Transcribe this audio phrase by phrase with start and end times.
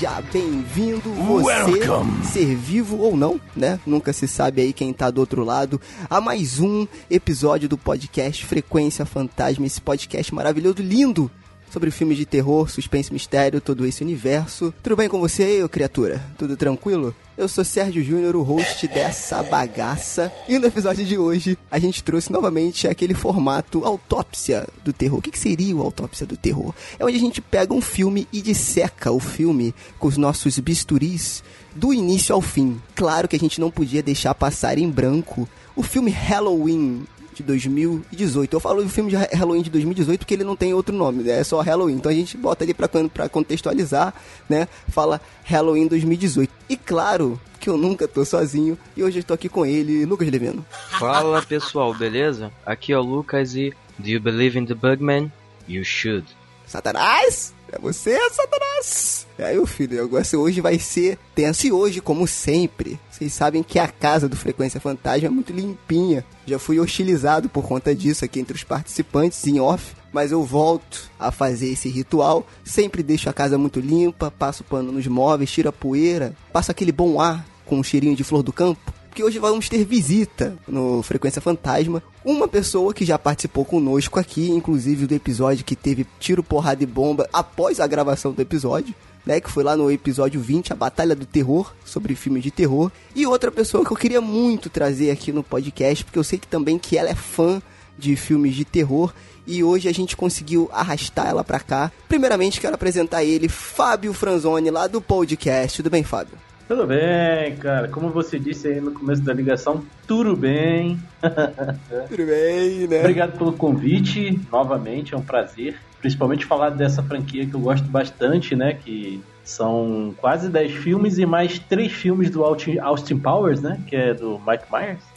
[0.00, 2.24] Seja bem-vindo você, Welcome.
[2.24, 3.78] ser vivo ou não, né?
[3.84, 8.46] Nunca se sabe aí quem tá do outro lado, a mais um episódio do podcast
[8.46, 11.30] Frequência Fantasma, esse podcast maravilhoso, lindo,
[11.70, 14.74] sobre filmes de terror, suspense, mistério, todo esse universo.
[14.82, 16.22] Tudo bem com você, ô criatura?
[16.36, 17.14] Tudo tranquilo?
[17.38, 20.30] Eu sou Sérgio Júnior, o host dessa bagaça.
[20.46, 25.20] E no episódio de hoje, a gente trouxe novamente aquele formato autópsia do terror.
[25.20, 26.74] O que, que seria o autópsia do terror?
[26.98, 31.42] É onde a gente pega um filme e disseca o filme com os nossos bisturis
[31.74, 32.80] do início ao fim.
[32.94, 37.06] Claro que a gente não podia deixar passar em branco o filme Halloween
[37.40, 38.54] de 2018.
[38.54, 41.40] Eu falo do filme de Halloween de 2018 porque ele não tem outro nome, né?
[41.40, 41.94] É só Halloween.
[41.94, 44.14] Então a gente bota ali pra, pra contextualizar,
[44.48, 44.68] né?
[44.88, 46.52] Fala Halloween 2018.
[46.68, 50.28] E claro que eu nunca tô sozinho e hoje eu tô aqui com ele, Lucas
[50.30, 50.64] Levino.
[50.98, 52.50] Fala pessoal, beleza?
[52.64, 55.30] Aqui é o Lucas e Do you believe in the Bugman?
[55.68, 56.26] You should.
[56.66, 57.52] Satanás!
[57.72, 59.26] É você, Satanás!
[59.38, 61.66] E aí, filho, o negócio hoje vai ser tenso.
[61.66, 66.24] E hoje, como sempre, vocês sabem que a casa do Frequência Fantasma é muito limpinha.
[66.46, 69.94] Já fui hostilizado por conta disso aqui entre os participantes em off.
[70.10, 72.46] Mas eu volto a fazer esse ritual.
[72.64, 76.92] Sempre deixo a casa muito limpa, passo pano nos móveis, tiro a poeira, passo aquele
[76.92, 81.02] bom ar com um cheirinho de flor do campo porque hoje vamos ter visita no
[81.02, 82.00] Frequência Fantasma.
[82.24, 86.86] Uma pessoa que já participou conosco aqui, inclusive do episódio que teve tiro, porrada e
[86.86, 88.94] bomba após a gravação do episódio.
[89.24, 92.90] Né, que foi lá no episódio 20, a Batalha do Terror, sobre filmes de terror.
[93.14, 96.46] E outra pessoa que eu queria muito trazer aqui no podcast, porque eu sei que
[96.46, 97.60] também que ela é fã
[97.98, 99.12] de filmes de terror
[99.46, 101.90] e hoje a gente conseguiu arrastar ela pra cá.
[102.08, 105.76] Primeiramente quero apresentar ele, Fábio Franzoni, lá do podcast.
[105.76, 106.38] Tudo bem, Fábio?
[106.68, 107.88] Tudo bem, cara.
[107.88, 111.00] Como você disse aí no começo da ligação, tudo bem.
[112.08, 113.00] tudo bem, né?
[113.00, 115.76] Obrigado pelo convite, novamente, é um prazer.
[116.00, 118.74] Principalmente falar dessa franquia que eu gosto bastante, né?
[118.74, 123.78] Que são quase 10 filmes e mais 3 filmes do Austin Powers, né?
[123.86, 125.02] Que é do Mike Myers.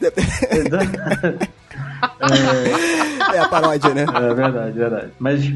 [3.32, 3.36] é...
[3.36, 4.02] é a paródia, né?
[4.02, 5.12] É verdade, verdade.
[5.18, 5.50] Mas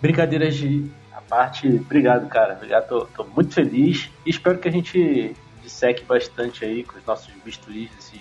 [0.00, 0.88] brincadeiras de
[1.28, 2.54] parte, obrigado, cara.
[2.54, 7.04] Obrigado, tô, tô, muito feliz e espero que a gente disseque bastante aí com os
[7.04, 8.20] nossos bisturis, esses,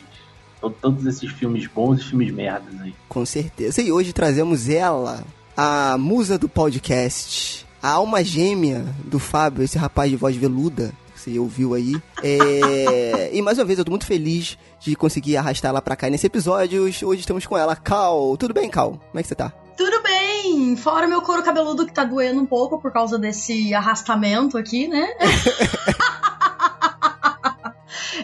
[0.81, 2.93] todos esses filmes bons e filmes merdas aí.
[3.09, 3.81] Com certeza.
[3.81, 5.23] E hoje trazemos ela,
[5.55, 10.93] a musa do podcast, a alma gêmea do Fábio, esse rapaz de voz veluda
[11.23, 11.95] você ouviu aí.
[12.21, 13.29] É...
[13.33, 16.27] e mais uma vez, eu tô muito feliz de conseguir arrastar ela pra cá nesse
[16.27, 16.83] episódio.
[16.83, 18.35] Hoje estamos com ela, Cal.
[18.35, 18.91] Tudo bem, Cal?
[18.91, 19.53] Como é que você tá?
[19.77, 20.75] Tudo bem!
[20.75, 25.07] Fora meu couro cabeludo que tá doendo um pouco por causa desse arrastamento aqui, né?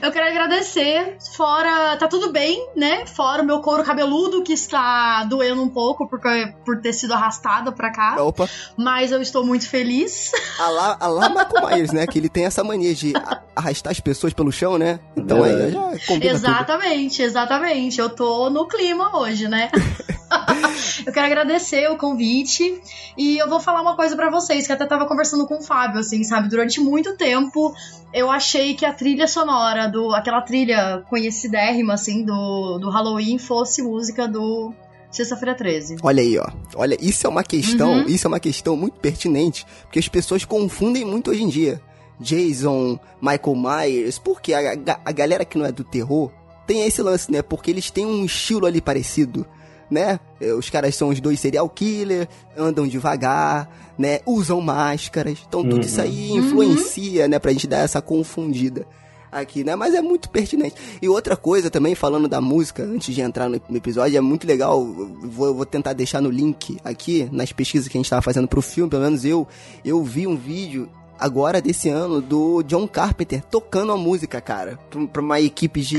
[0.02, 1.18] Eu quero agradecer.
[1.36, 3.06] Fora, tá tudo bem, né?
[3.06, 7.72] Fora o meu couro cabeludo que está doendo um pouco porque, por ter sido arrastado
[7.74, 8.16] pra cá.
[8.22, 8.48] Opa.
[8.78, 10.32] Mas eu estou muito feliz.
[10.60, 12.06] A lá, a lá Michael Myers, né?
[12.06, 13.14] Que ele tem essa mania de
[13.56, 15.00] arrastar as pessoas pelo chão, né?
[15.16, 17.26] Então aí já combina Exatamente, tudo.
[17.26, 18.00] exatamente.
[18.00, 19.70] Eu tô no clima hoje, né?
[21.06, 22.82] eu quero agradecer o convite
[23.18, 26.00] e eu vou falar uma coisa para vocês que até tava conversando com o Fábio,
[26.00, 26.50] assim, sabe?
[26.50, 27.74] Durante muito tempo
[28.14, 33.82] eu achei que a trilha sonora do aquela trilha conhecidérrima assim do, do Halloween fosse
[33.82, 34.74] música do
[35.12, 35.98] Sexta-feira 13.
[36.04, 36.48] Olha aí, ó.
[36.76, 38.06] Olha, isso é uma questão, uhum.
[38.06, 41.82] isso é uma questão muito pertinente, porque as pessoas confundem muito hoje em dia.
[42.20, 46.32] Jason, Michael Myers, porque a, a, a galera que não é do terror
[46.68, 47.42] tem esse lance, né?
[47.42, 49.48] Porque eles têm um estilo ali parecido
[49.90, 50.20] né?
[50.58, 52.28] Os caras são os dois serial killer,
[52.58, 54.20] andam devagar, né?
[54.26, 55.40] Usam máscaras.
[55.48, 55.82] Então tudo uhum.
[55.82, 57.30] isso aí influencia, uhum.
[57.30, 57.40] né?
[57.40, 58.86] Pra gente dar essa confundida
[59.32, 59.76] aqui, né?
[59.76, 60.76] Mas é muito pertinente.
[61.02, 64.80] E outra coisa também, falando da música, antes de entrar no episódio, é muito legal.
[64.82, 68.48] Eu vou, vou tentar deixar no link aqui, nas pesquisas que a gente tava fazendo
[68.48, 69.48] pro filme, pelo menos eu,
[69.84, 70.90] eu vi um vídeo
[71.20, 74.78] agora desse ano do John Carpenter tocando a música, cara,
[75.12, 75.98] pra uma equipe de,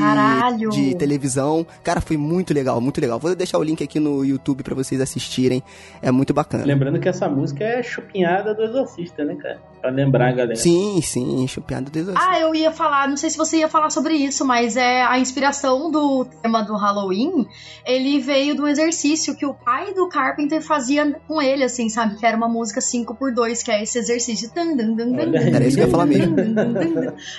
[0.70, 1.66] de televisão.
[1.82, 3.18] Cara, foi muito legal, muito legal.
[3.18, 5.62] Vou deixar o link aqui no YouTube para vocês assistirem.
[6.00, 6.64] É muito bacana.
[6.64, 9.69] Lembrando que essa música é chupinhada do Exorcista, né, cara?
[9.80, 10.56] Pra lembrar a galera.
[10.56, 12.12] Sim, sim, chupinhada do.
[12.14, 15.18] Ah, eu ia falar, não sei se você ia falar sobre isso, mas é a
[15.18, 17.46] inspiração do tema do Halloween,
[17.86, 22.16] ele veio do exercício que o pai do Carpenter fazia com ele, assim, sabe?
[22.16, 24.50] Que era uma música 5 por 2 que é esse exercício.
[24.54, 26.36] Dum, dum, era isso que eu ia falar mesmo.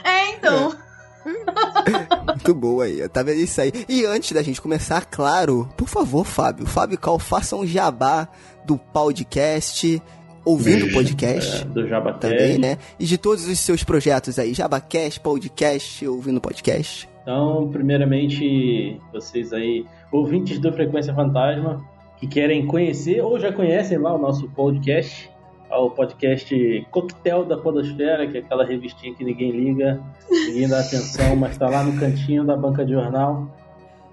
[0.03, 0.75] é, então.
[2.25, 3.71] Muito boa aí, tá vendo isso aí?
[3.87, 8.27] E antes da gente começar, claro, por favor, Fábio, Fábio Cal, faça um jabá
[8.65, 10.01] do podcast,
[10.43, 11.61] ouvindo o podcast.
[11.61, 12.35] É, do Jabacast.
[12.35, 12.77] Também, né?
[12.99, 17.07] E de todos os seus projetos aí, Jabacast, podcast, ouvindo podcast.
[17.21, 21.83] Então, primeiramente, vocês aí, ouvintes do Frequência Fantasma,
[22.17, 25.29] que querem conhecer ou já conhecem lá o nosso podcast,
[25.69, 31.35] ao podcast Coquetel da Podosfera, que é aquela revistinha que ninguém liga, ninguém dá atenção,
[31.35, 33.47] mas está lá no cantinho da banca de jornal.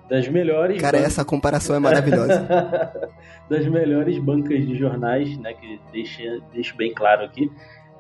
[0.09, 0.81] Das melhores.
[0.81, 2.49] Cara, essa comparação é maravilhosa.
[3.49, 5.53] das melhores bancas de jornais, né?
[5.53, 7.51] Que deixa, deixa bem claro aqui.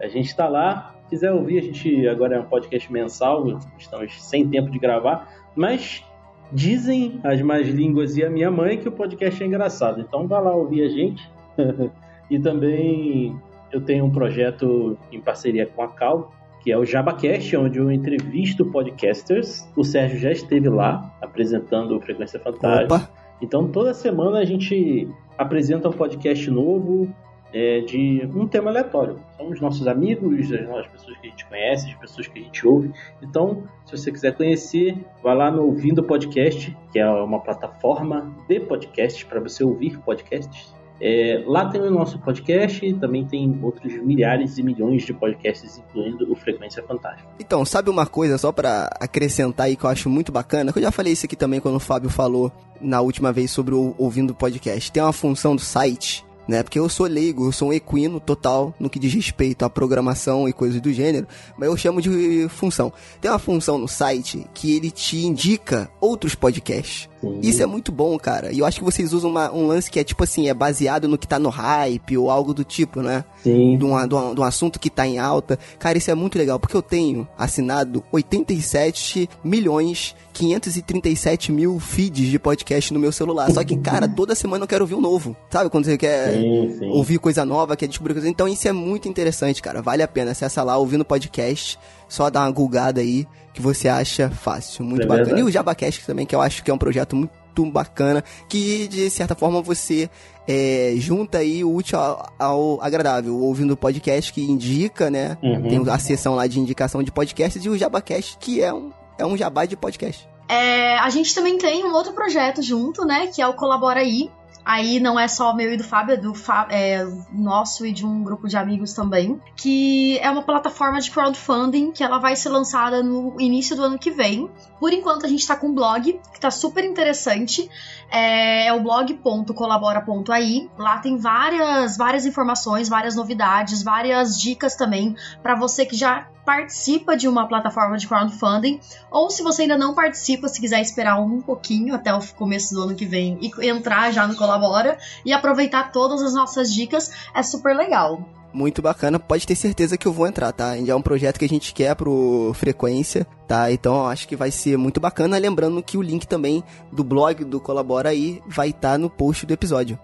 [0.01, 0.95] A gente está lá.
[1.05, 5.27] Se quiser ouvir, a gente agora é um podcast mensal, estamos sem tempo de gravar,
[5.57, 6.05] mas
[6.53, 10.01] dizem as más línguas e a minha mãe que o podcast é engraçado.
[10.01, 11.31] Então vá lá ouvir a gente.
[12.31, 13.39] e também
[13.73, 16.33] eu tenho um projeto em parceria com a Cal,
[16.69, 19.67] que é o JabaCast, onde eu entrevisto podcasters.
[19.75, 22.97] O Sérgio já esteve lá apresentando o Frequência Fantasma.
[22.97, 23.11] Opa.
[23.41, 27.09] Então toda semana a gente apresenta um podcast novo
[27.55, 29.19] é, de um tema aleatório.
[29.39, 32.67] São os nossos amigos, as pessoas que a gente conhece, as pessoas que a gente
[32.67, 32.93] ouve.
[33.23, 38.61] Então, se você quiser conhecer, vá lá no Ouvindo Podcast, que é uma plataforma de
[38.61, 40.71] podcasts para você ouvir podcasts.
[41.01, 46.31] É, lá tem o nosso podcast, também tem outros milhares e milhões de podcasts, incluindo
[46.31, 47.29] o Frequência Fantástica.
[47.39, 50.83] Então, sabe uma coisa, só para acrescentar aí que eu acho muito bacana, que eu
[50.83, 52.51] já falei isso aqui também quando o Fábio falou
[52.81, 54.91] na última vez sobre o Ouvindo Podcast.
[54.91, 56.63] Tem uma função do site né?
[56.63, 60.49] Porque eu sou leigo, eu sou um equino total no que diz respeito à programação
[60.49, 61.29] e coisas do gênero,
[61.59, 62.91] mas eu chamo de função.
[63.21, 67.09] Tem uma função no site que ele te indica outros podcasts.
[67.21, 67.41] Sim.
[67.43, 68.53] Isso é muito bom, cara.
[68.53, 71.09] E eu acho que vocês usam uma, um lance que é tipo assim, é baseado
[71.09, 73.25] no que tá no hype ou algo do tipo, né?
[73.43, 73.77] Sim.
[73.77, 75.59] De, uma, de, uma, de um assunto que tá em alta.
[75.79, 82.39] Cara, isso é muito legal, porque eu tenho assinado 87 milhões 537 mil feeds de
[82.39, 83.51] podcast no meu celular.
[83.51, 85.37] Só que, cara, toda semana eu quero ouvir um novo.
[85.51, 85.69] Sabe?
[85.69, 86.91] Quando você quer sim, sim.
[86.91, 88.29] ouvir coisa nova, quer descobrir coisa.
[88.29, 89.83] Então isso é muito interessante, cara.
[89.83, 90.31] Vale a pena.
[90.31, 91.77] Acessa lá ouvindo podcast.
[92.09, 94.85] Só dá uma gulgada aí que você acha fácil.
[94.85, 95.25] Muito é bacana.
[95.25, 95.43] Verdade.
[95.43, 99.11] E o Jabacast também, que eu acho que é um projeto muito bacana, que de
[99.11, 100.09] certa forma você
[100.47, 105.37] é, junta aí o útil ao, ao agradável, ouvindo o podcast que indica, né?
[105.43, 105.69] Uhum.
[105.69, 109.27] Tem a seção lá de indicação de podcasts e o Jabacast, que é um é
[109.27, 110.27] um jabá de podcast.
[110.49, 113.27] É, a gente também tem um outro projeto junto, né?
[113.27, 114.31] Que é o Colabora aí.
[114.65, 116.33] Aí não é só meu e do Fábio, é do
[116.71, 119.41] é, nosso e de um grupo de amigos também.
[119.57, 123.99] Que é uma plataforma de crowdfunding que ela vai ser lançada no início do ano
[123.99, 124.51] que vem.
[124.79, 127.69] Por enquanto a gente tá com um blog, que tá super interessante.
[128.11, 130.71] É, é o blog.colabora.ai.
[130.79, 137.15] Lá tem várias, várias informações, várias novidades, várias dicas também para você que já participa
[137.15, 141.43] de uma plataforma de crowdfunding, ou se você ainda não participa, se quiser esperar um
[141.43, 144.97] pouquinho até o começo do ano que vem e entrar já no Colabora
[145.27, 148.38] e aproveitar todas as nossas dicas, é super legal.
[148.53, 150.75] Muito bacana, pode ter certeza que eu vou entrar, tá?
[150.77, 153.71] É um projeto que a gente quer pro Frequência, tá?
[153.71, 155.37] Então acho que vai ser muito bacana.
[155.37, 159.45] Lembrando que o link também do blog do Colabora aí vai estar tá no post
[159.45, 159.99] do episódio.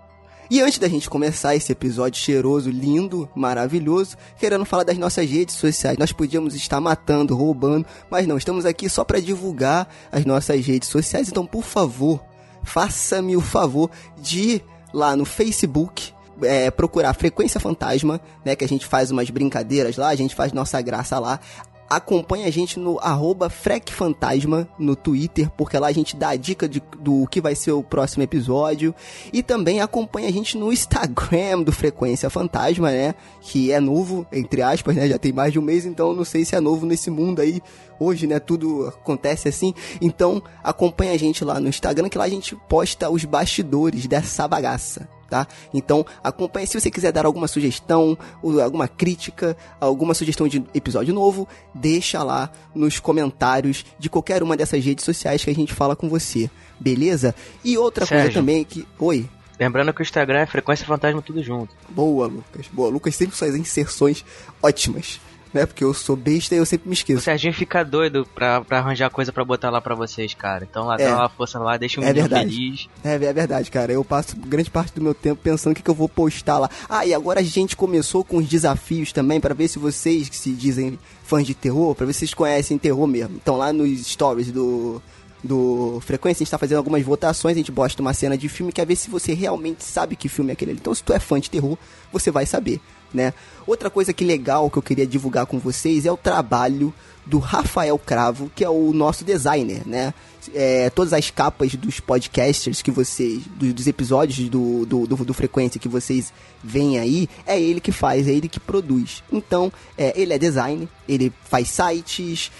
[0.50, 5.54] E antes da gente começar esse episódio cheiroso, lindo, maravilhoso, querendo falar das nossas redes
[5.54, 10.64] sociais, nós podíamos estar matando, roubando, mas não, estamos aqui só para divulgar as nossas
[10.64, 11.28] redes sociais.
[11.28, 12.22] Então, por favor,
[12.62, 18.54] faça-me o favor de ir lá no Facebook, é, procurar Frequência Fantasma, né?
[18.56, 21.40] Que a gente faz umas brincadeiras lá, a gente faz nossa graça lá
[21.88, 26.68] acompanha a gente no arroba FrecFantasma no Twitter, porque lá a gente dá a dica
[26.68, 28.94] de, do que vai ser o próximo episódio.
[29.32, 33.14] E também acompanha a gente no Instagram do Frequência Fantasma, né?
[33.40, 35.08] Que é novo, entre aspas, né?
[35.08, 37.60] Já tem mais de um mês, então não sei se é novo nesse mundo aí.
[37.98, 38.40] Hoje, né?
[38.40, 39.74] Tudo acontece assim.
[40.00, 44.48] Então acompanha a gente lá no Instagram, que lá a gente posta os bastidores dessa
[44.48, 45.46] bagaça tá?
[45.72, 48.16] Então acompanhe se você quiser dar alguma sugestão,
[48.62, 54.84] alguma crítica, alguma sugestão de episódio novo, deixa lá nos comentários de qualquer uma dessas
[54.84, 57.34] redes sociais que a gente fala com você, beleza?
[57.64, 59.28] E outra Sérgio, coisa também que, oi.
[59.58, 61.74] Lembrando que o Instagram é Frequência Fantasma tudo junto.
[61.88, 62.66] Boa, Lucas.
[62.72, 62.90] Boa.
[62.90, 64.24] Lucas sempre faz inserções
[64.60, 65.20] ótimas
[65.54, 65.64] né?
[65.64, 67.20] Porque eu sou besta e eu sempre me esqueço.
[67.20, 70.66] O Serginho fica doido pra, pra arranjar coisa pra botar lá pra vocês, cara.
[70.68, 72.50] Então lá, é, dá uma força lá, deixa um é verdade.
[72.50, 72.88] feliz.
[73.04, 73.92] É, é verdade, cara.
[73.92, 76.68] Eu passo grande parte do meu tempo pensando o que, que eu vou postar lá.
[76.88, 80.36] Ah, e agora a gente começou com os desafios também, para ver se vocês que
[80.36, 83.36] se dizem fãs de terror, pra ver se vocês conhecem terror mesmo.
[83.36, 85.00] Então lá nos stories do
[85.44, 88.72] do Frequência, a gente tá fazendo algumas votações, a gente posta uma cena de filme,
[88.72, 90.72] quer ver se você realmente sabe que filme é aquele.
[90.72, 91.76] Então, se tu é fã de terror,
[92.10, 92.80] você vai saber
[93.14, 93.32] né?
[93.66, 96.92] Outra coisa que legal que eu queria divulgar com vocês é o trabalho
[97.24, 100.12] do Rafael Cravo, que é o nosso designer, né?
[100.52, 105.32] É, todas as capas dos podcasters que vocês, do, dos episódios do, do, do, do,
[105.32, 106.32] Frequência que vocês
[106.64, 109.22] veem aí, é ele que faz, é ele que produz.
[109.30, 112.50] Então, é, ele é designer, ele faz sites,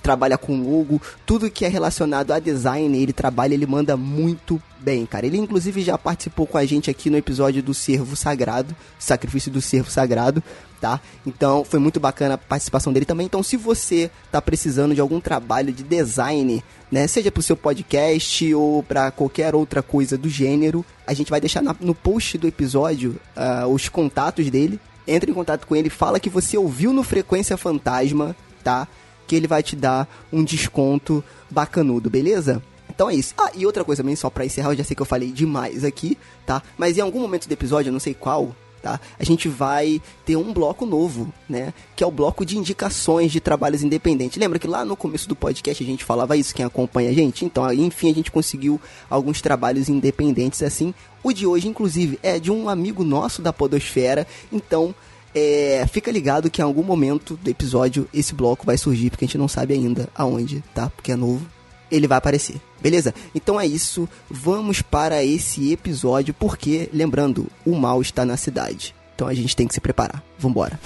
[0.00, 5.04] trabalha com logo, tudo que é relacionado a design, ele trabalha, ele manda muito bem,
[5.04, 5.26] cara.
[5.26, 9.60] Ele inclusive já participou com a gente aqui no episódio do Servo Sagrado, Sacrifício do
[9.60, 10.42] Servo Sagrado,
[10.80, 11.00] tá?
[11.26, 13.26] Então foi muito bacana a participação dele também.
[13.26, 18.54] Então se você tá precisando de algum trabalho de design, né, seja pro seu podcast
[18.54, 22.46] ou para qualquer outra coisa do gênero, a gente vai deixar na, no post do
[22.46, 24.78] episódio uh, os contatos dele.
[25.08, 28.86] Entre em contato com ele, fala que você ouviu no Frequência Fantasma, tá?
[29.26, 32.62] Que ele vai te dar um desconto bacanudo, beleza?
[32.88, 33.34] Então é isso.
[33.36, 35.84] Ah, e outra coisa também, só pra encerrar, eu já sei que eu falei demais
[35.84, 36.62] aqui, tá?
[36.78, 39.00] Mas em algum momento do episódio, eu não sei qual, tá?
[39.18, 41.72] A gente vai ter um bloco novo, né?
[41.94, 44.38] Que é o bloco de indicações de trabalhos independentes.
[44.38, 47.44] Lembra que lá no começo do podcast a gente falava isso, quem acompanha a gente?
[47.44, 50.94] Então, enfim, a gente conseguiu alguns trabalhos independentes assim.
[51.22, 54.26] O de hoje, inclusive, é de um amigo nosso da Podosfera.
[54.50, 54.94] Então,
[55.34, 59.28] é, fica ligado que em algum momento do episódio esse bloco vai surgir, porque a
[59.28, 60.90] gente não sabe ainda aonde, tá?
[60.90, 61.46] Porque é novo
[61.90, 62.60] ele vai aparecer.
[62.80, 63.14] Beleza?
[63.34, 64.08] Então é isso.
[64.30, 68.94] Vamos para esse episódio, porque, lembrando, o mal está na cidade.
[69.14, 70.22] Então a gente tem que se preparar.
[70.38, 70.78] Vambora.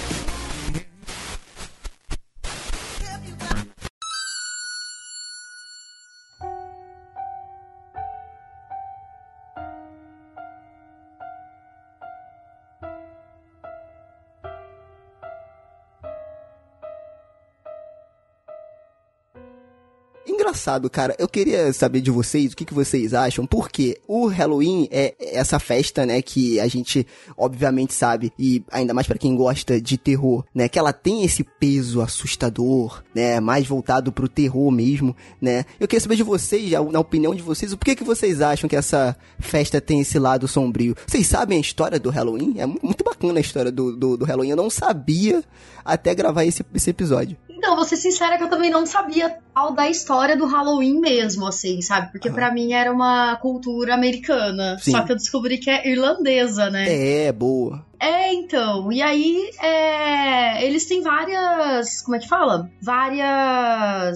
[20.64, 21.14] Engraçado, cara.
[21.18, 25.58] Eu queria saber de vocês o que, que vocês acham, porque o Halloween é essa
[25.58, 27.06] festa, né, que a gente
[27.36, 31.44] obviamente sabe, e ainda mais para quem gosta de terror, né, que ela tem esse
[31.44, 35.64] peso assustador, né, mais voltado pro terror mesmo, né.
[35.78, 38.76] Eu queria saber de vocês, na opinião de vocês, o porquê que vocês acham que
[38.76, 40.96] essa festa tem esse lado sombrio?
[41.06, 42.54] Vocês sabem a história do Halloween?
[42.58, 44.50] É muito bacana a história do, do, do Halloween.
[44.50, 45.44] Eu não sabia
[45.84, 47.36] até gravar esse, esse episódio.
[47.56, 51.46] Então, vou ser sincera que eu também não sabia tal da história do Halloween mesmo,
[51.46, 52.10] assim, sabe?
[52.12, 52.34] Porque uhum.
[52.34, 54.76] para mim era uma cultura americana.
[54.78, 54.90] Sim.
[54.90, 57.26] Só que eu descobri que é irlandesa, né?
[57.26, 57.84] É, boa.
[57.98, 58.92] É, então.
[58.92, 62.02] E aí, é, eles têm várias.
[62.02, 62.70] Como é que fala?
[62.82, 64.14] Várias.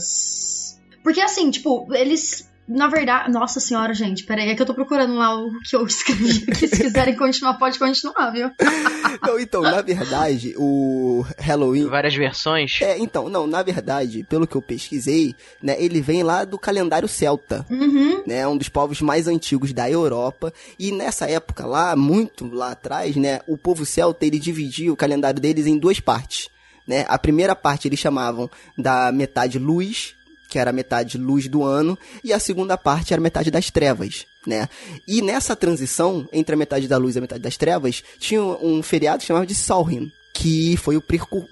[1.02, 5.14] Porque assim, tipo, eles na verdade, nossa senhora, gente, peraí, é que eu tô procurando
[5.14, 6.68] lá o que eu escrevi aqui.
[6.68, 8.50] Se quiserem continuar, pode continuar, viu?
[9.26, 11.86] não, então, na verdade, o Halloween.
[11.86, 12.78] Várias versões?
[12.82, 17.08] É, então, não, na verdade, pelo que eu pesquisei, né, ele vem lá do calendário
[17.08, 17.64] celta.
[17.70, 18.22] Uhum.
[18.26, 20.52] Né, um dos povos mais antigos da Europa.
[20.78, 25.40] E nessa época lá, muito lá atrás, né, o povo celta ele dividia o calendário
[25.40, 26.48] deles em duas partes.
[26.88, 27.04] Né?
[27.06, 30.14] A primeira parte eles chamavam da metade luz
[30.48, 34.68] que era metade luz do ano, e a segunda parte era metade das trevas, né?
[35.06, 38.82] E nessa transição entre a metade da luz e a metade das trevas, tinha um
[38.82, 41.02] feriado chamado de Samhain, que foi o,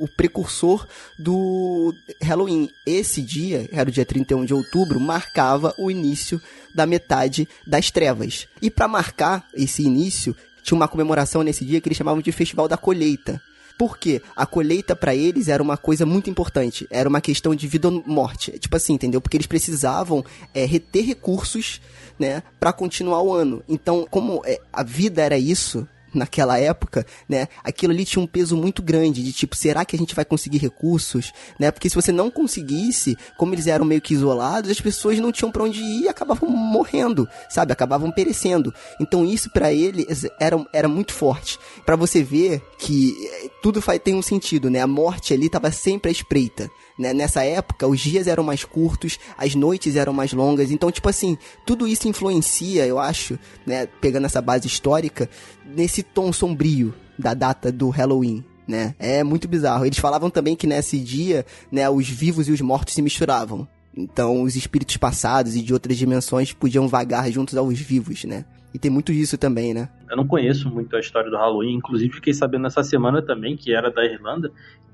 [0.09, 0.87] precursor
[1.19, 2.71] do Halloween.
[2.87, 6.41] Esse dia, era o dia 31 de outubro, marcava o início
[6.73, 8.47] da metade das trevas.
[8.63, 12.69] E para marcar esse início, tinha uma comemoração nesse dia que eles chamavam de Festival
[12.69, 13.43] da Colheita.
[13.79, 16.87] Porque a colheita para eles era uma coisa muito importante.
[16.91, 18.59] Era uma questão de vida ou morte.
[18.59, 19.21] Tipo assim, entendeu?
[19.21, 21.81] Porque eles precisavam é, reter recursos,
[22.19, 23.63] né, para continuar o ano.
[23.69, 27.49] Então, como é, a vida era isso, naquela época, né?
[27.63, 30.59] Aquilo ali tinha um peso muito grande de tipo, será que a gente vai conseguir
[30.59, 31.71] recursos, né?
[31.71, 35.51] Porque se você não conseguisse, como eles eram meio que isolados, as pessoas não tinham
[35.51, 37.73] para onde ir e acabavam morrendo, sabe?
[37.73, 38.73] Acabavam perecendo.
[39.01, 41.59] Então isso para eles era, era muito forte.
[41.85, 44.81] Para você ver que eh, tudo faz, tem um sentido, né?
[44.81, 46.71] A morte ali estava sempre à espreita.
[46.99, 47.13] Né?
[47.13, 50.71] Nessa época, os dias eram mais curtos, as noites eram mais longas.
[50.71, 53.87] Então, tipo assim, tudo isso influencia, eu acho, né?
[54.01, 55.29] Pegando essa base histórica,
[55.65, 58.45] nesse tom sombrio da data do Halloween.
[58.67, 58.95] Né?
[58.99, 59.87] É muito bizarro.
[59.87, 63.69] Eles falavam também que nesse dia, né, os vivos e os mortos se misturavam.
[63.97, 68.45] Então, os espíritos passados e de outras dimensões podiam vagar juntos aos vivos, né?
[68.75, 69.89] E tem muito disso também, né?
[70.11, 73.73] Eu não conheço muito a história do Halloween, inclusive fiquei sabendo essa semana também que
[73.73, 74.53] era da Irlanda.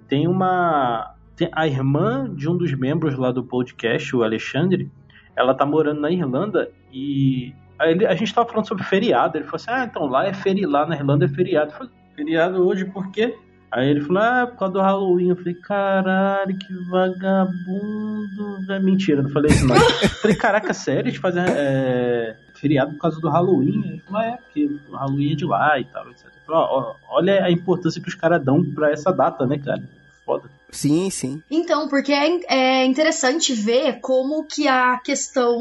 [0.08, 1.16] Tem uma
[1.52, 4.90] a irmã de um dos membros lá do podcast, o Alexandre,
[5.36, 9.36] ela tá morando na Irlanda e a, a gente tava falando sobre feriado.
[9.36, 11.72] Ele falou assim: Ah, então lá é feriado, lá na Irlanda é feriado.
[11.72, 13.34] Eu falei, feriado hoje por quê?
[13.72, 15.30] Aí ele falou, ah, por causa do Halloween.
[15.30, 18.70] Eu falei, caralho, que vagabundo.
[18.70, 19.74] É mentira, não falei isso não.
[20.20, 21.08] falei, caraca, sério?
[21.08, 23.82] Eles fazem é, feriado por causa do Halloween?
[23.86, 26.26] Ele falou, é, porque o Halloween é de lá e tal, etc.
[26.46, 29.82] Falei, ó, olha a importância que os caras dão pra essa data, né, cara?
[30.26, 30.50] Foda.
[30.72, 31.42] Sim, sim.
[31.50, 35.60] Então, porque é, é interessante ver como que a questão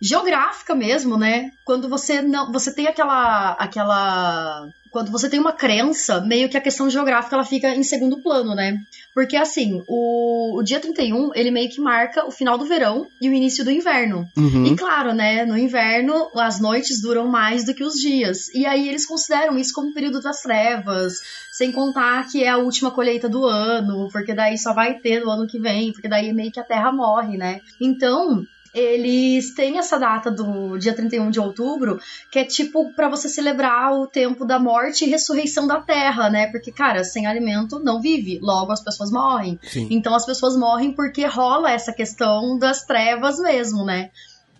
[0.00, 1.50] geográfica mesmo, né?
[1.64, 6.60] Quando você não, você tem aquela aquela quando você tem uma crença, meio que a
[6.60, 8.78] questão geográfica ela fica em segundo plano, né?
[9.14, 13.28] Porque assim, o, o dia 31, ele meio que marca o final do verão e
[13.28, 14.28] o início do inverno.
[14.36, 14.66] Uhum.
[14.66, 18.48] E claro, né, no inverno as noites duram mais do que os dias.
[18.54, 21.20] E aí eles consideram isso como período das trevas,
[21.52, 25.30] sem contar que é a última colheita do ano, porque daí só vai ter no
[25.30, 27.60] ano que vem, porque daí meio que a terra morre, né?
[27.80, 28.44] Então,
[28.74, 32.00] eles têm essa data do dia 31 de outubro,
[32.30, 36.46] que é tipo para você celebrar o tempo da morte e ressurreição da terra, né?
[36.48, 39.58] Porque, cara, sem alimento não vive, logo as pessoas morrem.
[39.62, 39.88] Sim.
[39.90, 44.10] Então as pessoas morrem porque rola essa questão das trevas mesmo, né?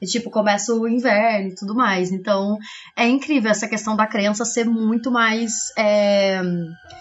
[0.00, 2.10] E, tipo, começa o inverno e tudo mais.
[2.10, 2.58] Então,
[2.96, 6.40] é incrível essa questão da crença ser muito mais é,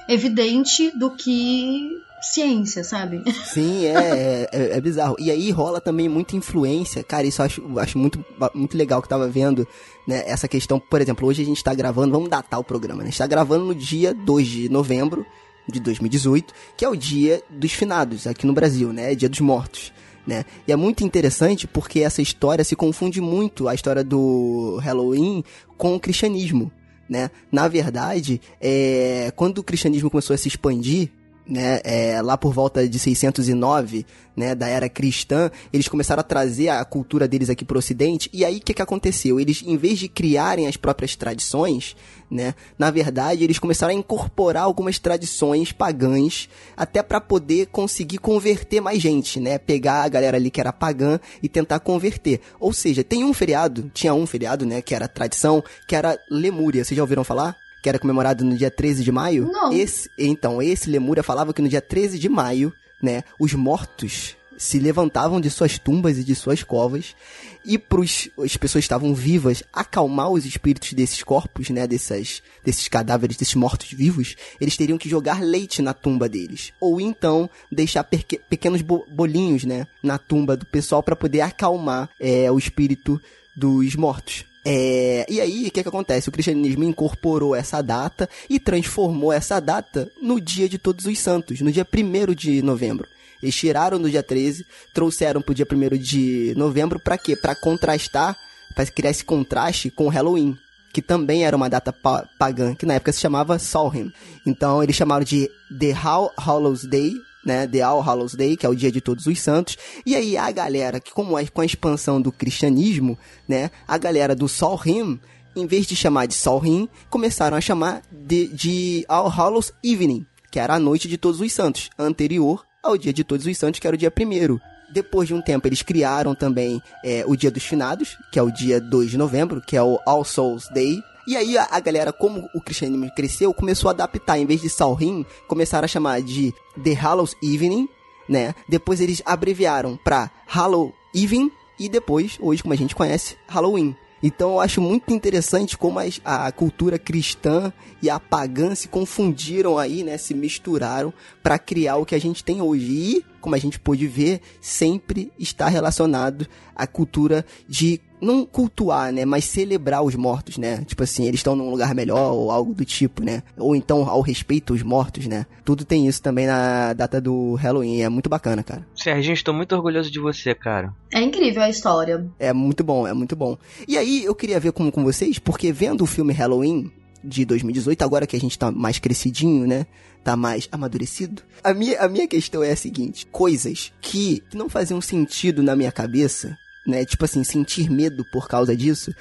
[0.10, 1.90] evidente do que
[2.22, 3.24] ciência, sabe?
[3.46, 5.16] Sim, é, é, é bizarro.
[5.20, 7.04] E aí rola também muita influência.
[7.04, 8.24] Cara, isso eu acho, acho muito,
[8.54, 9.68] muito legal que tava vendo,
[10.08, 10.24] né?
[10.26, 13.08] Essa questão, por exemplo, hoje a gente tá gravando, vamos datar o programa, né?
[13.08, 15.26] A gente tá gravando no dia 2 de novembro
[15.68, 19.14] de 2018, que é o dia dos finados aqui no Brasil, né?
[19.16, 19.92] Dia dos mortos.
[20.26, 20.46] Né?
[20.68, 25.44] E é muito interessante porque essa história se confunde muito, a história do Halloween,
[25.76, 26.72] com o cristianismo.
[27.10, 27.32] Né?
[27.52, 31.10] Na verdade, é, quando o cristianismo começou a se expandir,
[31.50, 34.06] né, é, lá por volta de 609,
[34.38, 38.30] né, da era cristã, eles começaram a trazer a cultura deles aqui para o Ocidente.
[38.32, 39.40] E aí o que, que aconteceu?
[39.40, 41.96] Eles, em vez de criarem as próprias tradições,
[42.30, 48.80] né, na verdade eles começaram a incorporar algumas tradições pagãs, até para poder conseguir converter
[48.80, 52.40] mais gente, né, pegar a galera ali que era pagã e tentar converter.
[52.60, 56.84] Ou seja, tem um feriado, tinha um feriado, né, que era tradição, que era Lemúria.
[56.84, 57.58] Vocês já ouviram falar?
[57.82, 59.50] Que era comemorado no dia 13 de maio.
[59.52, 59.72] Não.
[59.72, 64.78] Esse, então, esse Lemúria falava que no dia 13 de maio, né, os mortos se
[64.78, 67.16] levantavam de suas tumbas e de suas covas
[67.64, 72.90] e para as pessoas que estavam vivas acalmar os espíritos desses corpos, né, dessas, desses
[72.90, 78.04] cadáveres, desses mortos vivos, eles teriam que jogar leite na tumba deles ou então deixar
[78.04, 83.20] peque, pequenos bo bolinhos, né, na tumba do pessoal para poder acalmar é, o espírito
[83.56, 84.49] dos mortos.
[84.66, 86.30] É, e aí, o que, que acontece?
[86.30, 91.62] O cristianismo incorporou essa data e transformou essa data no dia de Todos os Santos,
[91.62, 93.08] no dia 1 de novembro.
[93.42, 97.36] Eles tiraram do dia 13, trouxeram pro dia 1 de novembro para quê?
[97.36, 98.38] Para contrastar,
[98.76, 100.58] para criar esse contraste com o Halloween,
[100.92, 104.12] que também era uma data pa pagã, que na época se chamava Samhain.
[104.46, 107.14] Então eles chamaram de The All Hallows Day,
[107.50, 109.76] né, The All Hallows Day, que é o dia de todos os santos.
[110.06, 114.36] E aí a galera, que como é com a expansão do cristianismo, né, a galera
[114.36, 115.20] do Samhain,
[115.56, 120.60] em vez de chamar de Samhain, começaram a chamar de, de All Hallows Evening, que
[120.60, 123.88] era a noite de todos os santos, anterior ao dia de todos os santos, que
[123.88, 124.62] era o dia primeiro.
[124.94, 128.52] Depois de um tempo, eles criaram também é, o Dia dos Finados, que é o
[128.52, 131.00] dia 2 de novembro, que é o All Souls Day.
[131.30, 134.40] E aí a, a galera, como o cristianismo cresceu, começou a adaptar.
[134.40, 136.52] Em vez de Samhain, começaram a chamar de
[136.84, 137.88] The Hallows Evening,
[138.28, 138.56] né?
[138.68, 143.96] Depois eles abreviaram para Hallow Even e depois, hoje como a gente conhece, Halloween.
[144.24, 150.04] Então eu acho muito interessante como a cultura cristã e a pagã se confundiram aí,
[150.04, 150.18] né?
[150.18, 151.14] Se misturaram
[151.44, 152.86] para criar o que a gente tem hoje.
[152.92, 159.26] E, como a gente pôde ver, sempre está relacionado à cultura de não cultuar, né,
[159.26, 160.84] mas celebrar os mortos, né?
[160.86, 163.44] Tipo assim, eles estão num lugar melhor ou algo do tipo, né?
[163.58, 165.46] Ou então ao respeito aos mortos, né?
[165.64, 168.86] Tudo tem isso também na data do Halloween, é muito bacana, cara.
[168.96, 170.94] Serginho, estou muito orgulhoso de você, cara.
[171.14, 172.26] É incrível a história.
[172.38, 173.58] É muito bom, é muito bom.
[173.88, 176.92] E aí eu queria ver como com vocês, porque vendo o filme Halloween
[177.24, 179.86] de 2018, agora que a gente tá mais crescidinho, né?
[180.24, 181.42] Tá mais amadurecido.
[181.64, 185.92] A minha, a minha questão é a seguinte: coisas que não faziam sentido na minha
[185.92, 186.58] cabeça
[186.90, 187.06] né?
[187.06, 189.14] Tipo assim, sentir medo por causa disso,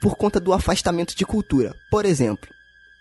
[0.00, 1.74] por conta do afastamento de cultura.
[1.90, 2.48] Por exemplo,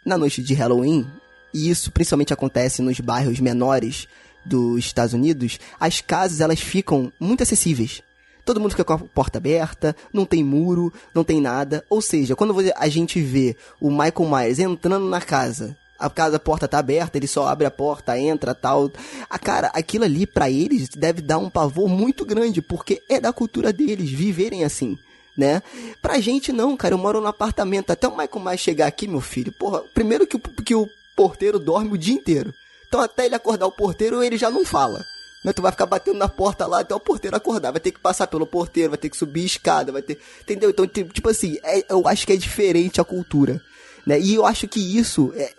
[0.05, 1.07] na noite de Halloween,
[1.53, 4.07] e isso principalmente acontece nos bairros menores
[4.45, 8.01] dos Estados Unidos, as casas elas ficam muito acessíveis.
[8.45, 11.83] Todo mundo fica com a porta aberta, não tem muro, não tem nada.
[11.89, 16.39] Ou seja, quando a gente vê o Michael Myers entrando na casa a casa, a
[16.39, 18.91] porta tá aberta, ele só abre a porta, entra, tal.
[19.29, 23.31] A cara, aquilo ali para eles deve dar um pavor muito grande, porque é da
[23.31, 24.97] cultura deles viverem assim,
[25.37, 25.63] né?
[26.01, 29.21] Pra gente não, cara, eu moro no apartamento, até o Michael mais chegar aqui, meu
[29.21, 29.53] filho.
[29.53, 32.53] Porra, primeiro que o, que o porteiro dorme o dia inteiro.
[32.87, 35.01] Então até ele acordar o porteiro, ele já não fala.
[35.43, 35.53] Né?
[35.53, 37.71] Tu vai ficar batendo na porta lá até o porteiro acordar.
[37.71, 40.19] Vai ter que passar pelo porteiro, vai ter que subir escada, vai ter.
[40.41, 40.69] Entendeu?
[40.69, 43.61] Então, tipo assim, é, eu acho que é diferente a cultura.
[44.05, 44.19] Né?
[44.19, 45.53] E eu acho que isso é,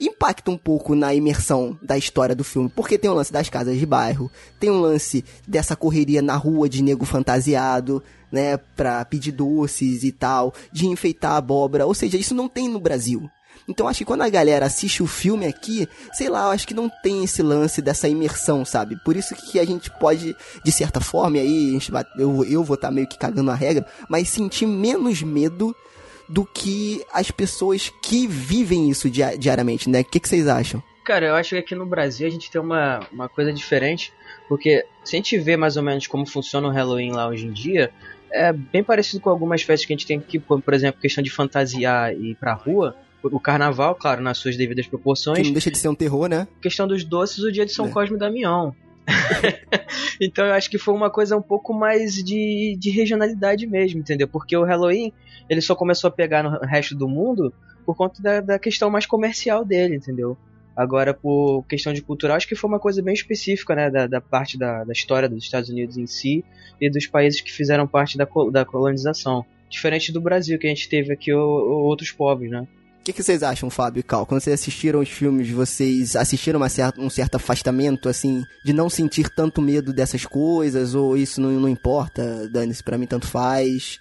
[0.00, 3.78] impacta um pouco na imersão da história do filme, porque tem o lance das casas
[3.78, 9.32] de bairro, tem o lance dessa correria na rua de nego fantasiado, né, pra pedir
[9.32, 13.28] doces e tal, de enfeitar a abóbora, ou seja, isso não tem no Brasil.
[13.68, 16.90] Então acho que quando a galera assiste o filme aqui, sei lá, acho que não
[17.02, 18.96] tem esse lance dessa imersão, sabe?
[19.04, 20.34] Por isso que a gente pode,
[20.64, 23.50] de certa forma, e aí a gente eu, eu vou estar tá meio que cagando
[23.50, 25.74] a regra, mas sentir menos medo
[26.30, 30.00] do que as pessoas que vivem isso diariamente, né?
[30.00, 30.80] O que, que vocês acham?
[31.04, 34.12] Cara, eu acho que aqui no Brasil a gente tem uma, uma coisa diferente,
[34.48, 37.52] porque se a gente vê mais ou menos como funciona o Halloween lá hoje em
[37.52, 37.90] dia,
[38.32, 41.22] é bem parecido com algumas festas que a gente tem aqui, como, por exemplo, questão
[41.22, 42.96] de fantasiar e ir pra rua.
[43.22, 45.38] O carnaval, claro, nas suas devidas proporções.
[45.38, 46.46] Que não deixa de ser um terror, né?
[46.62, 47.90] Questão dos doces, o dia de São é.
[47.90, 48.74] Cosme e Damião.
[50.20, 54.28] então eu acho que foi uma coisa um pouco mais de, de regionalidade mesmo, entendeu?
[54.28, 55.12] Porque o Halloween,
[55.50, 57.52] ele só começou a pegar no resto do mundo
[57.84, 60.38] por conta da, da questão mais comercial dele, entendeu?
[60.76, 64.20] Agora, por questão de cultural, acho que foi uma coisa bem específica, né, da, da
[64.20, 66.44] parte da, da história dos Estados Unidos em si
[66.80, 69.44] e dos países que fizeram parte da, da colonização.
[69.68, 72.66] Diferente do Brasil, que a gente teve aqui o, o outros povos, né?
[73.00, 74.26] O que, que, vocês acham, Fábio e Cal?
[74.26, 79.28] Quando vocês assistiram os filmes, vocês assistiram certa, um certo afastamento, assim, de não sentir
[79.34, 80.94] tanto medo dessas coisas?
[80.94, 82.48] Ou isso não, não importa?
[82.48, 83.98] Dane-se, pra mim tanto faz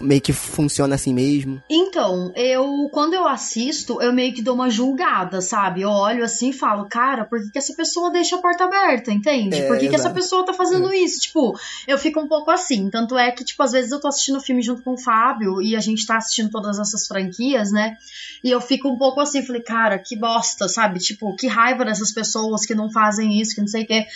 [0.00, 1.62] meio que funciona assim mesmo?
[1.68, 5.82] Então, eu quando eu assisto, eu meio que dou uma julgada, sabe?
[5.82, 9.10] Eu olho assim e falo, cara, por que, que essa pessoa deixa a porta aberta,
[9.10, 9.56] entende?
[9.56, 10.96] É, por que, que essa pessoa tá fazendo é.
[10.98, 11.20] isso?
[11.20, 12.90] Tipo, eu fico um pouco assim.
[12.90, 15.62] Tanto é que, tipo, às vezes eu tô assistindo o filme junto com o Fábio
[15.62, 17.96] e a gente tá assistindo todas essas franquias, né?
[18.44, 20.98] E eu fico um pouco assim, falei, cara, que bosta, sabe?
[20.98, 24.06] Tipo, que raiva dessas pessoas que não fazem isso, que não sei o quê.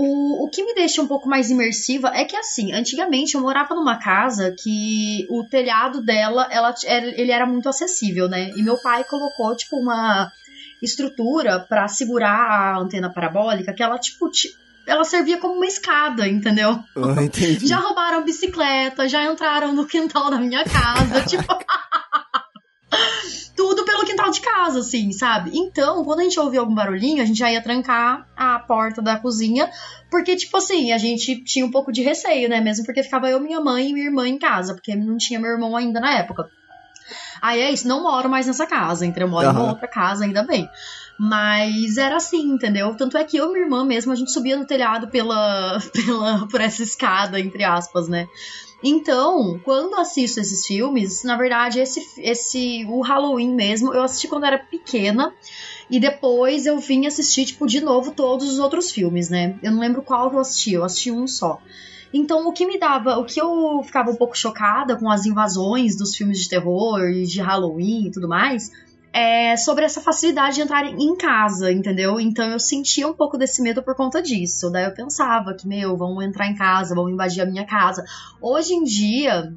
[0.00, 3.74] O, o que me deixa um pouco mais imersiva é que, assim, antigamente eu morava
[3.74, 8.50] numa casa que o telhado dela, ela, ele era muito acessível, né?
[8.56, 10.30] E meu pai colocou, tipo, uma
[10.80, 14.30] estrutura para segurar a antena parabólica que ela, tipo,
[14.86, 16.78] ela servia como uma escada, entendeu?
[16.94, 17.66] Oh, entendi.
[17.68, 21.58] Já roubaram bicicleta, já entraram no quintal da minha casa, tipo.
[23.58, 25.50] Tudo pelo quintal de casa, assim, sabe?
[25.52, 29.18] Então, quando a gente ouvia algum barulhinho, a gente já ia trancar a porta da
[29.18, 29.68] cozinha,
[30.08, 32.60] porque, tipo assim, a gente tinha um pouco de receio, né?
[32.60, 35.50] Mesmo porque ficava eu, minha mãe e minha irmã em casa, porque não tinha meu
[35.50, 36.48] irmão ainda na época.
[37.42, 39.52] Aí é isso, não moro mais nessa casa, entre eu moro uhum.
[39.52, 40.70] em uma outra casa, ainda bem.
[41.18, 42.94] Mas era assim, entendeu?
[42.94, 46.46] Tanto é que eu e minha irmã mesmo, a gente subia no telhado pela, pela,
[46.46, 48.28] por essa escada, entre aspas, né?
[48.82, 54.46] Então, quando assisto esses filmes, na verdade, esse, esse o Halloween mesmo, eu assisti quando
[54.46, 55.34] era pequena.
[55.90, 59.58] E depois eu vim assistir, tipo, de novo todos os outros filmes, né?
[59.62, 61.60] Eu não lembro qual que eu assisti, eu assisti um só.
[62.12, 65.96] Então, o que me dava, o que eu ficava um pouco chocada com as invasões
[65.96, 68.70] dos filmes de terror e de Halloween e tudo mais,
[69.18, 72.20] é, sobre essa facilidade de entrar em casa, entendeu?
[72.20, 74.70] Então eu sentia um pouco desse medo por conta disso.
[74.70, 78.04] Daí eu pensava que, meu, vão entrar em casa, vão invadir a minha casa.
[78.40, 79.52] Hoje em dia,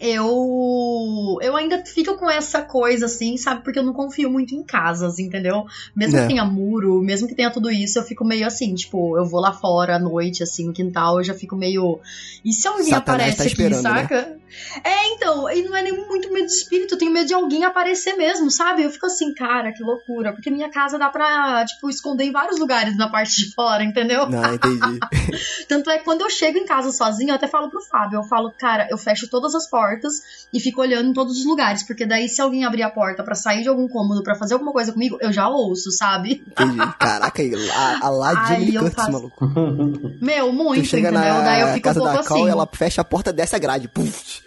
[0.00, 3.62] eu eu ainda fico com essa coisa assim, sabe?
[3.62, 5.64] Porque eu não confio muito em casas, entendeu?
[5.94, 6.22] Mesmo é.
[6.22, 9.40] que tenha muro, mesmo que tenha tudo isso, eu fico meio assim, tipo, eu vou
[9.40, 12.00] lá fora à noite, assim, no quintal, eu já fico meio.
[12.42, 13.80] E se alguém Satanás aparece tá aqui, né?
[13.82, 14.22] saca?
[14.22, 14.36] Né?
[14.82, 17.64] É, então, e não é nem muito medo de espírito, eu tenho medo de alguém
[17.64, 18.82] aparecer mesmo, sabe?
[18.82, 22.58] Eu fico assim, cara, que loucura, porque minha casa dá pra, tipo, esconder em vários
[22.58, 24.28] lugares na parte de fora, entendeu?
[24.28, 24.98] Não, entendi.
[25.68, 28.24] Tanto é que quando eu chego em casa sozinha, eu até falo pro Fábio, eu
[28.24, 29.89] falo, cara, eu fecho todas as portas
[30.52, 33.34] e fico olhando em todos os lugares, porque daí se alguém abrir a porta para
[33.34, 36.44] sair de algum cômodo para fazer alguma coisa comigo, eu já ouço, sabe?
[36.50, 36.78] Entendi.
[36.98, 37.42] Caraca,
[37.74, 39.12] a, a lá de faço...
[39.12, 39.46] maluco.
[40.20, 41.34] Meu, muito, tu chega entendeu?
[41.34, 42.48] Na daí eu fico casa um pouco da Cal, assim.
[42.50, 43.88] ela fecha a porta dessa grade.
[43.88, 44.42] Puf,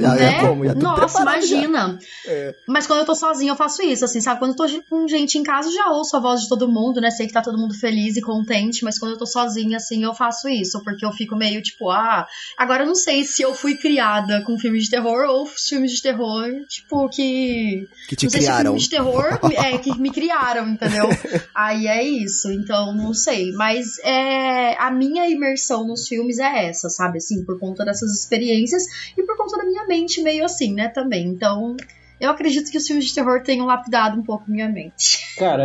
[0.00, 0.32] já, né?
[0.32, 1.98] já como, já Nossa, imagina.
[2.26, 2.54] É.
[2.66, 4.40] Mas quando eu tô sozinha, eu faço isso, assim, sabe?
[4.40, 7.00] Quando eu tô com gente em casa, eu já ouço a voz de todo mundo,
[7.00, 7.10] né?
[7.10, 10.14] Sei que tá todo mundo feliz e contente, mas quando eu tô sozinha, assim, eu
[10.14, 12.26] faço isso, porque eu fico meio tipo, ah.
[12.56, 16.02] Agora eu não sei se eu fui criada com filmes de terror ou filmes de
[16.02, 17.88] terror, tipo, que.
[18.08, 18.58] Que te não sei criaram.
[18.58, 21.08] Se filmes de terror é, que me criaram, entendeu?
[21.54, 23.52] Aí é isso, então não sei.
[23.52, 27.18] Mas é, a minha imersão nos filmes é essa, sabe?
[27.18, 28.82] Assim, por conta dessas experiências
[29.16, 31.26] e por conta da minha mente meio assim, né, também.
[31.26, 31.76] Então,
[32.20, 35.18] eu acredito que os filmes de terror tenham lapidado um pouco minha mente.
[35.38, 35.64] Cara,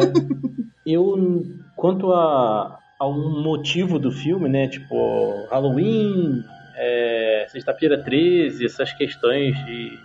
[0.85, 1.45] eu,
[1.75, 6.43] quanto a, a um motivo do filme, né, tipo, Halloween,
[6.75, 9.99] é, Sexta-feira 13, essas questões de,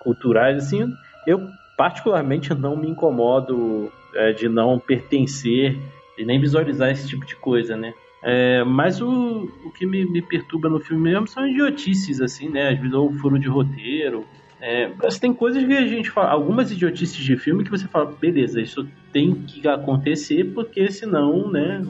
[0.00, 0.92] culturais, assim,
[1.26, 5.76] eu particularmente não me incomodo é, de não pertencer
[6.16, 7.92] e nem visualizar esse tipo de coisa, né?
[8.22, 12.70] É, mas o, o que me, me, perturba no filme mesmo são idiotices, assim, né?
[12.70, 14.26] Às vezes ou furo de roteiro.
[14.60, 18.06] É, mas tem coisas que a gente fala, algumas idiotices de filme que você fala,
[18.06, 21.86] beleza, isso tem que acontecer porque senão, né,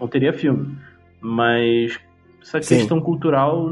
[0.00, 0.76] não teria filme.
[1.20, 1.96] Mas
[2.42, 2.78] essa Sim.
[2.78, 3.70] questão cultural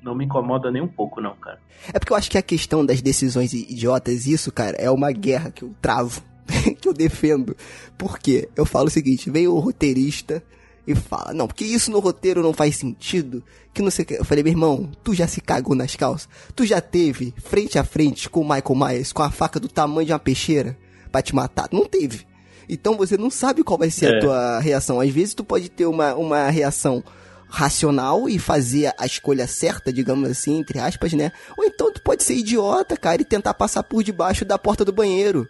[0.00, 1.58] não me incomoda nem um pouco, não, cara.
[1.92, 5.50] É porque eu acho que a questão das decisões idiotas, isso, cara, é uma guerra
[5.50, 6.22] que eu travo,
[6.80, 7.56] que eu defendo.
[7.98, 8.48] Por quê?
[8.54, 10.42] Eu falo o seguinte, vem o roteirista
[10.86, 13.42] e fala, não, porque isso no roteiro não faz sentido,
[13.72, 14.14] que não sei o que.
[14.14, 16.28] Eu falei, meu irmão, tu já se cagou nas calças?
[16.56, 20.06] Tu já teve frente a frente com o Michael Myers, com a faca do tamanho
[20.06, 20.76] de uma peixeira
[21.10, 21.68] pra te matar?
[21.70, 22.26] Não teve.
[22.68, 24.16] Então você não sabe qual vai ser é.
[24.16, 25.00] a tua reação.
[25.00, 27.02] Às vezes tu pode ter uma, uma reação
[27.48, 31.30] racional e fazer a escolha certa, digamos assim, entre aspas, né?
[31.56, 34.92] Ou então tu pode ser idiota, cara, e tentar passar por debaixo da porta do
[34.92, 35.46] banheiro.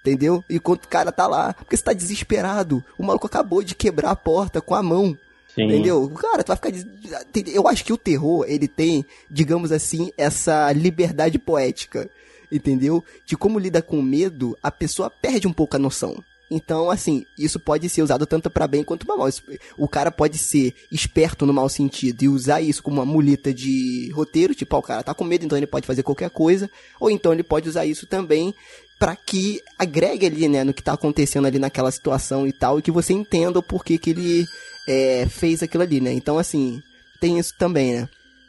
[0.00, 0.44] Entendeu?
[0.48, 1.54] Enquanto o cara tá lá.
[1.54, 2.84] Porque você tá desesperado.
[2.96, 5.16] O maluco acabou de quebrar a porta com a mão.
[5.54, 5.64] Sim.
[5.64, 6.08] Entendeu?
[6.10, 7.48] Cara, tu vai ficar.
[7.48, 12.08] Eu acho que o terror, ele tem, digamos assim, essa liberdade poética.
[12.50, 13.04] Entendeu?
[13.26, 16.22] De como lida com medo, a pessoa perde um pouco a noção.
[16.50, 19.28] Então, assim, isso pode ser usado tanto para bem quanto para mal.
[19.76, 24.10] O cara pode ser esperto no mau sentido e usar isso como uma muleta de
[24.14, 27.10] roteiro, tipo, ó, o cara tá com medo, então ele pode fazer qualquer coisa, ou
[27.10, 28.54] então ele pode usar isso também
[28.98, 32.82] para que agregue ali, né, no que tá acontecendo ali naquela situação e tal, e
[32.82, 34.44] que você entenda o porquê que ele
[34.88, 36.12] é, fez aquilo ali, né?
[36.12, 36.82] Então, assim,
[37.20, 38.08] tem isso também, né?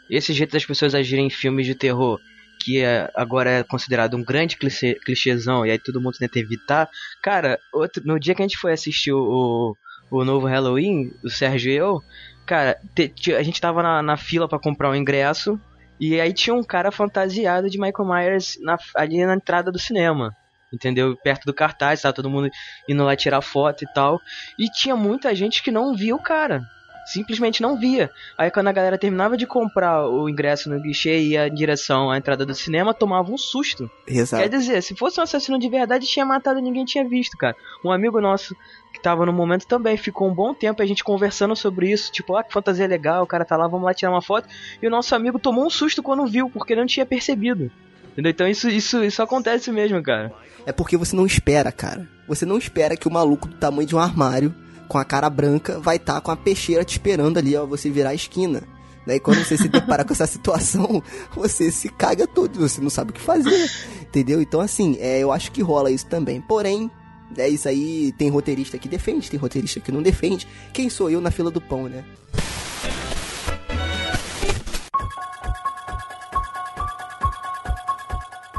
[0.09, 2.19] Esse jeito das pessoas agirem em filmes de terror
[2.61, 6.89] que é, agora é considerado um grande clichê, clichêzão, e aí todo mundo tenta evitar.
[7.21, 9.75] Cara, outro, no dia que a gente foi assistir o,
[10.11, 12.01] o novo Halloween, o Sérgio e eu,
[12.45, 15.59] cara, te, a gente tava na, na fila para comprar o um ingresso,
[15.99, 20.35] e aí tinha um cara fantasiado de Michael Myers na, ali na entrada do cinema.
[20.71, 21.15] Entendeu?
[21.17, 22.49] Perto do cartaz, tava todo mundo
[22.87, 24.19] indo lá tirar foto e tal.
[24.57, 26.61] E tinha muita gente que não viu o cara
[27.09, 28.11] simplesmente não via.
[28.37, 32.11] Aí quando a galera terminava de comprar o ingresso no guichê e ia em direção
[32.11, 33.89] à entrada do cinema, tomava um susto.
[34.07, 34.43] Exato.
[34.43, 37.55] Quer dizer, se fosse um assassino de verdade, tinha matado e ninguém tinha visto, cara.
[37.83, 38.55] Um amigo nosso
[38.93, 42.35] que tava no momento também ficou um bom tempo a gente conversando sobre isso, tipo,
[42.35, 44.47] ah, que fantasia legal, o cara tá lá, vamos lá tirar uma foto.
[44.81, 47.71] E o nosso amigo tomou um susto quando viu, porque não tinha percebido.
[48.19, 48.31] Entendeu?
[48.31, 50.33] Então isso, isso, isso acontece mesmo, cara.
[50.65, 52.05] É porque você não espera, cara.
[52.27, 54.53] Você não espera que o maluco do tamanho de um armário
[54.89, 57.89] com a cara branca, vai estar tá com a peixeira te esperando ali, ó, você
[57.89, 58.63] virar a esquina.
[59.07, 61.01] Daí quando você se depara com essa situação,
[61.33, 63.69] você se caga todo, você não sabe o que fazer,
[64.01, 64.41] entendeu?
[64.41, 66.41] Então assim, é, eu acho que rola isso também.
[66.41, 66.91] Porém,
[67.37, 70.45] é isso aí, tem roteirista que defende, tem roteirista que não defende.
[70.73, 72.03] Quem sou eu na fila do pão, né?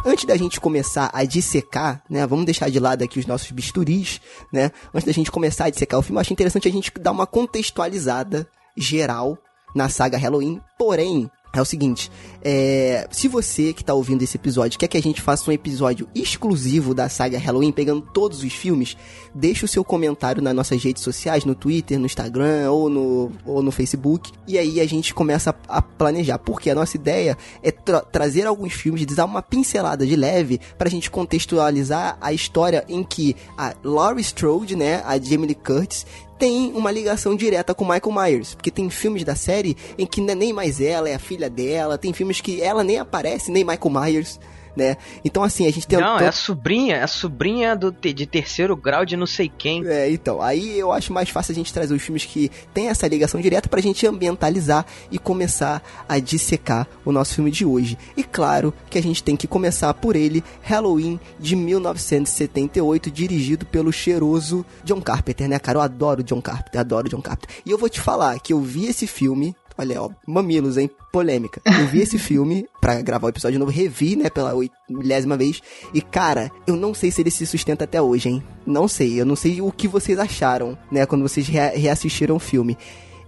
[0.04, 2.26] Antes da gente começar a dissecar, né?
[2.26, 4.70] Vamos deixar de lado aqui os nossos bisturis, né?
[4.94, 7.26] Antes da gente começar a dissecar o filme, eu acho interessante a gente dar uma
[7.26, 9.36] contextualizada geral
[9.74, 10.58] na saga Halloween.
[10.78, 12.10] Porém, é o seguinte,
[12.42, 16.08] é, se você que tá ouvindo esse episódio quer que a gente faça um episódio
[16.14, 18.96] exclusivo da saga Halloween, pegando todos os filmes,
[19.34, 23.62] deixa o seu comentário nas nossas redes sociais, no Twitter, no Instagram ou no, ou
[23.62, 27.72] no Facebook, e aí a gente começa a, a planejar, porque a nossa ideia é
[27.72, 33.02] tra trazer alguns filmes, dar uma pincelada de leve pra gente contextualizar a história em
[33.02, 36.06] que a Laurie Strode, né, a Jamie Lee Curtis,
[36.40, 40.30] tem uma ligação direta com Michael Myers, porque tem filmes da série em que não
[40.30, 43.62] é nem mais ela, é a filha dela, tem filmes que ela nem aparece, nem
[43.62, 44.40] Michael Myers
[44.76, 44.96] né?
[45.24, 45.98] Então, assim, a gente tem.
[45.98, 49.86] Não, é a sobrinha, é a sobrinha do, de terceiro grau de não sei quem.
[49.86, 53.06] É, então, aí eu acho mais fácil a gente trazer os filmes que tem essa
[53.06, 57.98] ligação direta pra gente ambientalizar e começar a dissecar o nosso filme de hoje.
[58.16, 63.92] E claro que a gente tem que começar por ele, Halloween de 1978, dirigido pelo
[63.92, 65.78] cheiroso John Carpenter, né, cara?
[65.78, 67.56] Eu adoro John Carpenter, adoro John Carpenter.
[67.64, 70.90] E eu vou te falar que eu vi esse filme Olha, ó, mamilos, hein?
[71.10, 71.62] Polêmica.
[71.64, 74.52] Eu vi esse filme pra gravar o episódio novo, revi, né, pela
[74.86, 75.62] milésima vez.
[75.94, 78.42] E, cara, eu não sei se ele se sustenta até hoje, hein?
[78.66, 79.18] Não sei.
[79.18, 82.76] Eu não sei o que vocês acharam, né, quando vocês reassistiram o filme.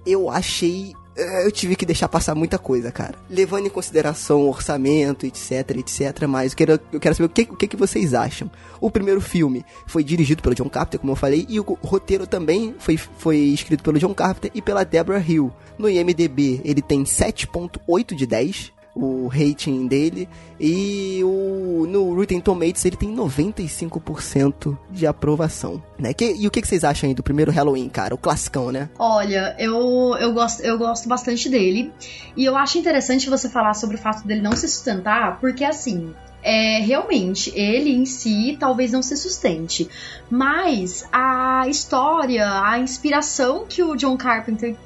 [0.05, 3.15] Eu achei eu tive que deixar passar muita coisa, cara.
[3.29, 6.27] Levando em consideração o orçamento, etc, etc.
[6.27, 8.51] Mas eu quero, eu quero saber o que, o que, que vocês acham.
[8.81, 12.75] O primeiro filme foi dirigido pelo John Carpenter, como eu falei, e o roteiro também
[12.79, 15.53] foi, foi escrito pelo John Carpenter e pela Deborah Hill.
[15.79, 20.29] No IMDB ele tem 7.8 de 10 o rating dele.
[20.61, 26.13] E o, no Rotten Tomatoes ele tem 95% de aprovação, né?
[26.13, 28.15] Que, e o que, vocês acham aí do primeiro Halloween, cara?
[28.15, 28.89] O classicão, né?
[28.99, 31.93] Olha, eu, eu, gosto, eu gosto bastante dele.
[32.37, 36.15] E eu acho interessante você falar sobre o fato dele não se sustentar, porque assim,
[36.43, 39.89] é, realmente, ele em si talvez não se sustente.
[40.31, 44.77] Mas a história, a inspiração que o John Carpenter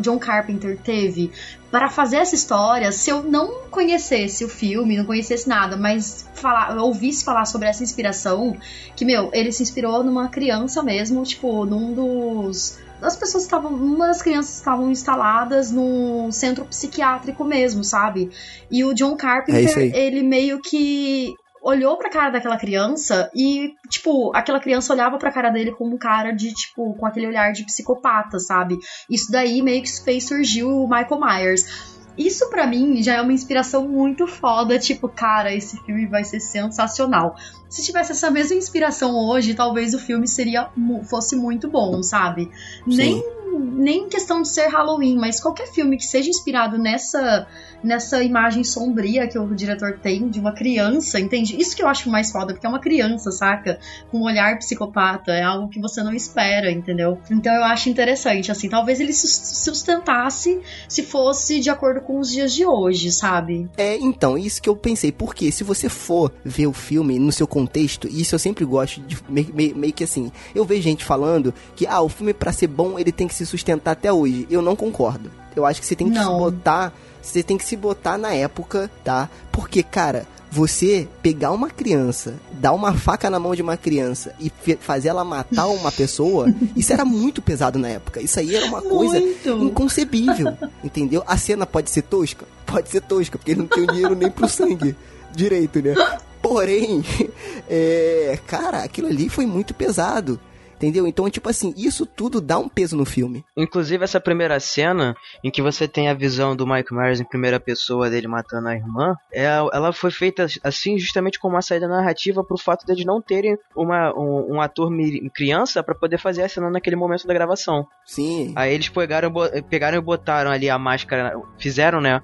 [0.00, 1.32] John Carpenter teve
[1.72, 6.76] para fazer essa história, se eu não conhecesse o filme, não conhecesse nada, mas falar,
[6.76, 8.54] ouvisse falar sobre essa inspiração,
[8.94, 13.72] que, meu, ele se inspirou numa criança mesmo, tipo, num dos as pessoas estavam.
[13.72, 18.30] Uma das crianças estavam instaladas num centro psiquiátrico mesmo, sabe?
[18.70, 24.34] E o John Carpenter, é ele meio que olhou pra cara daquela criança e, tipo,
[24.34, 27.64] aquela criança olhava pra cara dele como um cara de, tipo, com aquele olhar de
[27.64, 28.78] psicopata, sabe?
[29.08, 31.92] Isso daí meio que fez surgir o Michael Myers.
[32.18, 36.40] Isso para mim já é uma inspiração muito foda, tipo, cara, esse filme vai ser
[36.40, 37.36] sensacional.
[37.70, 40.68] Se tivesse essa mesma inspiração hoje, talvez o filme seria
[41.08, 42.50] fosse muito bom, sabe?
[42.84, 42.96] Sim.
[42.96, 47.46] Nem nem questão de ser Halloween, mas qualquer filme que seja inspirado nessa
[47.82, 51.60] nessa imagem sombria que o diretor tem de uma criança, entende?
[51.60, 53.78] Isso que eu acho mais foda, porque é uma criança, saca?
[54.10, 57.18] Com um olhar psicopata, é algo que você não espera, entendeu?
[57.30, 62.52] Então eu acho interessante, assim, talvez ele sustentasse se fosse de acordo com os dias
[62.52, 63.68] de hoje, sabe?
[63.76, 67.46] É, então, isso que eu pensei, porque se você for ver o filme no seu
[67.46, 71.04] contexto, e isso eu sempre gosto de meio, meio, meio que assim, eu vejo gente
[71.04, 74.46] falando que, ah, o filme para ser bom ele tem que se sustentar até hoje.
[74.50, 75.30] Eu não concordo.
[75.54, 78.90] Eu acho que você tem que se botar você tem que se botar na época,
[79.04, 79.30] tá?
[79.50, 84.52] Porque, cara, você pegar uma criança, dar uma faca na mão de uma criança e
[84.76, 88.20] fazer ela matar uma pessoa, isso era muito pesado na época.
[88.20, 89.48] Isso aí era uma coisa muito.
[89.64, 90.54] inconcebível,
[90.84, 91.24] entendeu?
[91.26, 92.44] A cena pode ser tosca?
[92.66, 94.94] Pode ser tosca, porque ele não tem dinheiro nem pro sangue
[95.34, 95.94] direito, né?
[96.42, 97.02] Porém,
[97.70, 100.38] é, cara, aquilo ali foi muito pesado.
[100.82, 101.06] Entendeu?
[101.06, 103.44] Então, tipo assim, isso tudo dá um peso no filme.
[103.56, 105.14] Inclusive, essa primeira cena,
[105.44, 108.74] em que você tem a visão do Mike Myers em primeira pessoa dele matando a
[108.74, 113.06] irmã, é, ela foi feita assim justamente como uma saída narrativa pro fato deles de
[113.06, 114.90] não terem uma, um, um ator
[115.32, 117.86] criança para poder fazer a cena naquele momento da gravação.
[118.04, 118.52] Sim.
[118.56, 119.32] Aí eles pegaram,
[119.70, 122.20] pegaram e botaram ali a máscara, fizeram, né?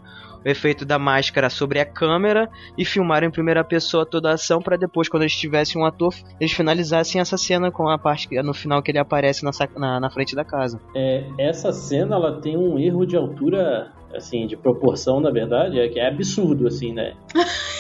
[0.49, 4.61] O efeito da máscara sobre a câmera e filmaram em primeira pessoa toda a ação
[4.61, 8.55] para depois, quando eles tivessem um ator, eles finalizassem essa cena com a parte no
[8.55, 10.81] final que ele aparece na, na, na frente da casa.
[10.97, 15.89] É, essa cena ela tem um erro de altura, assim, de proporção, na verdade, é
[15.89, 17.13] que é absurdo, assim, né?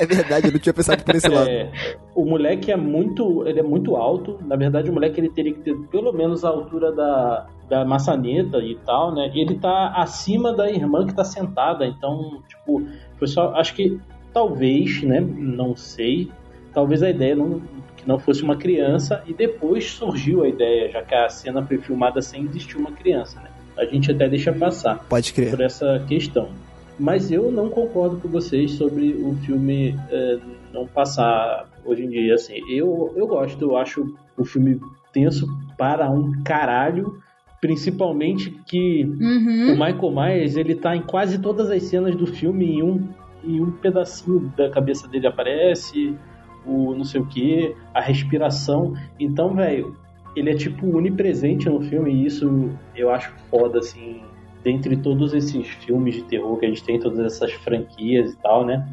[0.00, 1.48] É verdade, eu não tinha pensado por esse lado.
[1.48, 1.68] É,
[2.14, 4.38] o moleque é muito, ele é muito alto.
[4.46, 8.58] Na verdade, o moleque ele teria que ter pelo menos a altura da, da maçaneta
[8.58, 9.30] e tal, né?
[9.34, 11.86] E ele tá acima da irmã que tá sentada.
[11.86, 12.82] Então, tipo,
[13.18, 13.98] pessoal, acho que
[14.32, 15.20] talvez, né?
[15.20, 16.30] Não sei.
[16.72, 17.60] Talvez a ideia não,
[17.96, 21.78] que não fosse uma criança e depois surgiu a ideia, já que a cena foi
[21.78, 23.48] filmada sem existir uma criança, né?
[23.76, 25.04] A gente até deixa passar.
[25.08, 25.50] Pode crer.
[25.50, 26.48] Por essa questão.
[26.98, 30.38] Mas eu não concordo com vocês sobre o filme é,
[30.72, 32.34] não passar hoje em dia.
[32.34, 34.80] Assim, eu, eu gosto, eu acho o filme
[35.12, 37.20] tenso para um caralho.
[37.64, 39.72] Principalmente que uhum.
[39.72, 43.08] o Michael Myers ele tá em quase todas as cenas do filme em um,
[43.42, 46.14] em um pedacinho da cabeça dele aparece,
[46.66, 48.92] o não sei o que, a respiração.
[49.18, 49.96] Então, velho,
[50.36, 54.20] ele é tipo onipresente no filme e isso eu acho foda, assim,
[54.62, 58.66] dentre todos esses filmes de terror que a gente tem, todas essas franquias e tal,
[58.66, 58.86] né?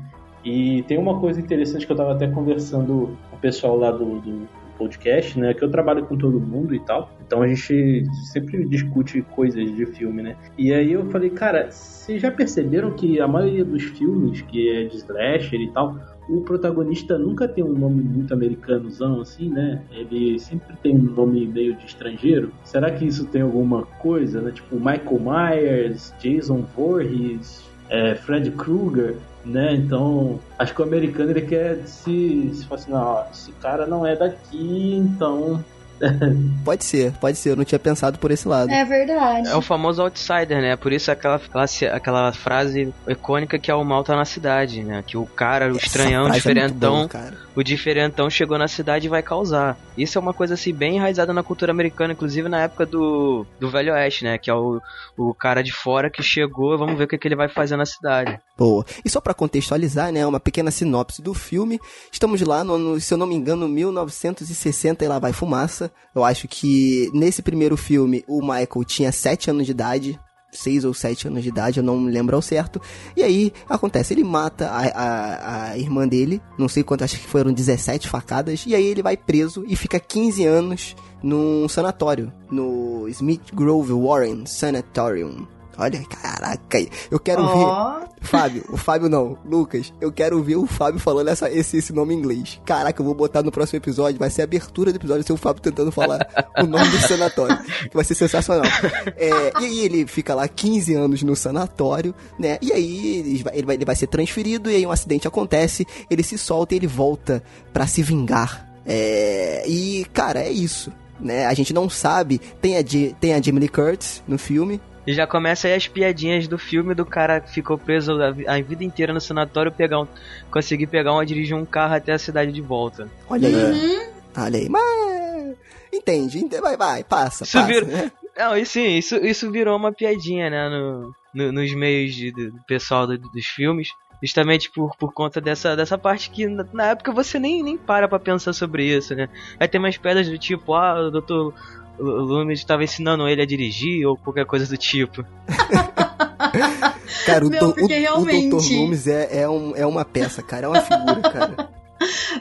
[0.46, 4.22] E tem uma coisa interessante que eu tava até conversando com o pessoal lá do,
[4.22, 4.48] do
[4.82, 5.54] podcast, né?
[5.54, 7.12] Que eu trabalho com todo mundo e tal.
[7.26, 10.36] Então a gente sempre discute coisas de filme, né?
[10.58, 14.84] E aí eu falei, cara, vocês já perceberam que a maioria dos filmes que é
[14.86, 19.84] de slasher e tal, o protagonista nunca tem um nome muito americanozão assim, né?
[19.92, 22.52] Ele sempre tem um nome meio de estrangeiro.
[22.64, 24.52] Será que isso tem alguma coisa, né?
[24.52, 29.74] Tipo Michael Myers, Jason Voorhees, é, Fred Krueger, né?
[29.74, 34.16] Então, acho que o americano ele quer se, se assim, não, esse cara não é
[34.16, 35.64] daqui, então
[36.66, 37.52] pode ser, pode ser.
[37.52, 38.72] Eu não tinha pensado por esse lado.
[38.72, 39.48] É verdade.
[39.48, 40.76] É o famoso outsider, né?
[40.76, 45.04] Por isso aquela, aquela, aquela frase icônica que é o mal tá na cidade, né?
[45.06, 49.10] Que o cara, o estranhão, o é diferentão, é o diferentão chegou na cidade e
[49.10, 49.78] vai causar.
[49.98, 53.70] Isso é uma coisa assim bem enraizada na cultura americana, inclusive na época do, do
[53.70, 54.38] Velho Oeste, né?
[54.38, 54.82] Que é o,
[55.18, 57.86] o cara de fora que chegou, vamos ver o que, que ele vai fazer na
[57.86, 58.40] cidade.
[58.62, 58.86] Boa.
[59.04, 61.80] E só para contextualizar, né, uma pequena sinopse do filme.
[62.12, 65.92] Estamos lá no, no, se eu não me engano, 1960 e lá vai fumaça.
[66.14, 70.20] Eu acho que nesse primeiro filme o Michael tinha 7 anos de idade,
[70.52, 72.80] 6 ou 7 anos de idade, eu não me lembro ao certo.
[73.18, 77.26] E aí acontece, ele mata a, a, a, irmã dele, não sei quanto, acho que
[77.26, 83.08] foram 17 facadas, e aí ele vai preso e fica 15 anos num sanatório, no
[83.10, 85.48] Smith Grove Warren Sanatorium.
[85.82, 86.78] Olha, caraca,
[87.10, 88.00] eu quero oh.
[88.00, 88.08] ver.
[88.22, 92.14] Fábio, o Fábio não, Lucas, eu quero ver o Fábio falando essa, esse, esse nome
[92.14, 92.62] em inglês.
[92.64, 95.38] Caraca, eu vou botar no próximo episódio, vai ser a abertura do episódio, ser o
[95.38, 96.20] Fábio tentando falar
[96.60, 97.58] o nome do sanatório,
[97.90, 98.70] que vai ser sensacional.
[99.18, 102.60] É, e aí ele fica lá 15 anos no sanatório, né?
[102.62, 105.88] E aí ele vai, ele vai, ele vai ser transferido, e aí um acidente acontece,
[106.08, 108.70] ele se solta e ele volta para se vingar.
[108.86, 110.92] É, e, cara, é isso.
[111.20, 111.46] Né?
[111.46, 112.40] A gente não sabe.
[112.62, 112.84] Tem a,
[113.20, 116.94] tem a Jamie Lee Curtis no filme, e já começa aí as piadinhas do filme
[116.94, 120.08] do cara que ficou preso a, vida inteira no sanatório, pegar um,
[120.52, 123.10] conseguir pegar um, dirigir um carro até a cidade de volta.
[123.30, 123.56] Olha aí.
[123.56, 124.10] Uhum.
[124.38, 124.70] Olha aí.
[124.70, 125.56] Mas.
[125.92, 127.44] Entende, entende, vai, vai, passa.
[127.44, 127.86] Isso passa, vira...
[127.86, 128.12] né?
[128.38, 132.54] Não, e sim, isso, isso virou uma piadinha, né, no, no nos meios de, do
[132.66, 133.90] pessoal do, dos filmes.
[134.24, 138.08] Justamente por, por conta dessa, dessa parte que na, na época você nem, nem para
[138.08, 139.28] pra pensar sobre isso, né?
[139.60, 141.56] Aí tem mais pedras do tipo, ah, o doutor
[142.02, 145.24] o estava ensinando ele a dirigir ou qualquer coisa do tipo.
[147.26, 148.56] cara, o, Meu, o, realmente...
[148.56, 148.74] o Dr.
[148.74, 151.70] Loomis é, é, um, é uma peça, cara, é uma figura, cara.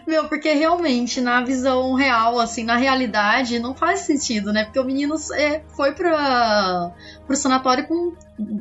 [0.06, 4.64] Meu, porque realmente, na visão real, assim, na realidade, não faz sentido, né?
[4.64, 6.92] Porque o menino é, foi pra,
[7.26, 8.14] pro sanatório com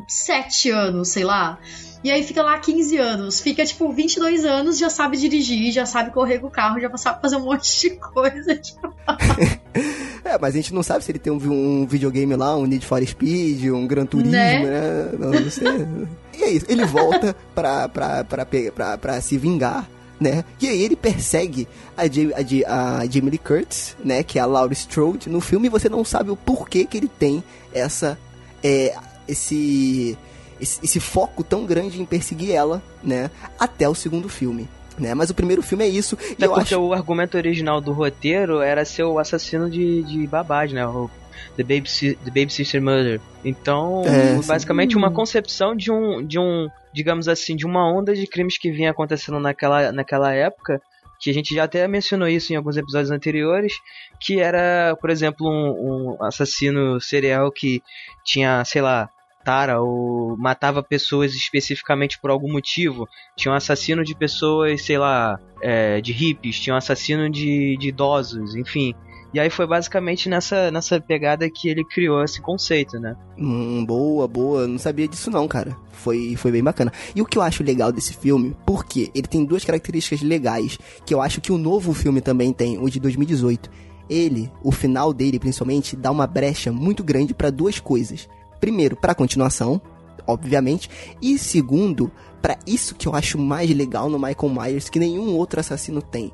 [0.07, 1.57] 7 anos, sei lá.
[2.03, 3.41] E aí fica lá 15 anos.
[3.41, 7.21] Fica, tipo, 22 anos, já sabe dirigir, já sabe correr com o carro, já sabe
[7.21, 8.55] fazer um monte de coisa.
[8.55, 8.93] Tipo...
[10.23, 12.85] é, mas a gente não sabe se ele tem um, um, videogame lá, um Need
[12.85, 14.63] for Speed, um Gran Turismo, né?
[14.63, 15.11] né?
[15.17, 15.67] Não, não sei.
[16.37, 16.65] e é isso.
[16.69, 19.87] Ele volta pra, pra, pra, pra, pra se vingar
[20.19, 20.43] né?
[20.59, 22.33] E aí ele persegue a, Jamie,
[22.65, 24.21] a, a Jamie Lee Curtis, né?
[24.21, 27.07] Que é a Laurie Strode no filme e você não sabe o porquê que ele
[27.07, 27.43] tem
[27.73, 28.17] essa...
[28.61, 28.93] É,
[29.27, 30.17] esse
[30.59, 33.29] esse, esse foco tão grande em perseguir ela, né?
[33.59, 34.67] Até o segundo filme.
[34.97, 35.13] Né?
[35.13, 36.17] Mas o primeiro filme é isso.
[36.39, 36.79] É porque acho...
[36.79, 40.85] o argumento original do roteiro era ser o assassino de, de babás, né?
[40.85, 41.09] O
[41.55, 41.89] The Baby,
[42.23, 43.21] The Baby Sister Mother.
[43.43, 44.97] Então, é, basicamente sim.
[44.97, 48.91] uma concepção de um, de um, digamos assim, de uma onda de crimes que vinha
[48.91, 50.81] acontecendo naquela, naquela época,
[51.19, 53.73] que a gente já até mencionou isso em alguns episódios anteriores,
[54.21, 57.81] que era, por exemplo, um, um assassino serial que
[58.25, 59.09] tinha, sei lá,
[59.39, 63.07] matara ou matava pessoas especificamente por algum motivo.
[63.35, 67.87] Tinha um assassino de pessoas, sei lá, é, de hippies, tinha um assassino de, de
[67.89, 68.93] idosos, enfim.
[69.31, 73.15] E aí foi basicamente nessa, nessa pegada que ele criou esse conceito, né?
[73.37, 74.67] Hum, boa, boa.
[74.67, 75.77] Não sabia disso não, cara.
[75.91, 76.91] Foi, foi bem bacana.
[77.15, 81.13] E o que eu acho legal desse filme, porque ele tem duas características legais, que
[81.13, 83.69] eu acho que o novo filme também tem, o de 2018.
[84.09, 88.27] Ele, o final dele principalmente, dá uma brecha muito grande para duas coisas.
[88.59, 89.81] Primeiro, para continuação,
[90.27, 90.89] obviamente,
[91.21, 95.59] e segundo, para isso que eu acho mais legal no Michael Myers que nenhum outro
[95.59, 96.31] assassino tem.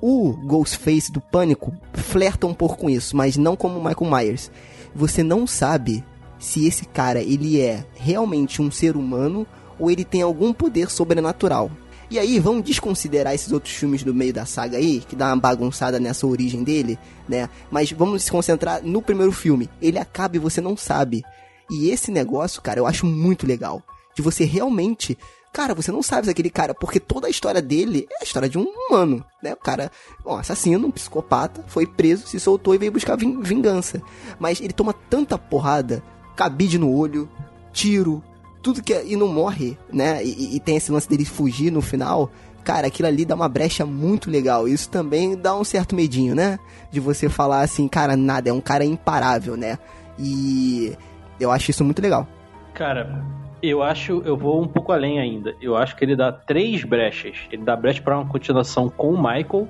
[0.00, 4.50] O Ghostface do Pânico flerta um pouco com isso, mas não como o Michael Myers.
[4.94, 6.04] Você não sabe
[6.38, 9.46] se esse cara ele é realmente um ser humano
[9.78, 11.70] ou ele tem algum poder sobrenatural.
[12.08, 15.40] E aí, vamos desconsiderar esses outros filmes do meio da saga aí, que dá uma
[15.40, 16.96] bagunçada nessa origem dele,
[17.28, 17.48] né?
[17.68, 19.68] Mas vamos se concentrar no primeiro filme.
[19.82, 21.24] Ele acaba e você não sabe
[21.70, 23.82] e esse negócio, cara, eu acho muito legal.
[24.14, 25.16] De você realmente.
[25.52, 28.48] Cara, você não sabe se aquele cara, porque toda a história dele é a história
[28.48, 29.54] de um humano, né?
[29.54, 29.90] O cara,
[30.24, 34.02] um assassino, um psicopata, foi preso, se soltou e veio buscar vingança.
[34.38, 36.02] Mas ele toma tanta porrada,
[36.36, 37.26] cabide no olho,
[37.72, 38.22] tiro,
[38.66, 40.24] tudo que é, e não morre, né?
[40.24, 42.30] E, e, tem esse lance dele fugir no final.
[42.64, 44.66] Cara, aquilo ali dá uma brecha muito legal.
[44.66, 46.58] Isso também dá um certo medinho, né?
[46.90, 49.78] De você falar assim, cara, nada, é um cara imparável, né?
[50.18, 50.96] E
[51.40, 52.26] eu acho isso muito legal.
[52.74, 53.24] Cara,
[53.62, 55.54] eu acho, eu vou um pouco além ainda.
[55.60, 57.36] Eu acho que ele dá três brechas.
[57.50, 59.68] Ele dá brecha para uma continuação com o Michael,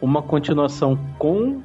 [0.00, 1.60] uma continuação com.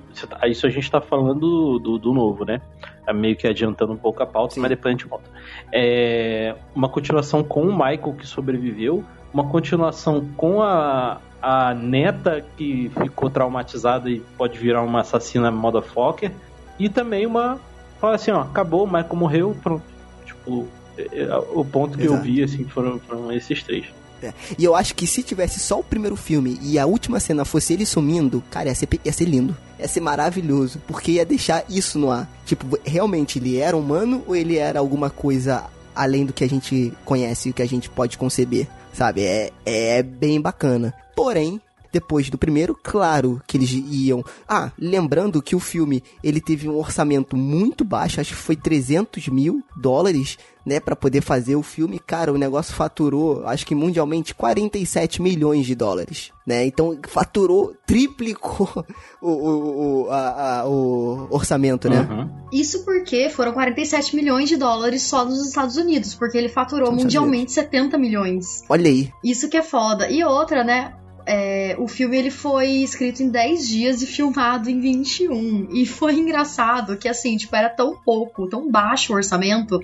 [0.46, 2.62] Isso a gente tá falando do, do novo, né?
[3.06, 4.62] É meio que adiantando um pouco a pauta, Sim.
[4.62, 5.30] mas depois a gente volta.
[5.72, 12.92] É, uma continuação com o Michael que sobreviveu, uma continuação com a, a neta que
[13.02, 16.32] ficou traumatizada e pode virar uma assassina motherfucker,
[16.80, 17.60] e também uma
[18.04, 19.84] fala assim, ó, acabou, o Michael morreu, pronto.
[20.26, 22.20] Tipo, é, é, o ponto que Exato.
[22.20, 23.86] eu vi, assim, foram, foram esses três.
[24.22, 24.34] É.
[24.60, 27.72] E eu acho que se tivesse só o primeiro filme e a última cena fosse
[27.72, 29.56] ele sumindo, cara, ia ser, ia ser lindo.
[29.80, 30.82] Ia ser maravilhoso.
[30.86, 32.30] Porque ia deixar isso no ar.
[32.46, 35.64] Tipo, realmente ele era humano ou ele era alguma coisa
[35.96, 38.68] além do que a gente conhece e o que a gente pode conceber?
[38.92, 39.24] Sabe?
[39.24, 40.94] É, é bem bacana.
[41.16, 41.62] Porém,
[41.94, 44.26] depois do primeiro, claro que eles iam.
[44.50, 49.28] Ah, lembrando que o filme ele teve um orçamento muito baixo, acho que foi 300
[49.28, 52.00] mil dólares, né, para poder fazer o filme.
[52.00, 56.66] Cara, o negócio faturou, acho que mundialmente 47 milhões de dólares, né?
[56.66, 58.86] Então faturou, triplicou
[59.22, 62.08] o, o, o, a, a, o orçamento, né?
[62.10, 62.30] Uhum.
[62.52, 67.52] Isso porque foram 47 milhões de dólares só nos Estados Unidos, porque ele faturou mundialmente
[67.52, 68.64] 70 milhões.
[68.68, 69.12] Olha aí.
[69.24, 70.10] Isso que é foda.
[70.10, 70.96] E outra, né?
[71.26, 75.70] É, o filme ele foi escrito em 10 dias e filmado em 21.
[75.72, 79.80] E foi engraçado que, assim, tipo, era tão pouco, tão baixo o orçamento,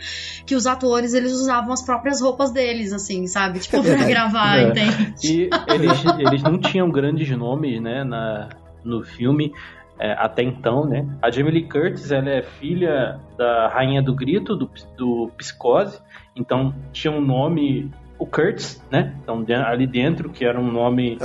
[0.46, 3.60] que os atores eles usavam as próprias roupas deles, assim, sabe?
[3.60, 4.64] Tipo, pra gravar, é.
[4.64, 5.14] entende?
[5.24, 8.50] E eles, eles não tinham grandes nomes, né, na,
[8.84, 9.54] no filme.
[9.98, 11.06] É, até então, né?
[11.22, 16.00] A Jamie Lee Curtis, ela é filha da Rainha do Grito, do, do Psicose,
[16.34, 19.15] então tinha um nome o Kurtz, né?
[19.24, 21.17] Então, ali dentro, que era um nome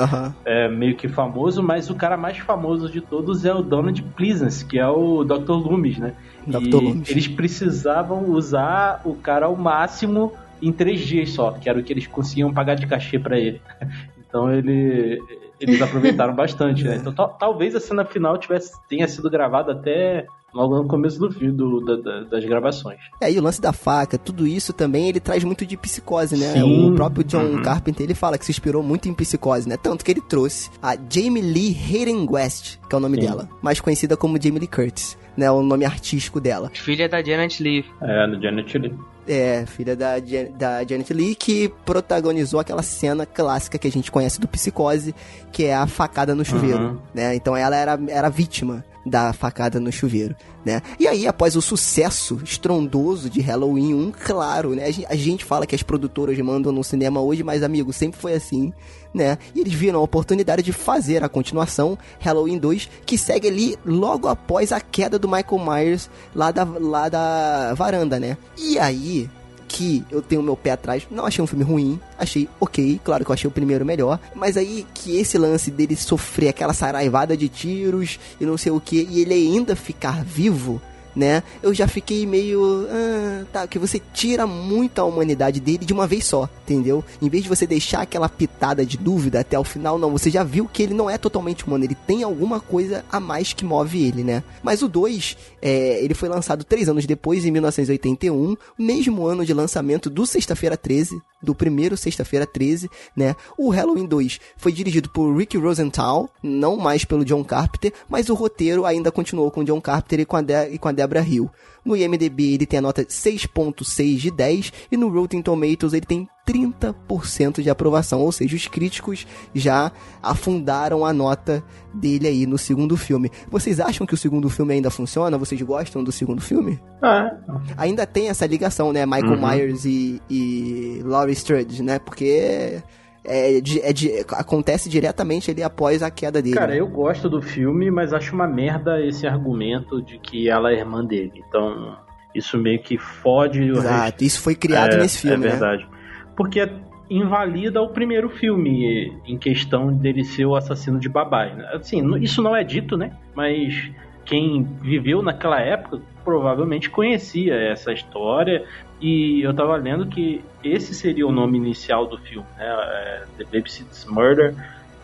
[0.44, 4.64] é, meio que famoso, mas o cara mais famoso de todos é o Donald Pleasance,
[4.64, 5.52] que é o Dr.
[5.52, 6.14] Loomis, né?
[6.46, 6.62] Dr.
[6.62, 7.10] E Loomis.
[7.10, 10.32] eles precisavam usar o cara ao máximo
[10.62, 13.60] em três dias só, que era o que eles conseguiam pagar de cachê para ele.
[14.26, 15.22] Então ele,
[15.60, 16.96] eles aproveitaram bastante, né?
[17.06, 21.52] Então talvez a cena final tivesse, tenha sido gravada até logo no começo do filme,
[21.52, 22.98] do, da, das gravações.
[23.20, 26.52] É, e o lance da faca, tudo isso também, ele traz muito de psicose, né?
[26.52, 26.90] Sim.
[26.90, 27.62] O próprio John uhum.
[27.62, 29.76] Carpenter, ele fala que se inspirou muito em psicose, né?
[29.76, 33.26] Tanto que ele trouxe a Jamie Lee Hayden West, que é o nome Sim.
[33.26, 35.50] dela, mais conhecida como Jamie Lee Curtis, né?
[35.50, 36.70] O nome artístico dela.
[36.72, 37.84] Filha da Janet Lee.
[38.00, 38.94] É, da Janet Lee.
[39.26, 44.38] É, filha da, da Janet Lee, que protagonizou aquela cena clássica que a gente conhece
[44.38, 45.14] do Psicose,
[45.50, 46.98] que é a facada no chuveiro, uhum.
[47.14, 47.34] né?
[47.34, 50.34] Então ela era, era vítima da facada no chuveiro,
[50.64, 50.82] né?
[50.98, 54.84] E aí, após o sucesso estrondoso de Halloween 1, claro, né?
[55.08, 58.72] A gente fala que as produtoras mandam no cinema hoje, mas, amigo, sempre foi assim,
[59.12, 59.38] né?
[59.54, 64.28] E eles viram a oportunidade de fazer a continuação, Halloween 2, que segue ali logo
[64.28, 68.36] após a queda do Michael Myers lá da, lá da varanda, né?
[68.58, 69.28] E aí,
[69.74, 71.04] que eu tenho meu pé atrás.
[71.10, 74.56] Não achei um filme ruim, achei ok, claro que eu achei o primeiro melhor, mas
[74.56, 79.06] aí que esse lance dele sofrer aquela saraivada de tiros e não sei o que,
[79.10, 80.80] e ele ainda ficar vivo,
[81.14, 81.42] né?
[81.62, 82.86] Eu já fiquei meio.
[82.90, 87.04] Ah, tá, que você tira muito a humanidade dele de uma vez só, entendeu?
[87.20, 90.42] Em vez de você deixar aquela pitada de dúvida até o final, não, você já
[90.42, 94.02] viu que ele não é totalmente humano, ele tem alguma coisa a mais que move
[94.02, 94.42] ele, né?
[94.62, 99.54] Mas o 2, é, ele foi lançado três anos depois, em 1981, mesmo ano de
[99.54, 103.36] lançamento do Sexta-feira 13, do primeiro Sexta-feira 13, né?
[103.56, 108.34] O Halloween 2 foi dirigido por Rick Rosenthal, não mais pelo John Carpenter, mas o
[108.34, 111.50] roteiro ainda continuou com John Carpenter e com a, De e com a Debra Hill.
[111.84, 116.28] No IMDb ele tem a nota 6.6 de 10 e no Rotten Tomatoes ele tem
[116.46, 119.90] 30% de aprovação, ou seja, os críticos já
[120.22, 123.30] afundaram a nota dele aí no segundo filme.
[123.50, 125.38] Vocês acham que o segundo filme ainda funciona?
[125.38, 126.78] Vocês gostam do segundo filme?
[127.02, 127.36] É.
[127.76, 129.06] Ainda tem essa ligação, né?
[129.06, 129.48] Michael uhum.
[129.48, 131.98] Myers e, e Laurie Strode, né?
[131.98, 132.82] Porque
[133.24, 136.56] é, é, é, acontece diretamente ali após a queda dele.
[136.56, 140.78] Cara, eu gosto do filme, mas acho uma merda esse argumento de que ela é
[140.78, 141.42] irmã dele.
[141.48, 141.96] Então,
[142.34, 144.24] isso meio que fode o Exato, resto.
[144.24, 145.84] isso foi criado é, nesse filme, É verdade.
[145.84, 145.88] Né?
[146.36, 146.68] Porque
[147.08, 151.54] invalida o primeiro filme em questão dele ser o assassino de Babai.
[151.54, 151.70] Né?
[151.72, 153.12] Assim, isso não é dito, né?
[153.34, 153.90] Mas
[154.24, 158.64] quem viveu naquela época provavelmente conhecia essa história
[159.00, 162.66] e eu tava lendo que esse seria o nome inicial do filme, né?
[162.66, 164.54] É The Babysitter's Murder.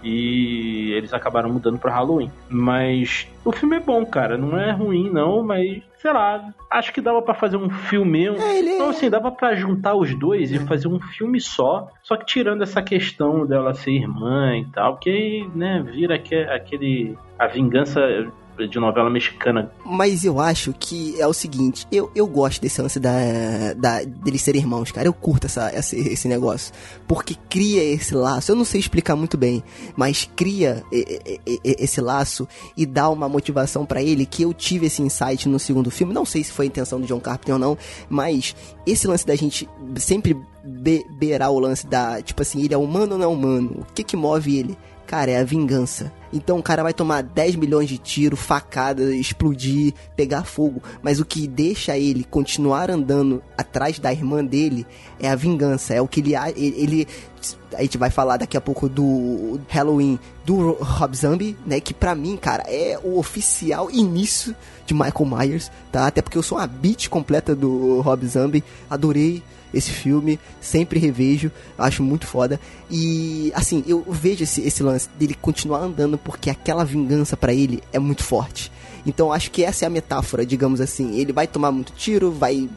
[0.02, 2.30] E eles acabaram mudando para Halloween.
[2.48, 4.38] Mas o filme é bom, cara.
[4.38, 8.26] Não é ruim, não, mas sei lá, acho que dava para fazer um filme.
[8.26, 8.70] É, ele...
[8.70, 11.90] Então, assim, dava para juntar os dois e fazer um filme só.
[12.02, 17.18] Só que tirando essa questão dela ser irmã e tal, que né, vira aquele.
[17.38, 18.00] A vingança
[18.68, 19.70] de novela mexicana.
[19.84, 23.10] Mas eu acho que é o seguinte, eu, eu gosto desse lance da,
[23.76, 25.06] da, deles serem irmãos, cara.
[25.06, 26.72] Eu curto essa, esse, esse negócio.
[27.06, 28.52] Porque cria esse laço.
[28.52, 29.62] Eu não sei explicar muito bem,
[29.96, 30.84] mas cria
[31.64, 32.46] esse laço
[32.76, 36.12] e dá uma motivação para ele que eu tive esse insight no segundo filme.
[36.12, 38.54] Não sei se foi a intenção do John Carpenter ou não, mas
[38.86, 43.12] esse lance da gente sempre be beirar o lance da, tipo assim, ele é humano
[43.12, 43.78] ou não é humano?
[43.80, 44.76] O que que move ele?
[45.06, 49.92] Cara, é a vingança Então o cara vai tomar 10 milhões de tiros, facada, explodir,
[50.14, 50.82] pegar fogo.
[51.02, 54.86] Mas o que deixa ele continuar andando atrás da irmã dele
[55.18, 55.94] é a vingança.
[55.94, 56.34] É o que ele.
[56.56, 57.06] Ele.
[57.74, 61.80] A gente vai falar daqui a pouco do Halloween do Rob Zombie, né?
[61.80, 64.54] Que pra mim, cara, é o oficial início
[64.84, 66.06] de Michael Myers, tá?
[66.06, 68.64] Até porque eu sou uma beat completa do Rob Zombie.
[68.90, 72.60] Adorei esse filme, sempre revejo, acho muito foda.
[72.90, 77.82] E assim, eu vejo esse, esse lance dele continuar andando porque aquela vingança para ele
[77.92, 78.70] é muito forte.
[79.06, 81.18] Então acho que essa é a metáfora, digamos assim.
[81.18, 82.68] Ele vai tomar muito tiro, vai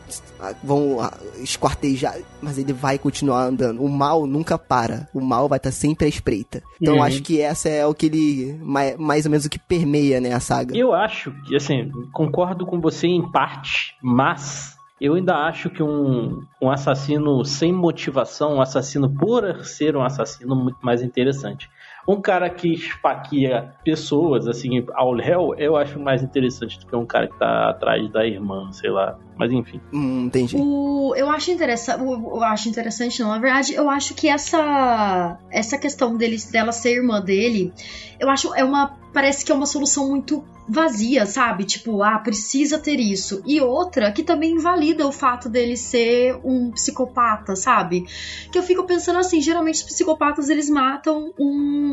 [0.63, 0.97] vão
[1.37, 3.81] esquartejar, mas ele vai continuar andando.
[3.83, 5.07] O mal nunca para.
[5.13, 6.61] O mal vai estar tá sempre à espreita.
[6.81, 7.03] Então uhum.
[7.03, 10.33] acho que essa é o que ele mais, mais ou menos o que permeia, né,
[10.33, 10.75] a saga.
[10.75, 16.43] Eu acho que assim, concordo com você em parte, mas eu ainda acho que um,
[16.61, 21.69] um assassino sem motivação, um assassino por ser um assassino, muito mais interessante.
[22.07, 27.05] Um cara que esfaqueia pessoas, assim, ao réu, eu acho mais interessante do que um
[27.05, 29.17] cara que tá atrás da irmã, sei lá.
[29.37, 29.79] Mas enfim.
[29.91, 30.55] Hum, entendi.
[30.57, 32.01] O, eu acho interessante.
[32.01, 33.29] Eu acho interessante, não.
[33.29, 37.73] Na verdade, eu acho que essa essa questão dele, dela ser irmã dele,
[38.19, 41.65] eu acho é uma parece que é uma solução muito vazia, sabe?
[41.65, 43.43] Tipo, ah, precisa ter isso.
[43.45, 48.05] E outra que também invalida o fato dele ser um psicopata, sabe?
[48.51, 51.92] Que eu fico pensando assim, geralmente os psicopatas eles matam um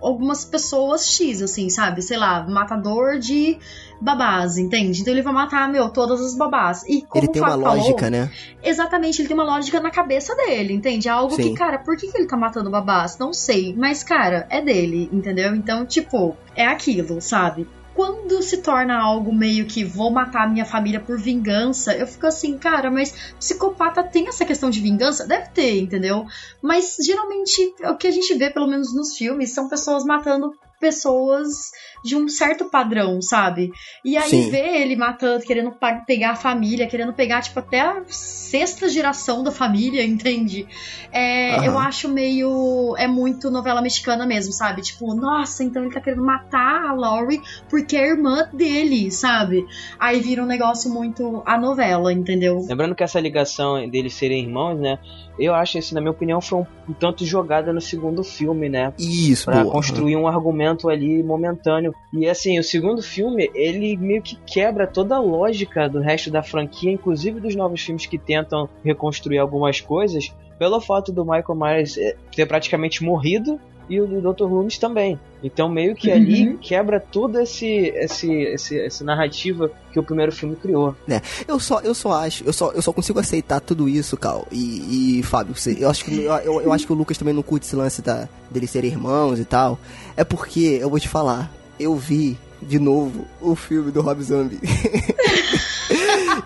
[0.00, 2.02] algumas pessoas X, assim, sabe?
[2.02, 3.58] Sei lá, matador de
[4.00, 5.00] babás, entende?
[5.00, 6.82] Então ele vai matar, meu, todas as babás.
[6.88, 8.30] E como ele tem uma lógica, né?
[8.62, 11.08] Exatamente, ele tem uma lógica na cabeça dele, entende?
[11.08, 11.42] É algo Sim.
[11.42, 13.16] que, cara, por que, que ele tá matando babás?
[13.18, 15.54] Não sei, mas, cara, é dele, entendeu?
[15.54, 17.68] Então, tipo, é aquilo, sabe?
[17.94, 22.56] Quando se torna algo meio que vou matar minha família por vingança, eu fico assim,
[22.58, 25.26] cara, mas psicopata tem essa questão de vingança?
[25.26, 26.26] Deve ter, entendeu?
[26.60, 31.70] Mas geralmente o que a gente vê, pelo menos nos filmes, são pessoas matando pessoas
[32.04, 33.70] de um certo padrão, sabe?
[34.04, 34.50] E aí Sim.
[34.50, 35.72] ver ele matando, querendo
[36.06, 40.66] pegar a família, querendo pegar, tipo, até a sexta geração da família, entende?
[41.12, 41.64] É, uhum.
[41.64, 42.94] Eu acho meio.
[42.98, 44.82] É muito novela mexicana mesmo, sabe?
[44.82, 49.64] Tipo, nossa, então ele tá querendo matar a Laurie porque é irmã dele, sabe?
[49.98, 52.64] Aí vira um negócio muito a novela, entendeu?
[52.68, 54.98] Lembrando que essa ligação deles serem irmãos, né?
[55.38, 58.92] Eu acho, assim, na minha opinião, foi um, um tanto jogada no segundo filme, né?
[58.98, 59.72] Isso, Pra boa.
[59.72, 61.91] construir um argumento ali momentâneo.
[62.12, 66.42] E assim, o segundo filme, ele meio que quebra toda a lógica do resto da
[66.42, 71.96] franquia, inclusive dos novos filmes que tentam reconstruir algumas coisas, pelo fato do Michael Myers
[71.98, 74.44] eh, ter praticamente morrido e o do Dr.
[74.44, 75.18] Loomis também.
[75.42, 76.56] Então meio que ali uhum.
[76.56, 80.94] quebra toda esse, esse, esse, essa narrativa que o primeiro filme criou.
[81.08, 84.46] É, eu só, eu só acho, eu só, eu só consigo aceitar tudo isso, Cal.
[84.52, 87.34] E, e Fábio, você, eu acho que eu, eu, eu, acho que o Lucas também
[87.34, 89.78] não curte esse lance da, deles serem irmãos e tal.
[90.16, 91.52] É porque, eu vou te falar,
[91.82, 94.60] eu vi de novo o filme do Rob Zombie.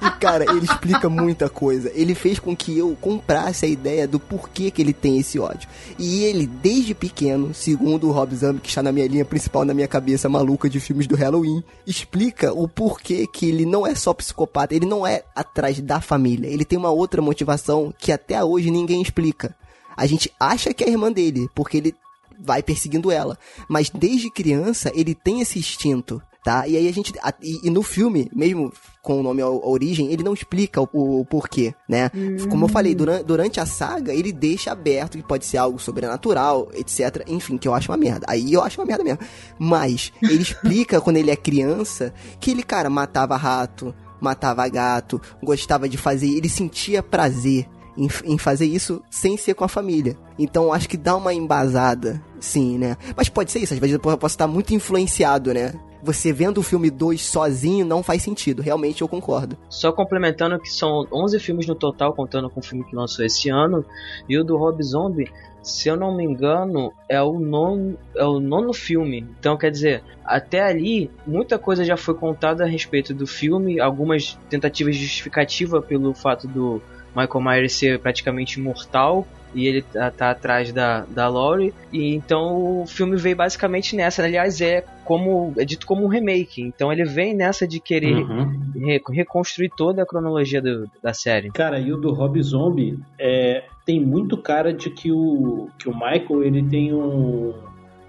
[0.01, 1.93] e, cara, ele explica muita coisa.
[1.95, 5.69] Ele fez com que eu comprasse a ideia do porquê que ele tem esse ódio.
[5.99, 9.75] E ele, desde pequeno, segundo o Rob Zombie, que está na minha linha principal, na
[9.75, 14.15] minha cabeça maluca de filmes do Halloween, explica o porquê que ele não é só
[14.15, 16.49] psicopata, ele não é atrás da família.
[16.49, 19.55] Ele tem uma outra motivação que até hoje ninguém explica.
[19.97, 21.95] A gente acha que é a irmã dele, porque ele
[22.39, 23.39] vai perseguindo ela.
[23.69, 26.67] Mas desde criança ele tem esse instinto, tá?
[26.69, 27.13] E aí a gente.
[27.23, 28.73] A, e, e, no filme, mesmo
[29.03, 32.11] com o nome a, a Origem, ele não explica o, o, o porquê, né?
[32.49, 36.69] Como eu falei, durante, durante a saga, ele deixa aberto que pode ser algo sobrenatural,
[36.75, 37.25] etc.
[37.27, 38.27] Enfim, que eu acho uma merda.
[38.29, 39.19] Aí eu acho uma merda mesmo.
[39.59, 45.89] Mas ele explica quando ele é criança que ele, cara, matava rato, matava gato, gostava
[45.89, 47.67] de fazer, ele sentia prazer
[47.97, 50.17] em, em, fazer isso sem ser com a família.
[50.39, 52.97] Então acho que dá uma embasada, sim, né?
[53.17, 55.75] Mas pode ser isso, às vezes eu posso estar muito influenciado, né?
[56.03, 59.57] Você vendo o filme 2 sozinho não faz sentido, realmente eu concordo.
[59.69, 63.49] Só complementando que são 11 filmes no total, contando com o filme que lançou esse
[63.49, 63.85] ano,
[64.29, 65.31] e o do Rob Zombie
[65.67, 69.27] se eu não me engano, é o nono, é o nono filme.
[69.39, 74.39] Então, quer dizer, até ali, muita coisa já foi contada a respeito do filme, algumas
[74.49, 76.81] tentativas de justificativa pelo fato do
[77.17, 79.27] Michael Myers ser praticamente imortal
[79.57, 81.73] e ele tá, tá, atrás da, da Laurie.
[81.91, 84.23] E então o filme veio basicamente nessa.
[84.23, 86.61] Aliás, é como é dito como um remake.
[86.61, 88.73] Então ele vem nessa de querer uhum.
[88.75, 91.51] re, reconstruir toda a cronologia do, da série.
[91.51, 95.95] Cara, e o do Rob Zombie é, tem muito cara de que o, que o
[95.95, 97.55] Michael ele tem um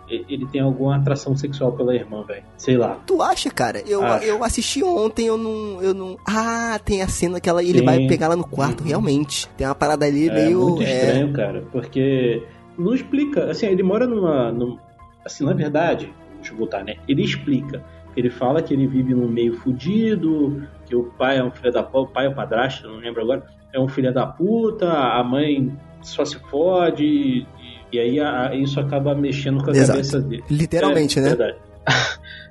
[0.10, 2.44] ele tem alguma atração sexual pela irmã, velho.
[2.58, 3.00] Sei lá.
[3.06, 3.82] Tu acha, cara?
[3.88, 6.18] Eu, eu assisti ontem, eu não, eu não.
[6.26, 8.88] Ah, tem a cena que ela, ele vai pegar ela no quarto, uhum.
[8.88, 9.48] realmente.
[9.58, 10.60] Tem uma parada ali é meio.
[10.62, 10.92] Muito é...
[10.92, 12.44] estranho, cara, porque
[12.78, 13.52] não explica.
[13.52, 14.52] Assim, ele mora numa.
[14.52, 14.80] numa
[15.26, 16.96] assim, na verdade, deixa eu voltar, né?
[17.08, 17.84] Ele explica.
[18.16, 21.84] Ele fala que ele vive num meio fudido, que o pai é um filho da
[21.84, 25.24] puta, o pai é o padrasto, não lembro agora, é um filho da puta, a
[25.24, 27.46] mãe só se fode,
[27.92, 29.92] e, aí a, isso acaba mexendo com a Exato.
[29.92, 30.44] cabeça dele.
[30.50, 31.30] Literalmente, é, né?
[31.30, 31.56] Verdade.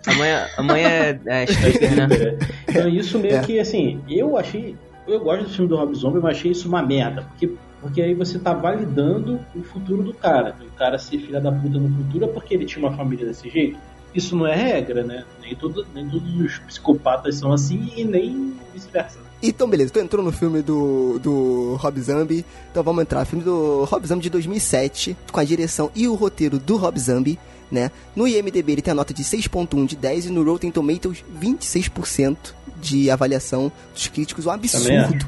[0.06, 2.38] A mãe, a mãe é, é stripper, né?
[2.68, 3.40] Então isso meio É.
[3.40, 4.76] que assim, eu achei.
[5.06, 7.22] Eu gosto do filme do Rob Zombie, mas achei isso uma merda.
[7.22, 10.54] Porque, porque aí você tá validando o futuro do cara.
[10.60, 13.48] O cara ser filha da puta no futuro é porque ele tinha uma família desse
[13.50, 13.78] jeito.
[14.14, 15.24] Isso não é regra, né?
[15.42, 19.18] Nem, todo, nem todos os psicopatas são assim e nem vice-versa.
[19.42, 23.24] Então, beleza, tu entrou no filme do, do Rob Zombie, então vamos entrar.
[23.24, 27.38] Filme do Rob Zombie de 2007, com a direção e o roteiro do Rob Zombie,
[27.70, 27.90] né?
[28.14, 32.36] No IMDB ele tem a nota de 6.1 de 10 e no Rotten Tomatoes 26%
[32.80, 34.46] de avaliação dos críticos.
[34.46, 35.26] Um absurdo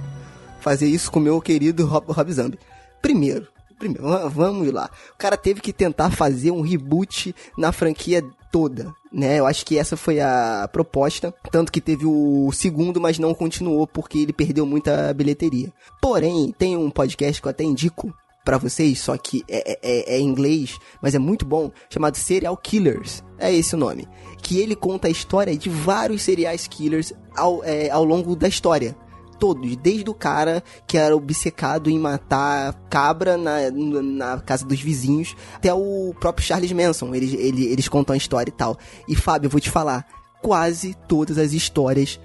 [0.61, 2.59] fazer isso com o meu querido Rob, Rob Zombie.
[3.03, 3.47] Primeiro,
[3.79, 4.91] primeiro, va- vamos lá.
[5.15, 9.39] O cara teve que tentar fazer um reboot na franquia toda, né?
[9.39, 13.87] Eu acho que essa foi a proposta, tanto que teve o segundo, mas não continuou
[13.87, 15.73] porque ele perdeu muita bilheteria.
[16.01, 18.13] Porém, tem um podcast que eu até indico
[18.45, 22.17] pra vocês, só que é, é- é- é em inglês, mas é muito bom, chamado
[22.17, 23.23] Serial Killers.
[23.39, 24.09] É esse o nome.
[24.43, 28.97] Que ele conta a história de vários serial killers ao, é, ao longo da história
[29.39, 35.35] todos, desde o cara que era obcecado em matar cabra na, na casa dos vizinhos,
[35.55, 38.77] até o próprio Charles Manson, eles, ele- eles contam a história e tal.
[39.09, 40.07] E Fábio, eu vou te falar,
[40.43, 42.21] quase todas as histórias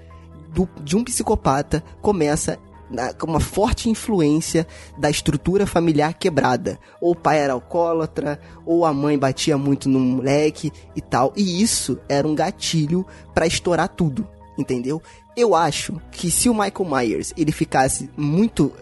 [0.52, 2.58] do- de um psicopata começa
[3.18, 6.78] com uma forte influência da estrutura familiar quebrada.
[7.00, 11.32] Ou o pai era alcoólatra, ou a mãe batia muito no moleque e tal.
[11.34, 13.04] E isso era um gatilho
[13.34, 15.02] pra estourar tudo, entendeu?
[15.36, 18.72] Eu acho que se o Michael Myers ele ficasse muito.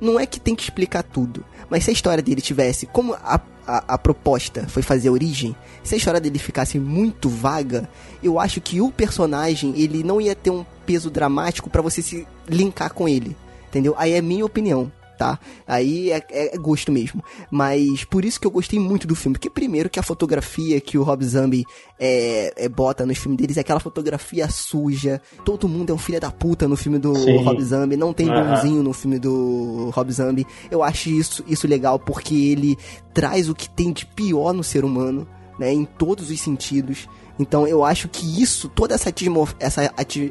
[0.00, 2.86] Não é que tem que explicar tudo, mas se a história dele tivesse.
[2.86, 7.28] Como a, a, a proposta foi fazer a origem, se a história dele ficasse muito
[7.28, 7.88] vaga,
[8.22, 12.26] eu acho que o personagem ele não ia ter um peso dramático pra você se
[12.48, 13.36] linkar com ele.
[13.68, 13.94] Entendeu?
[13.98, 15.38] Aí é minha opinião, tá?
[15.66, 17.22] Aí é, é gosto mesmo.
[17.50, 19.34] Mas por isso que eu gostei muito do filme.
[19.34, 21.64] Porque primeiro que a fotografia que o Rob Zombie
[21.98, 25.20] é, é, bota nos filmes deles é aquela fotografia suja.
[25.44, 27.42] Todo mundo é um filho da puta no filme do Sim.
[27.42, 27.96] Rob Zombie.
[27.96, 28.54] Não tem Aham.
[28.54, 30.46] bonzinho no filme do Rob Zombie.
[30.70, 32.78] Eu acho isso, isso legal porque ele
[33.12, 35.26] traz o que tem de pior no ser humano,
[35.58, 35.72] né?
[35.72, 37.08] Em todos os sentidos.
[37.38, 39.10] Então eu acho que isso, toda essa,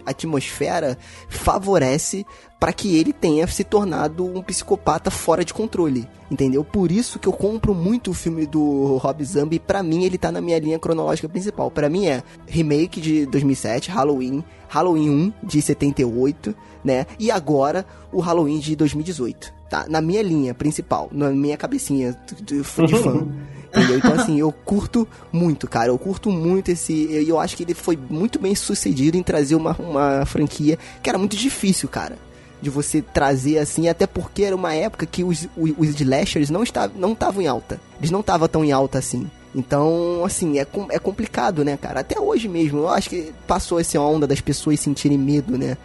[0.06, 0.98] atmosfera
[1.30, 2.26] favorece
[2.60, 6.64] para que ele tenha se tornado um psicopata fora de controle, entendeu?
[6.64, 10.32] Por isso que eu compro muito o filme do Rob Zombie, pra mim ele tá
[10.32, 11.70] na minha linha cronológica principal.
[11.70, 17.06] Pra mim é remake de 2007, Halloween, Halloween 1 de 78, né?
[17.20, 19.86] E agora o Halloween de 2018, tá?
[19.88, 22.86] Na minha linha principal, na minha cabecinha de, de fã.
[23.68, 23.98] Entendeu?
[23.98, 25.90] Então, assim, eu curto muito, cara.
[25.90, 26.94] Eu curto muito esse.
[26.94, 31.10] E eu acho que ele foi muito bem sucedido em trazer uma, uma franquia que
[31.10, 32.18] era muito difícil, cara.
[32.62, 36.64] De você trazer assim, até porque era uma época que os, os, os slashers não
[36.64, 37.80] estavam não estavam em alta.
[38.00, 39.30] Eles não estavam tão em alta assim.
[39.56, 42.02] Então, assim, é, é complicado, né, cara?
[42.02, 42.80] Até hoje mesmo.
[42.80, 45.78] Eu acho que passou essa onda das pessoas sentirem medo, né?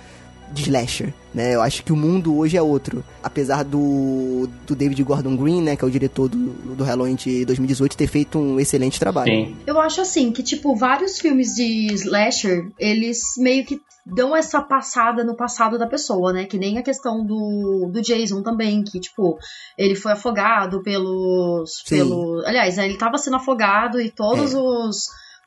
[0.53, 1.55] De slasher, né?
[1.55, 3.05] Eu acho que o mundo hoje é outro.
[3.23, 6.37] Apesar do, do David Gordon Green, né, que é o diretor do,
[6.75, 9.33] do Halloween de 2018, ter feito um excelente trabalho.
[9.33, 9.57] Sim.
[9.67, 15.25] Eu acho assim que, tipo, vários filmes de slasher, eles meio que dão essa passada
[15.25, 16.45] no passado da pessoa, né?
[16.45, 19.39] Que nem a questão do, do Jason também, que, tipo,
[19.79, 21.83] ele foi afogado pelos.
[21.85, 21.97] Sim.
[21.99, 24.59] pelo Aliás, né, ele tava sendo afogado e todos É.
[24.59, 24.97] os.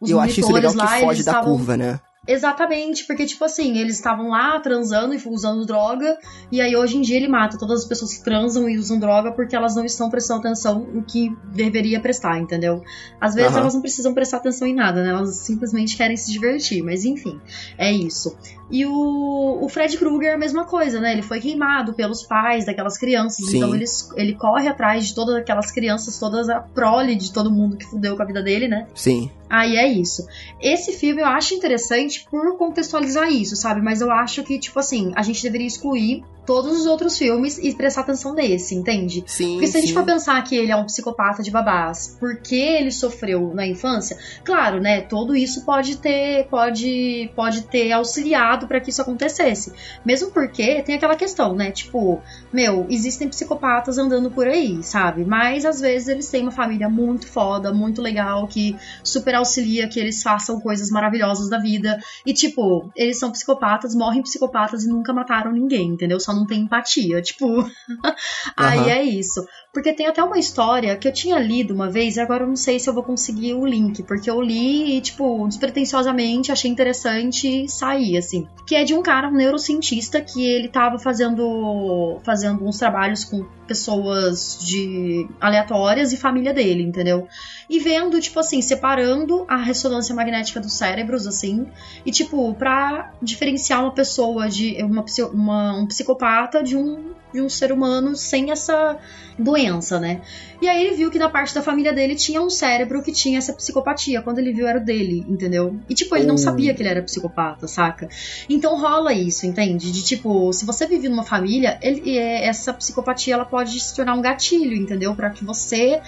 [0.01, 1.99] Os E eu acho isso legal monitores que lá, foge da estavam curva, né?
[2.27, 6.17] Exatamente, porque, tipo assim, eles estavam lá transando e usando droga,
[6.51, 9.31] e aí hoje em dia ele mata todas as pessoas que transam e usam droga
[9.31, 12.81] porque elas não estão prestando atenção no que deveria prestar, entendeu?
[13.19, 13.61] Às vezes Aham.
[13.61, 15.09] elas não precisam prestar atenção em nada, né?
[15.09, 17.39] Elas simplesmente querem se divertir, mas enfim,
[17.77, 18.35] é isso.
[18.69, 21.11] E o, o Fred Krueger é a mesma coisa, né?
[21.11, 23.57] Ele foi queimado pelos pais daquelas crianças, Sim.
[23.57, 27.77] então ele, ele corre atrás de todas aquelas crianças, todas a prole de todo mundo
[27.77, 28.87] que fudeu com a vida dele, né?
[28.95, 29.29] Sim.
[29.49, 30.27] Aí é isso.
[30.59, 33.81] Esse filme eu acho interessante por contextualizar isso, sabe?
[33.81, 37.73] Mas eu acho que, tipo assim, a gente deveria excluir todos os outros filmes e
[37.73, 39.23] prestar atenção nesse, entende?
[39.25, 39.53] Sim.
[39.53, 39.95] Porque se a gente sim.
[39.95, 44.79] for pensar que ele é um psicopata de babás, porque ele sofreu na infância, claro,
[44.79, 45.01] né?
[45.01, 49.73] Tudo isso pode ter, pode, pode ter auxiliado para que isso acontecesse.
[50.05, 51.71] Mesmo porque tem aquela questão, né?
[51.71, 52.21] Tipo,
[52.53, 55.25] meu, existem psicopatas andando por aí, sabe?
[55.25, 59.99] Mas às vezes eles têm uma família muito foda, muito legal, que super auxilia que
[59.99, 61.99] eles façam coisas maravilhosas da vida.
[62.25, 66.19] E, tipo, eles são psicopatas, morrem psicopatas e nunca mataram ninguém, entendeu?
[66.19, 67.21] Só não tem empatia.
[67.21, 67.63] Tipo,
[68.55, 68.89] aí uhum.
[68.89, 69.45] é isso.
[69.75, 72.55] Porque tem até uma história que eu tinha lido uma vez, e agora eu não
[72.55, 77.67] sei se eu vou conseguir o link, porque eu li e, tipo, despretensiosamente, achei interessante
[77.67, 78.47] sair, assim.
[78.65, 83.45] Que é de um cara, um neurocientista, que ele tava fazendo, fazendo uns trabalhos com
[83.67, 87.27] pessoas de aleatórias e família dele, entendeu?
[87.69, 91.67] E vendo, tipo assim, separando a ressonância magnética dos cérebros, assim,
[92.05, 95.03] e tipo, pra diferenciar uma pessoa de uma,
[95.33, 98.97] uma um psicopata de um, de um ser humano sem essa
[99.37, 100.21] doença, né?
[100.61, 103.37] E aí ele viu que da parte da família dele tinha um cérebro que tinha
[103.37, 104.21] essa psicopatia.
[104.21, 105.77] Quando ele viu, era o dele, entendeu?
[105.89, 106.37] E, tipo, ele não hum.
[106.37, 108.07] sabia que ele era psicopata, saca?
[108.49, 109.91] Então rola isso, entende?
[109.91, 114.13] De, tipo, se você vive numa família, ele, é, essa psicopatia ela pode se tornar
[114.13, 115.15] um gatilho, entendeu?
[115.15, 116.01] para que você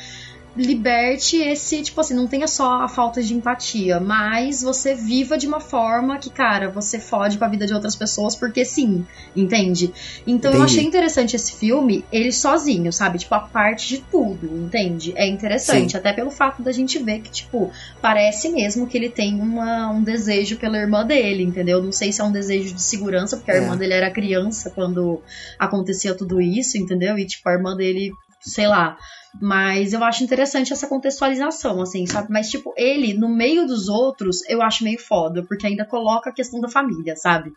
[0.57, 5.47] liberte esse, tipo assim, não tenha só a falta de empatia, mas você viva de
[5.47, 9.05] uma forma que, cara, você fode com a vida de outras pessoas porque sim,
[9.35, 9.93] entende?
[10.25, 10.57] Então Entendi.
[10.57, 13.19] eu achei interessante esse filme, ele sozinho, sabe?
[13.19, 15.13] Tipo, a parte de tudo, entende?
[15.15, 15.97] É interessante, sim.
[15.97, 20.03] até pelo fato da gente ver que, tipo, parece mesmo que ele tem uma, um
[20.03, 21.81] desejo pela irmã dele, entendeu?
[21.81, 23.57] Não sei se é um desejo de segurança, porque a é.
[23.57, 25.21] irmã dele era criança quando
[25.59, 27.17] acontecia tudo isso, entendeu?
[27.17, 28.97] E, tipo, a irmã dele sei lá,
[29.41, 32.27] mas eu acho interessante essa contextualização, assim, sabe?
[32.31, 36.33] Mas, tipo, ele, no meio dos outros, eu acho meio foda, porque ainda coloca a
[36.33, 37.51] questão da família, sabe?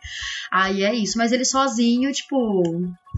[0.51, 1.17] Aí é isso.
[1.17, 2.63] Mas ele sozinho, tipo,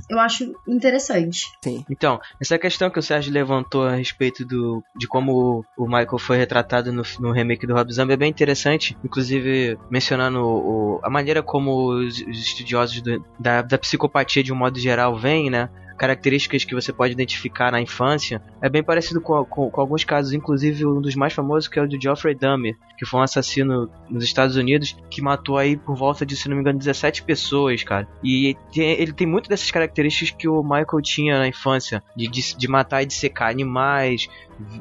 [0.09, 1.47] eu acho interessante.
[1.63, 1.85] Sim.
[1.91, 6.37] Então, essa questão que o Sérgio levantou a respeito do, de como o Michael foi
[6.37, 8.97] retratado no, no remake do Rob Zombie é bem interessante.
[9.05, 14.57] Inclusive, mencionando o, a maneira como os, os estudiosos do, da, da psicopatia de um
[14.57, 15.69] modo geral vêm, né?
[15.97, 20.33] Características que você pode identificar na infância é bem parecido com, com, com, alguns casos,
[20.33, 23.91] inclusive um dos mais famosos que é o de Geoffrey Dahmer, que foi um assassino
[24.09, 27.83] nos Estados Unidos que matou aí por volta de, se não me engano, 17 pessoas,
[27.83, 28.09] cara.
[28.23, 32.57] E tem, ele tem muito dessas características que o Michael tinha na infância, de, de,
[32.57, 34.29] de matar e de secar animais,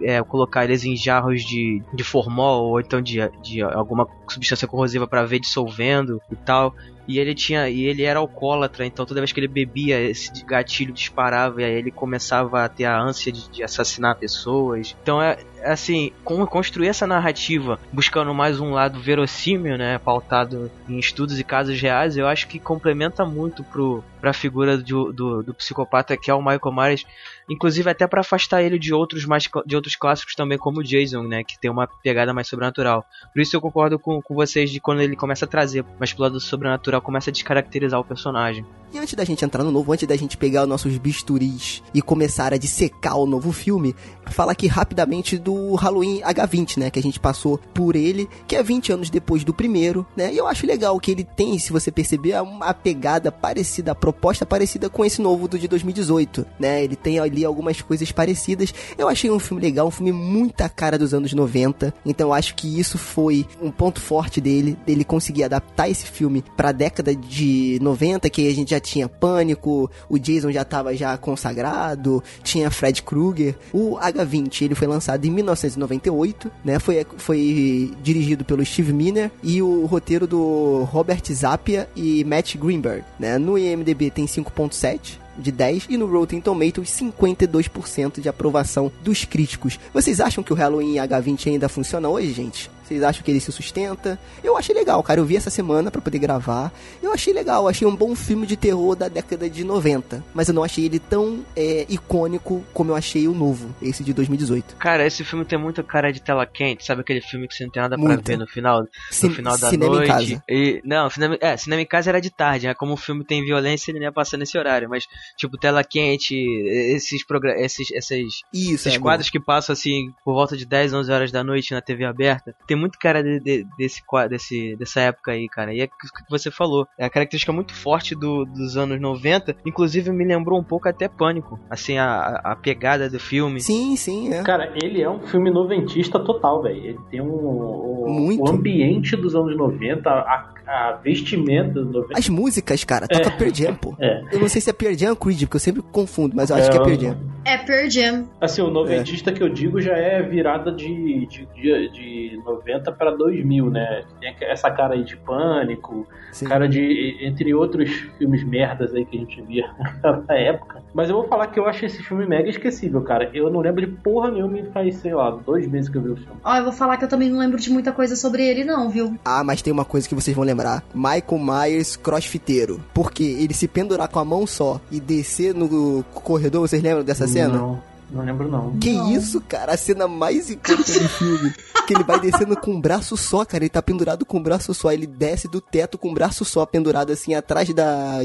[0.02, 5.08] é, colocar eles em jarros de, de formol ou então de, de alguma substância corrosiva
[5.08, 6.76] para ver dissolvendo e tal.
[7.12, 7.70] E ele tinha.
[7.70, 11.74] E ele era alcoólatra, então toda vez que ele bebia, esse gatilho disparava e aí
[11.74, 14.96] ele começava a ter a ânsia de, de assassinar pessoas.
[15.04, 21.40] Então é, assim, construir essa narrativa buscando mais um lado verossímil, né, pautado em estudos
[21.40, 26.16] e casos reais, eu acho que complementa muito pro, pra figura do, do, do psicopata
[26.18, 27.06] que é o Michael Myers,
[27.50, 31.44] inclusive até para afastar ele de outros mais de outros clássicos também como Jason, né,
[31.44, 33.06] que tem uma pegada mais sobrenatural.
[33.34, 36.24] Por isso eu concordo com, com vocês de quando ele começa a trazer mais pro
[36.24, 38.66] lado sobrenatural, começa a descaracterizar o personagem.
[38.94, 42.02] E antes da gente entrar no novo, antes da gente pegar os nossos bisturis e
[42.02, 43.96] começar a dissecar o novo filme,
[44.30, 46.90] falar aqui rapidamente do Halloween H20, né?
[46.90, 50.34] Que a gente passou por ele, que é 20 anos depois do primeiro, né?
[50.34, 54.46] E eu acho legal que ele tem, se você perceber, uma pegada parecida, a proposta
[54.46, 56.84] parecida com esse novo do de 2018, né?
[56.84, 58.74] Ele tem ali algumas coisas parecidas.
[58.98, 61.94] Eu achei um filme legal, um filme muito a cara dos anos 90.
[62.06, 66.44] Então eu acho que isso foi um ponto forte dele, dele conseguir adaptar esse filme
[66.58, 71.18] pra década de 90, que a gente já tinha Pânico, o Jason já tava já
[71.18, 73.56] consagrado, tinha Fred Krueger.
[73.72, 76.80] O H20, ele foi lançado em 1998, né?
[76.80, 83.04] Foi, foi dirigido pelo Steve Miner e o roteiro do Robert Zappia e Matt Greenberg,
[83.20, 83.38] né?
[83.38, 89.80] No IMDb tem 5.7 de 10 e no Rotten Tomatoes 52% de aprovação dos críticos.
[89.94, 92.70] Vocês acham que o Halloween H20 ainda funciona hoje, gente?
[92.92, 94.20] Vocês acham que ele se sustenta?
[94.44, 95.22] Eu achei legal, cara.
[95.22, 96.74] Eu vi essa semana para poder gravar.
[97.02, 97.70] Eu achei legal.
[97.70, 100.22] achei um bom filme de terror da década de 90.
[100.34, 104.14] Mas eu não achei ele tão é, icônico como eu achei o novo, esse de
[104.14, 104.76] 2018.
[104.76, 106.86] Cara, esse filme tem muita cara de tela quente.
[106.86, 109.70] Sabe aquele filme que você não tem nada pra ver no final, no final da
[109.70, 110.12] cinema noite?
[110.12, 110.44] Em casa.
[110.50, 112.74] E, não, cinema, é, cinema em casa era de tarde, né?
[112.74, 114.90] Como o filme tem violência, ele não ia passar nesse horário.
[114.90, 115.08] Mas,
[115.38, 117.24] tipo, tela quente, esses,
[117.58, 121.32] esses, esses, Isso, esses é, quadros que passam assim por volta de 10, 11 horas
[121.32, 122.56] da noite na TV aberta.
[122.68, 125.74] Tem muito cara de, de, desse, desse, dessa época aí, cara.
[125.74, 126.88] E é o que você falou.
[126.98, 129.56] É a característica muito forte do, dos anos 90.
[129.66, 131.60] Inclusive me lembrou um pouco até Pânico.
[131.70, 133.60] Assim, a, a pegada do filme.
[133.60, 134.44] Sim, sim, é.
[134.44, 136.84] Cara, ele é um filme noventista total, velho.
[136.84, 138.06] Ele tem um.
[138.06, 138.44] um muito.
[138.44, 142.18] O ambiente dos anos 90, a, a vestimenta dos 90.
[142.18, 143.38] As músicas, cara, toca é.
[143.38, 143.96] Pearl Jam, pô.
[144.00, 144.24] É.
[144.32, 146.56] Eu não sei se é Pearl Jam ou Creed, porque eu sempre confundo, mas eu
[146.56, 147.18] acho é, que é Pearl Jam.
[147.46, 148.28] É Pearl Jam.
[148.40, 149.34] Assim, o noventista é.
[149.34, 154.04] que eu digo já é virada de, de, de, de 90 para 2000, né?
[154.20, 156.48] Tem essa cara aí de pânico, Sim.
[156.48, 157.18] cara de.
[157.22, 159.70] entre outros filmes merdas aí que a gente via
[160.28, 160.81] na época.
[160.94, 163.30] Mas eu vou falar que eu acho esse filme mega esquecível, cara.
[163.34, 166.10] Eu não lembro de porra nenhuma e faz, sei lá, dois meses que eu vi
[166.10, 166.40] o filme.
[166.44, 168.90] Ó, eu vou falar que eu também não lembro de muita coisa sobre ele, não,
[168.90, 169.18] viu?
[169.24, 172.82] Ah, mas tem uma coisa que vocês vão lembrar: Michael Myers crossfiteiro.
[172.94, 177.28] Porque ele se pendurar com a mão só e descer no corredor, vocês lembram dessa
[177.28, 177.58] cena?
[177.58, 177.91] Não.
[178.12, 178.78] Não lembro, não.
[178.78, 179.12] Que não.
[179.12, 179.74] isso, cara?
[179.74, 181.54] A cena mais icônica do filme.
[181.88, 183.64] Que ele vai descendo com um braço só, cara.
[183.64, 184.92] Ele tá pendurado com um braço só.
[184.92, 188.20] Ele desce do teto com um braço só, pendurado assim, atrás da,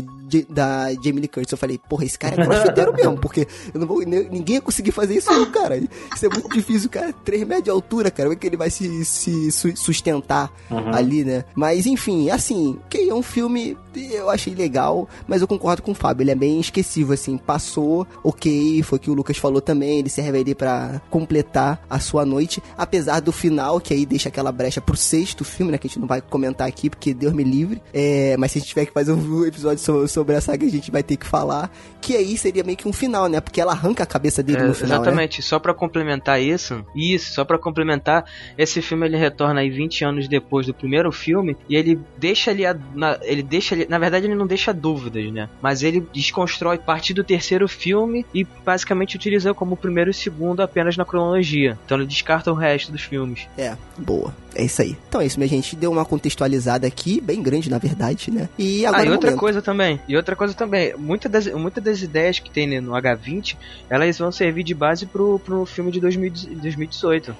[0.49, 1.53] da Jamie Lee Curtis.
[1.53, 4.93] Eu falei, porra, esse cara é crossfiteiro mesmo, porque eu não vou, ninguém ia conseguir
[4.93, 5.77] fazer isso cara.
[5.77, 7.13] Isso é muito difícil, cara.
[7.13, 8.29] 3 metros de altura, cara.
[8.29, 10.95] Como é que ele vai se, se sustentar uhum.
[10.95, 11.45] ali, né?
[11.55, 15.95] Mas, enfim, assim, que é um filme, eu achei legal, mas eu concordo com o
[15.95, 16.25] Fábio.
[16.25, 17.37] Ele é bem esquecível, assim.
[17.39, 21.85] Passou, ok, foi o que o Lucas falou também também, ele serve ali para completar
[21.89, 25.79] a sua noite, apesar do final, que aí deixa aquela brecha pro sexto filme, né,
[25.79, 28.61] que a gente não vai comentar aqui, porque Deus me livre, é, mas se a
[28.61, 31.27] gente tiver que fazer um episódio sobre, sobre a saga, a gente vai ter que
[31.27, 31.71] falar,
[32.01, 34.65] que aí seria meio que um final, né, porque ela arranca a cabeça dele é,
[34.65, 34.97] no final, né?
[34.97, 35.43] Exatamente, né?
[35.43, 38.25] só para complementar isso, isso, só para complementar,
[38.57, 42.65] esse filme ele retorna aí 20 anos depois do primeiro filme, e ele deixa ali,
[42.65, 46.79] a, na, ele deixa ali, na verdade ele não deixa dúvidas, né, mas ele desconstrói
[46.79, 50.97] parte do terceiro filme e basicamente utiliza como como o primeiro e o segundo apenas
[50.97, 51.77] na cronologia.
[51.85, 53.49] Então ele descarta o resto dos filmes.
[53.59, 54.33] É, boa.
[54.55, 54.97] É isso aí.
[55.09, 55.75] Então é isso, minha gente.
[55.75, 58.49] Deu uma contextualizada aqui, bem grande na verdade, né?
[58.57, 59.03] E agora.
[59.03, 59.41] Ah, e é outra momento.
[59.41, 60.01] coisa também.
[60.09, 60.95] E outra coisa também.
[60.97, 63.57] Muitas das, muita das ideias que tem no H20,
[63.91, 67.37] elas vão servir de base pro, pro filme de 2000, 2018.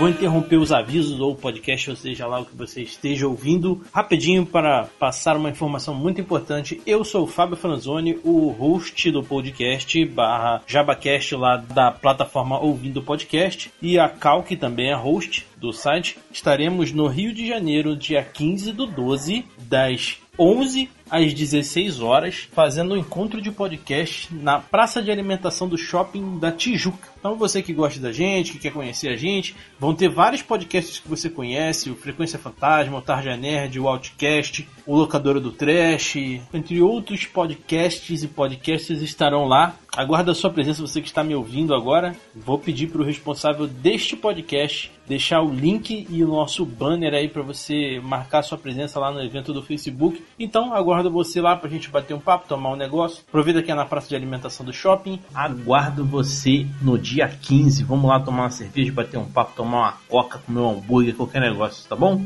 [0.00, 3.82] Vou interromper os avisos ou o podcast, ou seja lá o que você esteja ouvindo,
[3.92, 6.80] rapidinho para passar uma informação muito importante.
[6.86, 13.02] Eu sou o Fábio Franzoni, o host do podcast barra JabaCast lá da plataforma Ouvindo
[13.02, 16.16] Podcast, e a Cal, que também é host do site.
[16.32, 22.94] Estaremos no Rio de Janeiro, dia 15 do 12, das 11 às 16 horas, fazendo
[22.94, 27.08] um encontro de podcast na praça de alimentação do shopping da Tijuca.
[27.18, 30.98] Então você que gosta da gente, que quer conhecer a gente, vão ter vários podcasts
[30.98, 36.16] que você conhece, o Frequência Fantasma, o Tarja Nerd, o Outcast, o Locadora do Trash,
[36.54, 39.76] entre outros podcasts e podcasters estarão lá.
[39.94, 42.14] Aguardo a sua presença, você que está me ouvindo agora.
[42.34, 47.28] Vou pedir para o responsável deste podcast deixar o link e o nosso banner aí
[47.28, 50.22] para você marcar sua presença lá no evento do Facebook.
[50.38, 53.22] Então, aguardo você lá para a gente bater um papo, tomar um negócio.
[53.28, 55.20] Aproveita que é na praça de alimentação do shopping.
[55.32, 57.84] Aguardo você no dia 15.
[57.84, 61.40] Vamos lá tomar uma cerveja, bater um papo, tomar uma coca, comer um hambúrguer, qualquer
[61.40, 62.20] negócio, tá bom?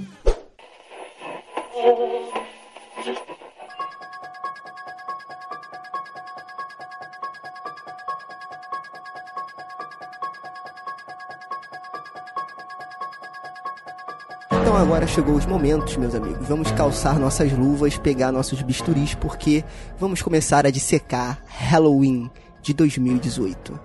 [14.75, 16.49] Então agora chegou os momentos, meus amigos.
[16.49, 19.63] Vamos calçar nossas luvas, pegar nossos bisturis, porque
[20.01, 22.29] vamos começar a dissecar Halloween
[22.61, 23.79] de 2018.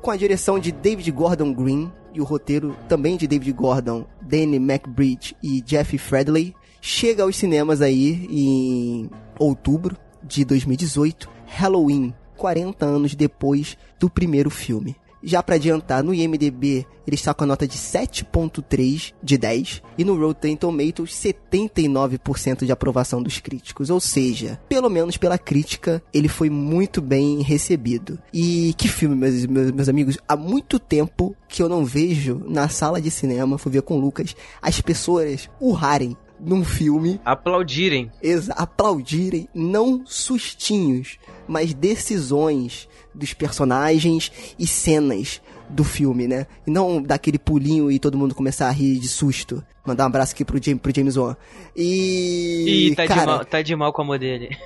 [0.00, 4.58] Com a direção de David Gordon Green e o roteiro também de David Gordon, Danny
[4.58, 13.16] McBride e Jeff Fredley, chega aos cinemas aí em outubro de 2018, Halloween, 40 anos
[13.16, 14.94] depois do primeiro filme.
[15.22, 20.04] Já para adiantar, no IMDB ele está com a nota de 7.3 de 10 e
[20.04, 26.28] no Rotten Tomatoes 79% de aprovação dos críticos, ou seja, pelo menos pela crítica, ele
[26.28, 28.18] foi muito bem recebido.
[28.34, 32.68] E que filme, meus, meus, meus amigos, há muito tempo que eu não vejo na
[32.68, 37.20] sala de cinema, fui ver com o Lucas, as pessoas urrarem num filme.
[37.24, 38.10] Aplaudirem.
[38.22, 46.46] Exa aplaudirem, não sustinhos, mas decisões dos personagens e cenas do filme, né?
[46.66, 49.64] E não daquele pulinho e todo mundo começar a rir de susto.
[49.84, 51.36] Mandar um abraço aqui pro James, pro James Wan.
[51.74, 52.88] E.
[52.90, 54.56] Ih, tá, cara, de mal, tá de mal com a mão dele.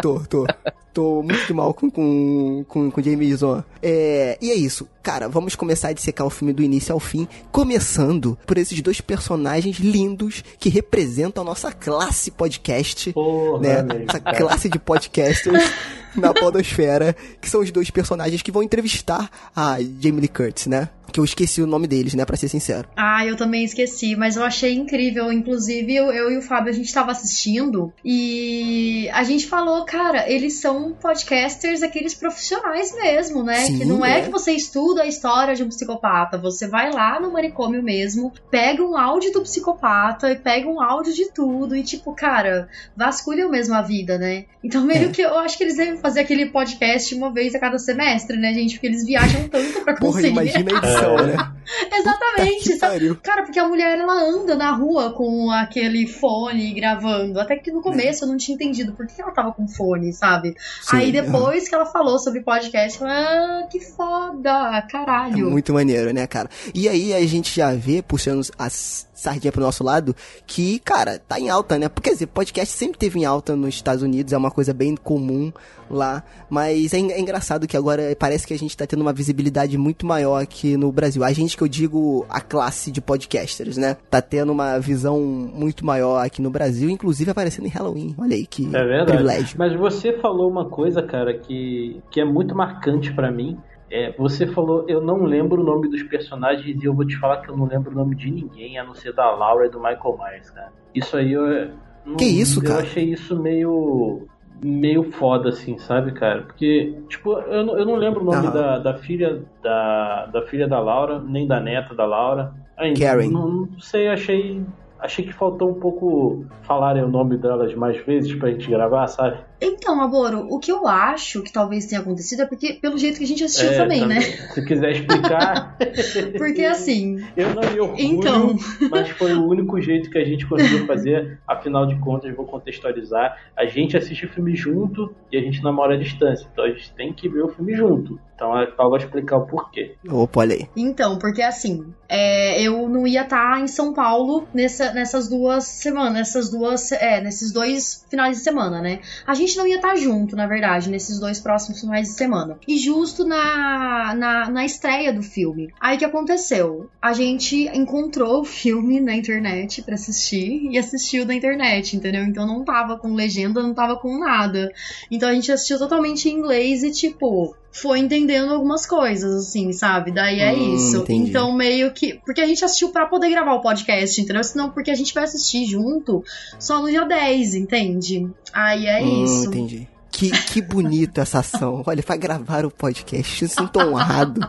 [0.00, 0.46] Tô, tô.
[0.92, 3.64] Tô muito mal com, com, com, com James Wan.
[3.82, 4.88] É, e é isso.
[5.02, 9.00] Cara, vamos começar a dissecar o filme do início ao fim, começando por esses dois
[9.00, 13.12] personagens lindos que representam a nossa classe podcast.
[13.12, 14.04] Porra, né?
[14.08, 15.64] Essa classe de podcasters
[16.16, 20.88] na podosfera, que são os dois personagens que vão entrevistar a Jamie Lee Curtis, né?
[21.12, 22.88] Que eu esqueci o nome deles, né, pra ser sincero.
[22.96, 25.30] Ah, eu também esqueci, mas eu achei incrível.
[25.30, 30.28] Inclusive, eu, eu e o Fábio, a gente tava assistindo e a gente falou, cara,
[30.28, 33.66] eles são podcasters, aqueles profissionais mesmo, né?
[33.66, 34.22] Sim, que não é, é.
[34.22, 38.82] que você estuda a história de um psicopata, você vai lá no manicômio mesmo, pega
[38.82, 43.74] um áudio do psicopata e pega um áudio de tudo e, tipo, cara, vasculham mesmo
[43.74, 44.46] a vida, né?
[44.64, 45.12] Então, meio É.
[45.12, 48.52] que eu acho que eles devem fazer aquele podcast uma vez a cada semestre, né,
[48.52, 48.74] gente?
[48.74, 50.28] Porque eles viajam tanto pra Porra, conseguir.
[50.28, 51.52] imagina a edição, né?
[51.98, 53.14] Exatamente, Que sabe?
[53.22, 57.40] Cara, porque a mulher ela anda na rua com aquele fone gravando.
[57.40, 60.54] Até que no começo eu não tinha entendido por que ela tava com fone, sabe?
[60.82, 65.50] Sim, Aí depois que ela falou sobre podcast, eu falei, ah, que foda, É caralho.
[65.50, 66.50] muito maneiro, né, cara?
[66.74, 70.14] E aí a gente já vê, puxando a s- sardinha pro nosso lado,
[70.46, 71.88] que, cara, tá em alta, né?
[71.88, 74.94] Porque, quer dizer, podcast sempre teve em alta nos Estados Unidos, é uma coisa bem
[74.94, 75.50] comum
[75.90, 76.22] lá.
[76.50, 80.06] Mas é, é engraçado que agora parece que a gente tá tendo uma visibilidade muito
[80.06, 81.24] maior aqui no Brasil.
[81.24, 83.96] A gente que eu digo a classe de podcasters, né?
[84.10, 88.14] Tá tendo uma visão muito maior aqui no Brasil, inclusive aparecendo em Halloween.
[88.18, 89.06] Olha aí que É verdade.
[89.06, 89.56] privilégio.
[89.58, 93.56] Mas você falou uma coisa, cara, que, que é muito marcante pra mim.
[93.90, 97.38] É, você falou, eu não lembro o nome dos personagens e eu vou te falar
[97.38, 99.78] que eu não lembro o nome de ninguém, a não ser da Laura e do
[99.78, 100.72] Michael Myers, cara.
[100.94, 101.70] Isso aí eu.
[102.04, 102.82] não- Que isso, eu cara?
[102.82, 104.26] achei isso meio.
[104.62, 106.42] meio foda, assim, sabe, cara?
[106.42, 110.66] Porque, tipo, eu, não- eu não lembro o nome da, da filha da, da filha
[110.66, 112.52] da Laura, nem da neta da Laura.
[112.76, 113.28] Aí, Karen.
[113.30, 114.62] Não, não sei, achei.
[114.98, 119.36] Achei que faltou um pouco falarem o nome delas mais vezes pra gente gravar, sabe?
[119.60, 123.24] Então, Aboro, o que eu acho que talvez tenha acontecido é porque, pelo jeito que
[123.24, 124.20] a gente assistiu É, também, né?
[124.20, 125.76] Se quiser explicar.
[126.36, 128.56] Porque assim, Eu não me orgulho, Então.
[128.90, 131.38] mas foi o único jeito que a gente conseguiu fazer.
[131.46, 133.38] Afinal de contas, vou contextualizar.
[133.56, 136.46] A gente assiste o filme junto e a gente namora à distância.
[136.52, 138.18] Então a gente tem que ver o filme junto.
[138.34, 139.94] Então é pra eu explicar o porquê.
[140.08, 140.68] Opa, olha aí.
[140.76, 146.12] Então, porque assim, é, eu não ia estar em São Paulo nessa- nessas duas semanas,
[146.14, 149.00] nessas duas, é, nesses dois finais de semana, né?
[149.26, 152.58] A gente não ia estar junto, na verdade, nesses dois próximos finais de semana.
[152.66, 155.72] E justo na, na, na estreia do filme.
[155.80, 156.88] Aí o que aconteceu?
[157.00, 162.24] A gente encontrou o filme na internet pra assistir e assistiu da internet, entendeu?
[162.24, 164.72] Então não tava com legenda, não tava com nada.
[165.10, 170.12] Então a gente assistiu totalmente em inglês e, tipo, foi entendendo algumas coisas, assim, sabe?
[170.12, 170.98] Daí é Hum, isso.
[170.98, 171.30] entendi.
[171.30, 172.20] Então, meio que.
[172.24, 174.44] Porque a gente assistiu pra poder gravar o podcast, entendeu?
[174.44, 176.22] Senão, porque a gente vai assistir junto
[176.58, 178.28] só no dia 10, entende?
[178.52, 179.48] Aí é Hum, isso.
[179.48, 179.88] entendi.
[180.10, 181.82] Que, que bonita essa ação.
[181.86, 184.48] Olha, pra gravar o podcast, eu sinto honrado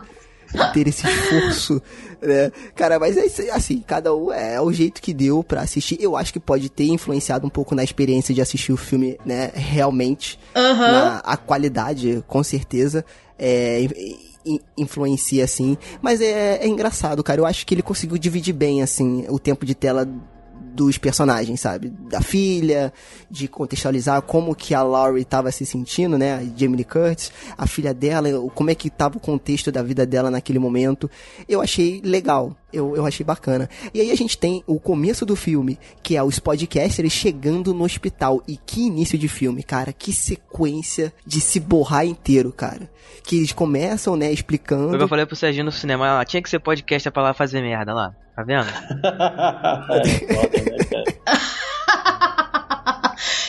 [0.72, 1.82] ter esse esforço,
[2.22, 2.50] né?
[2.74, 5.98] Cara, mas é assim, cada um é o jeito que deu pra assistir.
[6.00, 9.50] Eu acho que pode ter influenciado um pouco na experiência de assistir o filme, né,
[9.54, 10.38] realmente.
[10.54, 10.92] Aham.
[10.92, 13.04] Na, a qualidade, com certeza,
[13.38, 14.18] é, in-
[14.54, 15.76] in- influencia, assim.
[16.00, 17.40] Mas é, é engraçado, cara.
[17.40, 20.08] Eu acho que ele conseguiu dividir bem, assim, o tempo de tela
[20.76, 21.88] dos personagens, sabe?
[21.88, 22.92] Da filha,
[23.30, 26.34] de contextualizar como que a Laurie tava se sentindo, né?
[26.34, 30.04] A Jamie Lee Curtis, a filha dela, como é que tava o contexto da vida
[30.06, 31.10] dela naquele momento.
[31.48, 32.54] Eu achei legal.
[32.72, 33.68] Eu, eu achei bacana.
[33.94, 37.84] E aí a gente tem o começo do filme, que é os podcasters chegando no
[37.84, 38.42] hospital.
[38.46, 39.92] E que início de filme, cara.
[39.92, 42.90] Que sequência de se borrar inteiro, cara.
[43.22, 44.96] Que eles começam, né, Foi o que explicando.
[44.96, 47.94] eu falei pro Serginho no cinema, ah, tinha que ser podcast pra lá fazer merda
[47.94, 48.14] lá.
[48.34, 48.66] Tá vendo?
[49.96, 51.16] É foda, né, cara?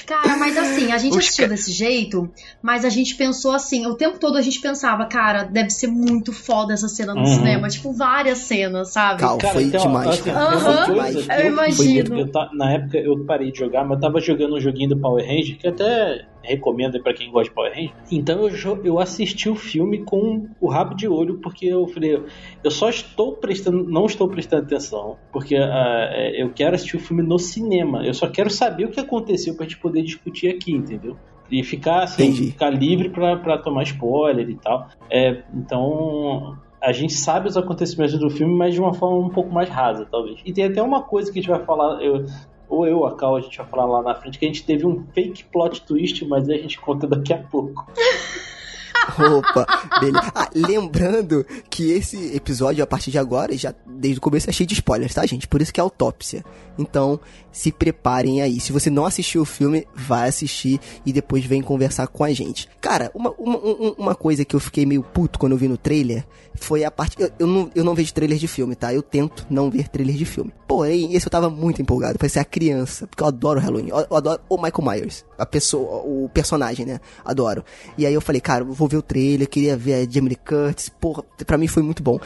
[0.07, 2.29] Cara, mas assim, a gente assistiu desse jeito,
[2.61, 6.31] mas a gente pensou assim, o tempo todo a gente pensava, cara, deve ser muito
[6.31, 7.25] foda essa cena no Uhum.
[7.25, 7.67] cinema.
[7.67, 9.19] Tipo, várias cenas, sabe?
[9.19, 12.19] Cal, Cara, foi então, demais, assim, coisa que eu imagino.
[12.19, 15.25] eu na época eu parei de jogar, mas eu tava jogando um joguinho do Power
[15.25, 17.93] Ranger, que até recomendo pra quem gosta de Power Ranger.
[18.11, 22.21] Então eu, eu assisti o filme com o rabo de olho, porque eu falei,
[22.63, 27.21] eu só estou prestando, não estou prestando atenção, porque é, eu quero assistir o filme
[27.21, 28.05] no cinema.
[28.05, 31.17] Eu só quero saber o que aconteceu pra gente poder discutir aqui, entendeu?
[31.49, 32.51] E ficar assim, Entendi.
[32.51, 34.89] ficar livre pra, pra tomar spoiler e tal.
[35.09, 39.53] É, então, a gente sabe os acontecimentos do filme, mas de uma forma um pouco
[39.53, 40.39] mais rasa, talvez.
[40.45, 42.25] E tem até uma coisa que a gente vai falar, eu,
[42.69, 44.85] ou eu, a Cal, a gente vai falar lá na frente, que a gente teve
[44.85, 47.85] um fake plot twist, mas aí a gente conta daqui a pouco.
[49.17, 49.65] Opa,
[49.99, 50.31] beleza.
[50.33, 54.67] Ah, lembrando que esse episódio, a partir de agora, já desde o começo é cheio
[54.67, 55.47] de spoilers, tá, gente?
[55.47, 56.43] Por isso que é autópsia.
[56.77, 57.19] Então,
[57.51, 58.59] se preparem aí.
[58.59, 62.69] Se você não assistiu o filme, vai assistir e depois vem conversar com a gente.
[62.79, 63.57] Cara, uma, uma,
[63.97, 67.15] uma coisa que eu fiquei meio puto quando eu vi no trailer foi a parte.
[67.19, 68.93] Eu, eu, não, eu não vejo trailer de filme, tá?
[68.93, 70.53] Eu tento não ver trailer de filme.
[70.67, 72.19] Porém, esse eu tava muito empolgado.
[72.19, 73.89] Parecia a criança, porque eu adoro Halloween.
[73.89, 76.99] Eu, eu adoro o Michael Myers, a pessoa, o personagem, né?
[77.25, 77.63] Adoro.
[77.97, 80.89] E aí eu falei, cara, vou ver o trailer, queria ver a Jamie Curtis.
[80.89, 82.19] Porra, pra mim foi muito bom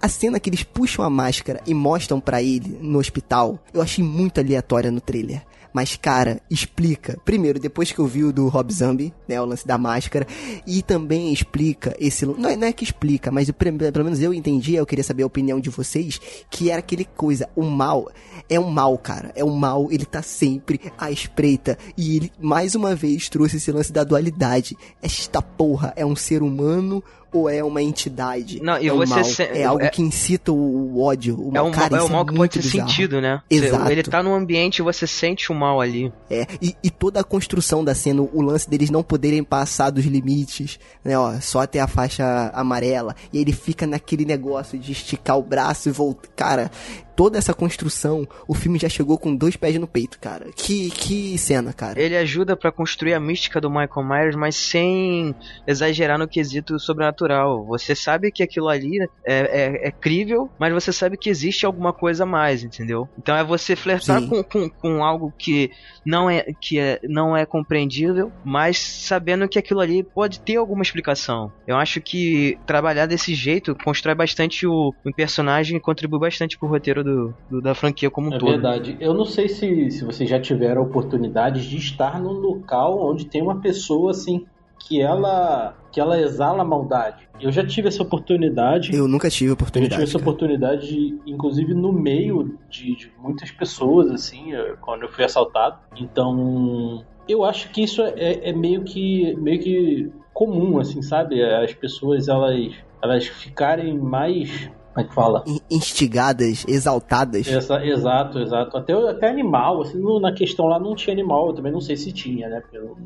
[0.00, 4.04] a cena que eles puxam a máscara e mostram para ele no hospital, eu achei
[4.04, 5.42] muito aleatória no trailer.
[5.76, 7.20] Mas, cara, explica.
[7.22, 9.38] Primeiro, depois que eu vi o do Rob Zombie, né?
[9.38, 10.26] O lance da máscara.
[10.66, 12.24] E também explica esse.
[12.24, 15.26] Não é, não é que explica, mas pelo menos eu entendi, eu queria saber a
[15.26, 16.18] opinião de vocês.
[16.48, 18.10] Que era aquele coisa, o mal.
[18.48, 19.32] É um mal, cara.
[19.36, 21.76] É um mal, ele tá sempre à espreita.
[21.94, 24.78] E ele, mais uma vez, trouxe esse lance da dualidade.
[25.02, 27.04] Esta porra é um ser humano
[27.36, 28.60] ou é uma entidade?
[28.62, 29.24] Não, e é você mal.
[29.24, 29.42] se...
[29.42, 29.88] É algo é...
[29.88, 31.36] que incita o ódio.
[31.38, 32.88] O é um, cara, é um é mal que pode ser bizarro.
[32.88, 33.42] sentido, né?
[33.50, 33.90] Exato.
[33.90, 36.12] Ele tá num ambiente e você sente o mal ali.
[36.30, 40.04] É, e, e, toda a construção da cena, o lance deles não poderem passar dos
[40.04, 43.14] limites, né, ó, só até a faixa amarela.
[43.32, 46.28] E ele fica naquele negócio de esticar o braço e voltar.
[46.34, 46.70] Cara,
[47.16, 50.46] toda essa construção, o filme já chegou com dois pés no peito, cara.
[50.54, 52.00] Que, que cena, cara.
[52.00, 55.34] Ele ajuda para construir a mística do Michael Myers, mas sem
[55.66, 57.64] exagerar no quesito sobrenatural.
[57.64, 61.92] Você sabe que aquilo ali é, é, é crível, mas você sabe que existe alguma
[61.92, 63.08] coisa a mais, entendeu?
[63.18, 65.70] Então é você flertar com, com, com, algo que
[66.04, 70.82] não é, que é, não é compreendível, mas sabendo que aquilo ali pode ter alguma
[70.82, 71.50] explicação.
[71.66, 76.68] Eu acho que trabalhar desse jeito constrói bastante o, o personagem e contribui bastante pro
[76.68, 78.48] roteiro do, do, da franquia como um é todo.
[78.48, 78.96] É verdade.
[79.00, 83.26] Eu não sei se, se vocês já tiveram a oportunidade de estar num local onde
[83.26, 84.44] tem uma pessoa assim
[84.78, 87.26] que ela que ela exala maldade.
[87.40, 88.94] Eu já tive essa oportunidade.
[88.94, 89.94] Eu nunca tive a oportunidade.
[89.94, 90.30] Eu tive essa cara.
[90.30, 94.52] oportunidade, de, inclusive no meio de, de, muitas pessoas, assim,
[94.82, 95.78] quando eu fui assaltado.
[95.96, 101.42] Então, eu acho que isso é, é meio que meio que comum, assim, sabe?
[101.42, 105.44] As pessoas elas elas ficarem mais como é que fala?
[105.70, 107.46] Instigadas, exaltadas.
[107.46, 108.78] Essa, exato, exato.
[108.78, 111.96] Até, até animal, assim, no, na questão lá não tinha animal, eu também não sei
[111.96, 112.62] se tinha, né?
[112.62, 112.96] Porque eu,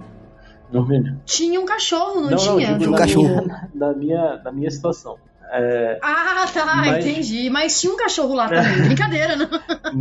[0.72, 1.16] não me...
[1.24, 2.70] Tinha um cachorro, não, não tinha?
[2.70, 3.42] Não, tinha um cachorro.
[3.42, 5.16] Minha, na, minha, na minha situação.
[5.52, 7.50] É, ah, tá, mas, entendi.
[7.50, 9.48] Mas tinha um cachorro lá também, brincadeira, não?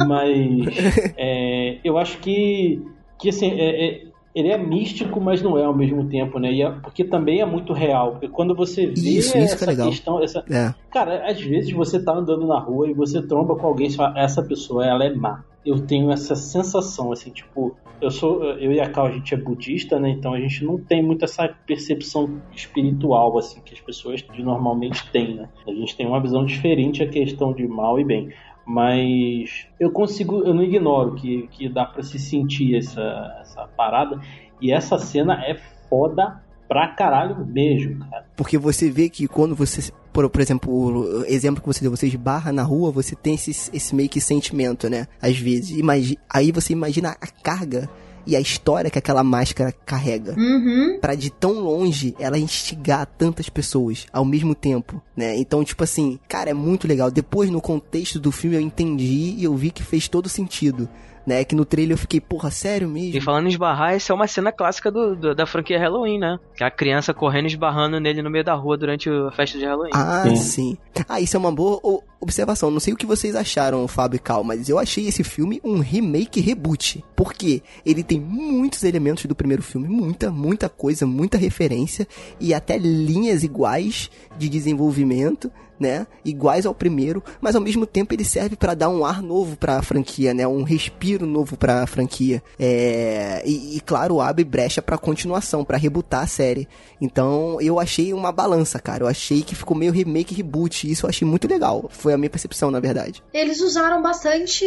[0.08, 0.68] Mas
[1.18, 2.86] é, eu acho que,
[3.18, 4.04] que assim, é, é,
[4.40, 6.58] ele é místico, mas não é ao mesmo tempo, né?
[6.60, 8.12] É, porque também é muito real.
[8.12, 10.24] Porque quando você vê isso, isso essa que é questão.
[10.24, 10.44] Essa...
[10.50, 10.74] É.
[10.92, 14.18] Cara, às vezes você tá andando na rua e você tromba com alguém e fala,
[14.18, 15.44] essa pessoa, ela é má.
[15.66, 19.38] Eu tenho essa sensação, assim, tipo, eu sou, eu e a Cal, a gente é
[19.38, 20.10] budista, né?
[20.10, 25.36] Então a gente não tem muito essa percepção espiritual, assim, que as pessoas normalmente têm,
[25.36, 25.50] né?
[25.68, 28.30] A gente tem uma visão diferente a questão de mal e bem.
[28.70, 34.22] Mas eu consigo, eu não ignoro que, que dá para se sentir essa, essa parada.
[34.62, 35.60] E essa cena é
[35.90, 38.28] foda pra caralho mesmo, cara.
[38.38, 42.06] Porque você vê que quando você, por, por exemplo, o exemplo que você deu, você
[42.06, 45.08] esbarra na rua, você tem esse, esse meio que sentimento, né?
[45.20, 45.72] Às vezes.
[45.72, 47.90] Imagi aí você imagina a carga
[48.30, 50.36] e a história que aquela máscara carrega.
[50.38, 51.00] Uhum.
[51.02, 55.36] Pra de tão longe ela instigar tantas pessoas ao mesmo tempo, né?
[55.38, 57.10] Então, tipo assim, cara, é muito legal.
[57.10, 60.88] Depois, no contexto do filme, eu entendi e eu vi que fez todo sentido.
[61.30, 63.16] Né, que no trailer eu fiquei, porra, sério mesmo?
[63.16, 66.40] E falando em esbarrar, essa é uma cena clássica do, do, da franquia Halloween, né?
[66.56, 69.60] Que é a criança correndo e esbarrando nele no meio da rua durante a festa
[69.60, 69.92] de Halloween.
[69.94, 70.36] Ah, sim.
[70.36, 70.78] sim.
[71.08, 71.80] Ah, isso é uma boa
[72.20, 72.72] observação.
[72.72, 75.82] Não sei o que vocês acharam, Fábio e Cal, mas eu achei esse filme um
[75.82, 77.06] remake reboot.
[77.16, 82.08] Porque ele tem muitos elementos do primeiro filme, muita, muita coisa, muita referência
[82.40, 86.06] e até linhas iguais de desenvolvimento né?
[86.26, 89.78] Iguais ao primeiro, mas ao mesmo tempo ele serve para dar um ar novo para
[89.78, 90.48] a franquia, né?
[90.48, 92.44] Um respiro novo para a franquia.
[92.60, 93.42] É...
[93.46, 96.68] E, e, claro, abre brecha para continuação, para rebutar a série.
[97.00, 99.04] Então eu achei uma balança, cara.
[99.04, 100.88] Eu achei que ficou meio remake reboot.
[100.88, 101.90] E isso eu achei muito legal.
[101.90, 103.24] Foi a minha percepção, na verdade.
[103.34, 104.66] Eles usaram bastante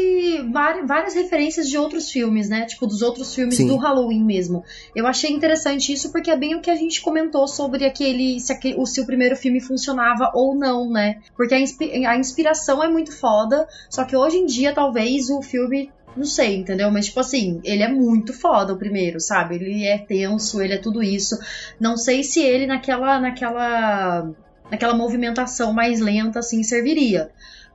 [0.87, 2.65] várias referências de outros filmes, né?
[2.67, 3.67] Tipo dos outros filmes Sim.
[3.67, 4.65] do Halloween mesmo.
[4.95, 8.53] Eu achei interessante isso porque é bem o que a gente comentou sobre aquele se,
[8.53, 11.02] aquele, se o primeiro filme funcionava ou não, né?
[11.03, 11.20] Né?
[11.37, 15.43] Porque a, inspi a inspiração é muito foda, só que hoje em dia talvez o
[15.43, 16.91] filme não sei, entendeu?
[16.91, 19.55] Mas, tipo assim, ele é muito foda o primeiro, sabe?
[19.55, 21.39] Ele é tenso, ele é tudo isso.
[21.81, 24.31] Não sei se ele naquela, naquela,
[24.70, 27.31] naquela movimentação mais lenta, assim, serviria.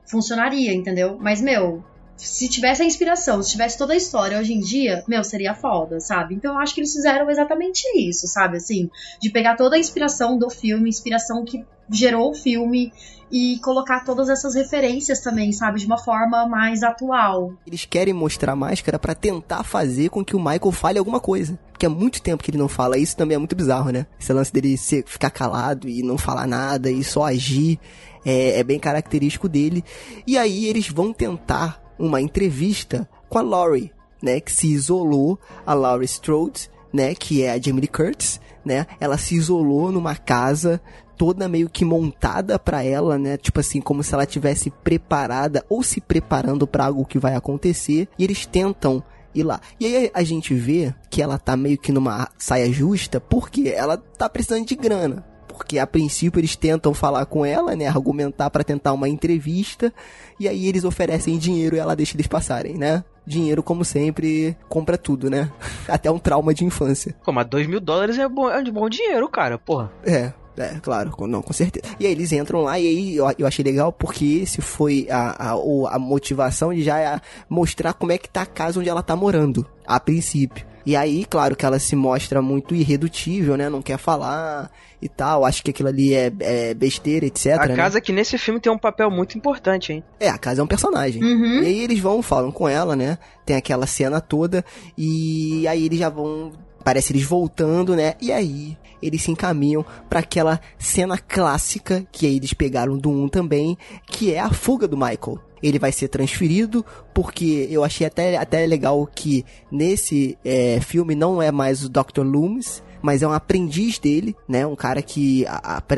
[0.06, 1.18] Funcionaria, entendeu?
[1.20, 1.84] Mas, meu,
[2.18, 6.00] se tivesse a inspiração, se tivesse toda a história hoje em dia, meu, seria foda,
[6.00, 6.34] sabe?
[6.34, 8.56] Então eu acho que eles fizeram exatamente isso, sabe?
[8.56, 8.90] Assim,
[9.20, 12.92] de pegar toda a inspiração do filme, inspiração que gerou o filme
[13.30, 17.52] e colocar todas essas referências também, sabe, de uma forma mais atual.
[17.66, 21.58] Eles querem mostrar a máscara para tentar fazer com que o Michael fale alguma coisa.
[21.70, 24.06] Porque há muito tempo que ele não fala, isso também é muito bizarro, né?
[24.18, 27.78] Esse lance dele ser, ficar calado e não falar nada e só agir
[28.24, 29.84] é, é bem característico dele.
[30.26, 33.92] E aí eles vão tentar uma entrevista com a Laurie,
[34.22, 38.86] né, que se isolou, a Laurie Strode, né, que é a Jamie Lee Curtis, né?
[39.00, 40.80] Ela se isolou numa casa
[41.16, 43.36] toda meio que montada para ela, né?
[43.36, 48.08] Tipo assim, como se ela tivesse preparada ou se preparando para algo que vai acontecer.
[48.18, 49.02] E eles tentam
[49.34, 49.60] ir lá.
[49.80, 53.96] E aí a gente vê que ela tá meio que numa saia justa porque ela
[53.96, 55.24] tá precisando de grana.
[55.58, 57.88] Porque a princípio eles tentam falar com ela, né?
[57.88, 59.92] Argumentar para tentar uma entrevista.
[60.38, 63.04] E aí eles oferecem dinheiro e ela deixa eles passarem, né?
[63.26, 65.50] dinheiro, como sempre, compra tudo, né?
[65.86, 67.14] Até um trauma de infância.
[67.22, 69.92] Pô, mas 2 mil dólares é bom, é de bom dinheiro, cara, porra.
[70.02, 71.84] É, é, claro, não, com certeza.
[72.00, 75.50] E aí eles entram lá e aí eu, eu achei legal porque esse foi a,
[75.50, 77.20] a, a motivação de já
[77.50, 80.66] mostrar como é que tá a casa onde ela tá morando, a princípio.
[80.88, 83.68] E aí, claro que ela se mostra muito irredutível, né?
[83.68, 84.70] Não quer falar
[85.02, 85.44] e tal.
[85.44, 87.58] Acho que aquilo ali é, é besteira, etc.
[87.60, 87.76] A né?
[87.76, 90.02] casa que nesse filme tem um papel muito importante, hein?
[90.18, 91.22] É, a casa é um personagem.
[91.22, 91.62] Uhum.
[91.62, 93.18] E aí eles vão, falam com ela, né?
[93.44, 94.64] Tem aquela cena toda.
[94.96, 96.52] E aí eles já vão.
[96.82, 98.14] Parece eles voltando, né?
[98.18, 103.28] E aí eles se encaminham para aquela cena clássica que aí eles pegaram do 1
[103.28, 105.38] também, que é a fuga do Michael.
[105.62, 111.42] Ele vai ser transferido, porque eu achei até, até legal que nesse é, filme não
[111.42, 112.22] é mais o Dr.
[112.22, 114.66] Loomis, mas é um aprendiz dele, né?
[114.66, 115.44] Um cara que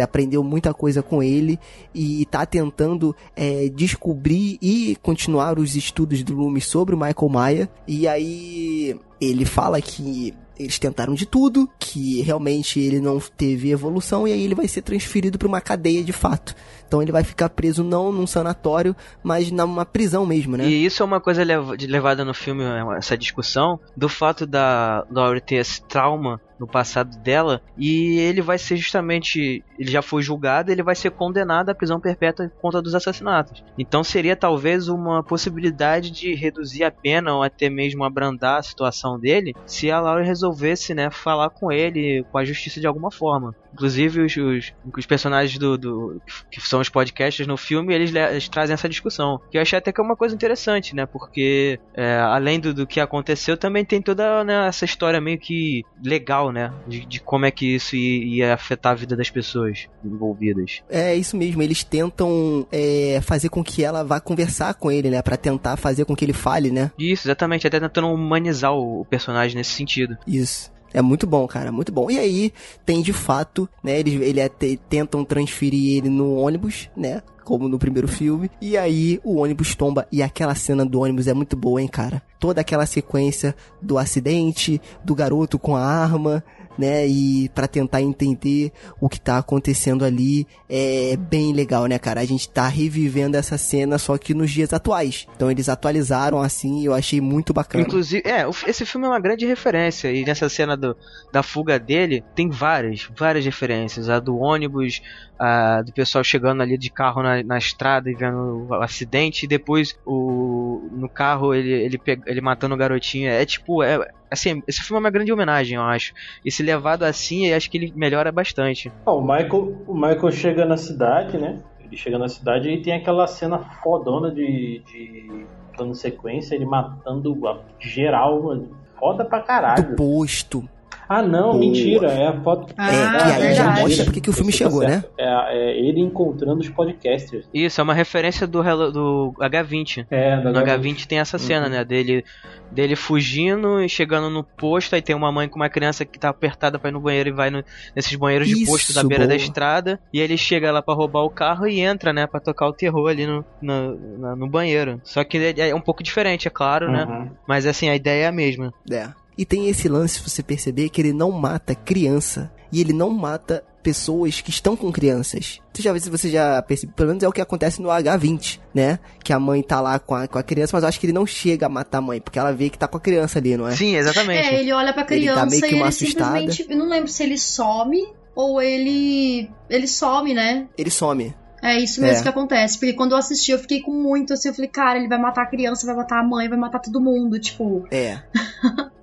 [0.02, 1.58] aprendeu muita coisa com ele
[1.94, 7.70] e tá tentando é, descobrir e continuar os estudos do Loomis sobre o Michael Maia.
[7.86, 14.28] E aí ele fala que eles tentaram de tudo, que realmente ele não teve evolução
[14.28, 16.54] e aí ele vai ser transferido para uma cadeia de fato.
[16.86, 20.68] Então ele vai ficar preso não num sanatório, mas numa prisão mesmo, né?
[20.68, 22.62] E isso é uma coisa levada no filme,
[22.96, 28.58] essa discussão, do fato da Laurie ter esse trauma no passado dela e ele vai
[28.58, 32.82] ser justamente ele já foi julgado ele vai ser condenado à prisão perpétua por conta
[32.82, 38.58] dos assassinatos então seria talvez uma possibilidade de reduzir a pena ou até mesmo abrandar
[38.58, 42.86] a situação dele se a Laura resolvesse né falar com ele com a justiça de
[42.86, 47.94] alguma forma Inclusive, os, os, os personagens do, do, que são os podcasts no filme,
[47.94, 49.40] eles, eles, trazem essa discussão.
[49.50, 51.06] Que eu achei até que é uma coisa interessante, né?
[51.06, 55.84] Porque, é, além do, do, que aconteceu, também tem toda né, essa história meio que
[56.02, 56.72] legal, né?
[56.86, 60.82] De, de como é que isso ia, ia, afetar a vida das pessoas envolvidas.
[60.88, 65.22] É isso mesmo, eles tentam é, fazer com que ela vá conversar com ele, né?
[65.22, 66.90] Pra tentar fazer com que ele fale, né?
[66.98, 67.66] Isso, exatamente.
[67.66, 70.16] Até tentando humanizar o, o personagem nesse sentido.
[70.26, 70.72] Isso.
[70.92, 72.10] É muito bom, cara, muito bom.
[72.10, 72.52] E aí,
[72.84, 74.48] tem de fato, né, eles ele é,
[74.88, 78.50] tentam transferir ele no ônibus, né, como no primeiro filme.
[78.60, 82.22] E aí o ônibus tomba e aquela cena do ônibus é muito boa, hein, cara.
[82.38, 86.44] Toda aquela sequência do acidente, do garoto com a arma,
[86.78, 87.06] né?
[87.06, 92.20] E para tentar entender o que tá acontecendo ali é bem legal, né, cara?
[92.20, 95.26] A gente tá revivendo essa cena só que nos dias atuais.
[95.34, 97.84] Então eles atualizaram assim e eu achei muito bacana.
[97.84, 100.96] Inclusive, é, esse filme é uma grande referência e nessa cena do,
[101.32, 104.08] da fuga dele tem várias, várias referências.
[104.08, 105.02] A do ônibus,
[105.38, 109.48] a do pessoal chegando ali de carro na, na estrada e vendo o acidente e
[109.48, 113.28] depois o no carro ele ele, ele matando o garotinho.
[113.28, 116.14] É tipo, é, assim, esse filme é uma grande homenagem, eu acho.
[116.44, 118.92] E se levado assim, eu acho que ele melhora bastante.
[119.04, 121.58] Oh, o Michael, o Michael chega na cidade, né?
[121.84, 125.46] Ele chega na cidade e tem aquela cena fodona de, de
[125.76, 127.36] plano sequência, ele matando
[127.78, 128.56] geral,
[128.98, 129.90] foda pra caralho.
[129.90, 130.68] Do posto.
[131.10, 131.58] Ah, não, Boa.
[131.58, 132.06] mentira.
[132.12, 132.72] É a foto.
[132.78, 135.02] Ah, é, que aí já mostra porque que o filme chegou, né?
[135.18, 137.48] É, é, ele encontrando os podcasters.
[137.52, 138.62] Isso, é uma referência do,
[138.92, 140.06] do H20.
[140.08, 140.78] É, do no H20.
[140.78, 141.72] H20 tem essa cena, uhum.
[141.72, 141.84] né?
[141.84, 142.24] Dele,
[142.70, 144.94] dele fugindo e chegando no posto.
[144.94, 147.32] Aí tem uma mãe com uma criança que tá apertada pra ir no banheiro e
[147.32, 147.64] vai no,
[147.96, 149.30] nesses banheiros Isso, de posto da beira boa.
[149.30, 149.98] da estrada.
[150.12, 152.28] E ele chega lá pra roubar o carro e entra, né?
[152.28, 155.00] Pra tocar o terror ali no, no, no, no banheiro.
[155.02, 157.04] Só que é um pouco diferente, é claro, né?
[157.04, 157.24] uhum.
[157.24, 157.30] né?
[157.48, 158.72] Mas assim, a ideia é a mesma.
[158.88, 159.08] É.
[159.40, 162.52] E tem esse lance, se você perceber, que ele não mata criança.
[162.70, 165.60] E ele não mata pessoas que estão com crianças.
[165.72, 168.98] Você já, se você já percebeu, pelo menos é o que acontece no H20, né?
[169.24, 171.14] Que a mãe tá lá com a, com a criança, mas eu acho que ele
[171.14, 173.56] não chega a matar a mãe, porque ela vê que tá com a criança ali,
[173.56, 173.74] não é?
[173.74, 174.46] Sim, exatamente.
[174.46, 176.38] É, ele olha pra criança ele tá meio que e ele assustada.
[176.38, 176.66] simplesmente.
[176.70, 179.50] Eu não lembro se ele some ou ele.
[179.70, 180.68] Ele some, né?
[180.76, 181.34] Ele some.
[181.62, 182.22] É isso mesmo é.
[182.22, 182.78] que acontece.
[182.78, 184.48] Porque quando eu assisti, eu fiquei com muito assim.
[184.48, 187.00] Eu falei, cara, ele vai matar a criança, vai matar a mãe, vai matar todo
[187.00, 187.38] mundo.
[187.38, 187.86] Tipo.
[187.90, 188.18] É.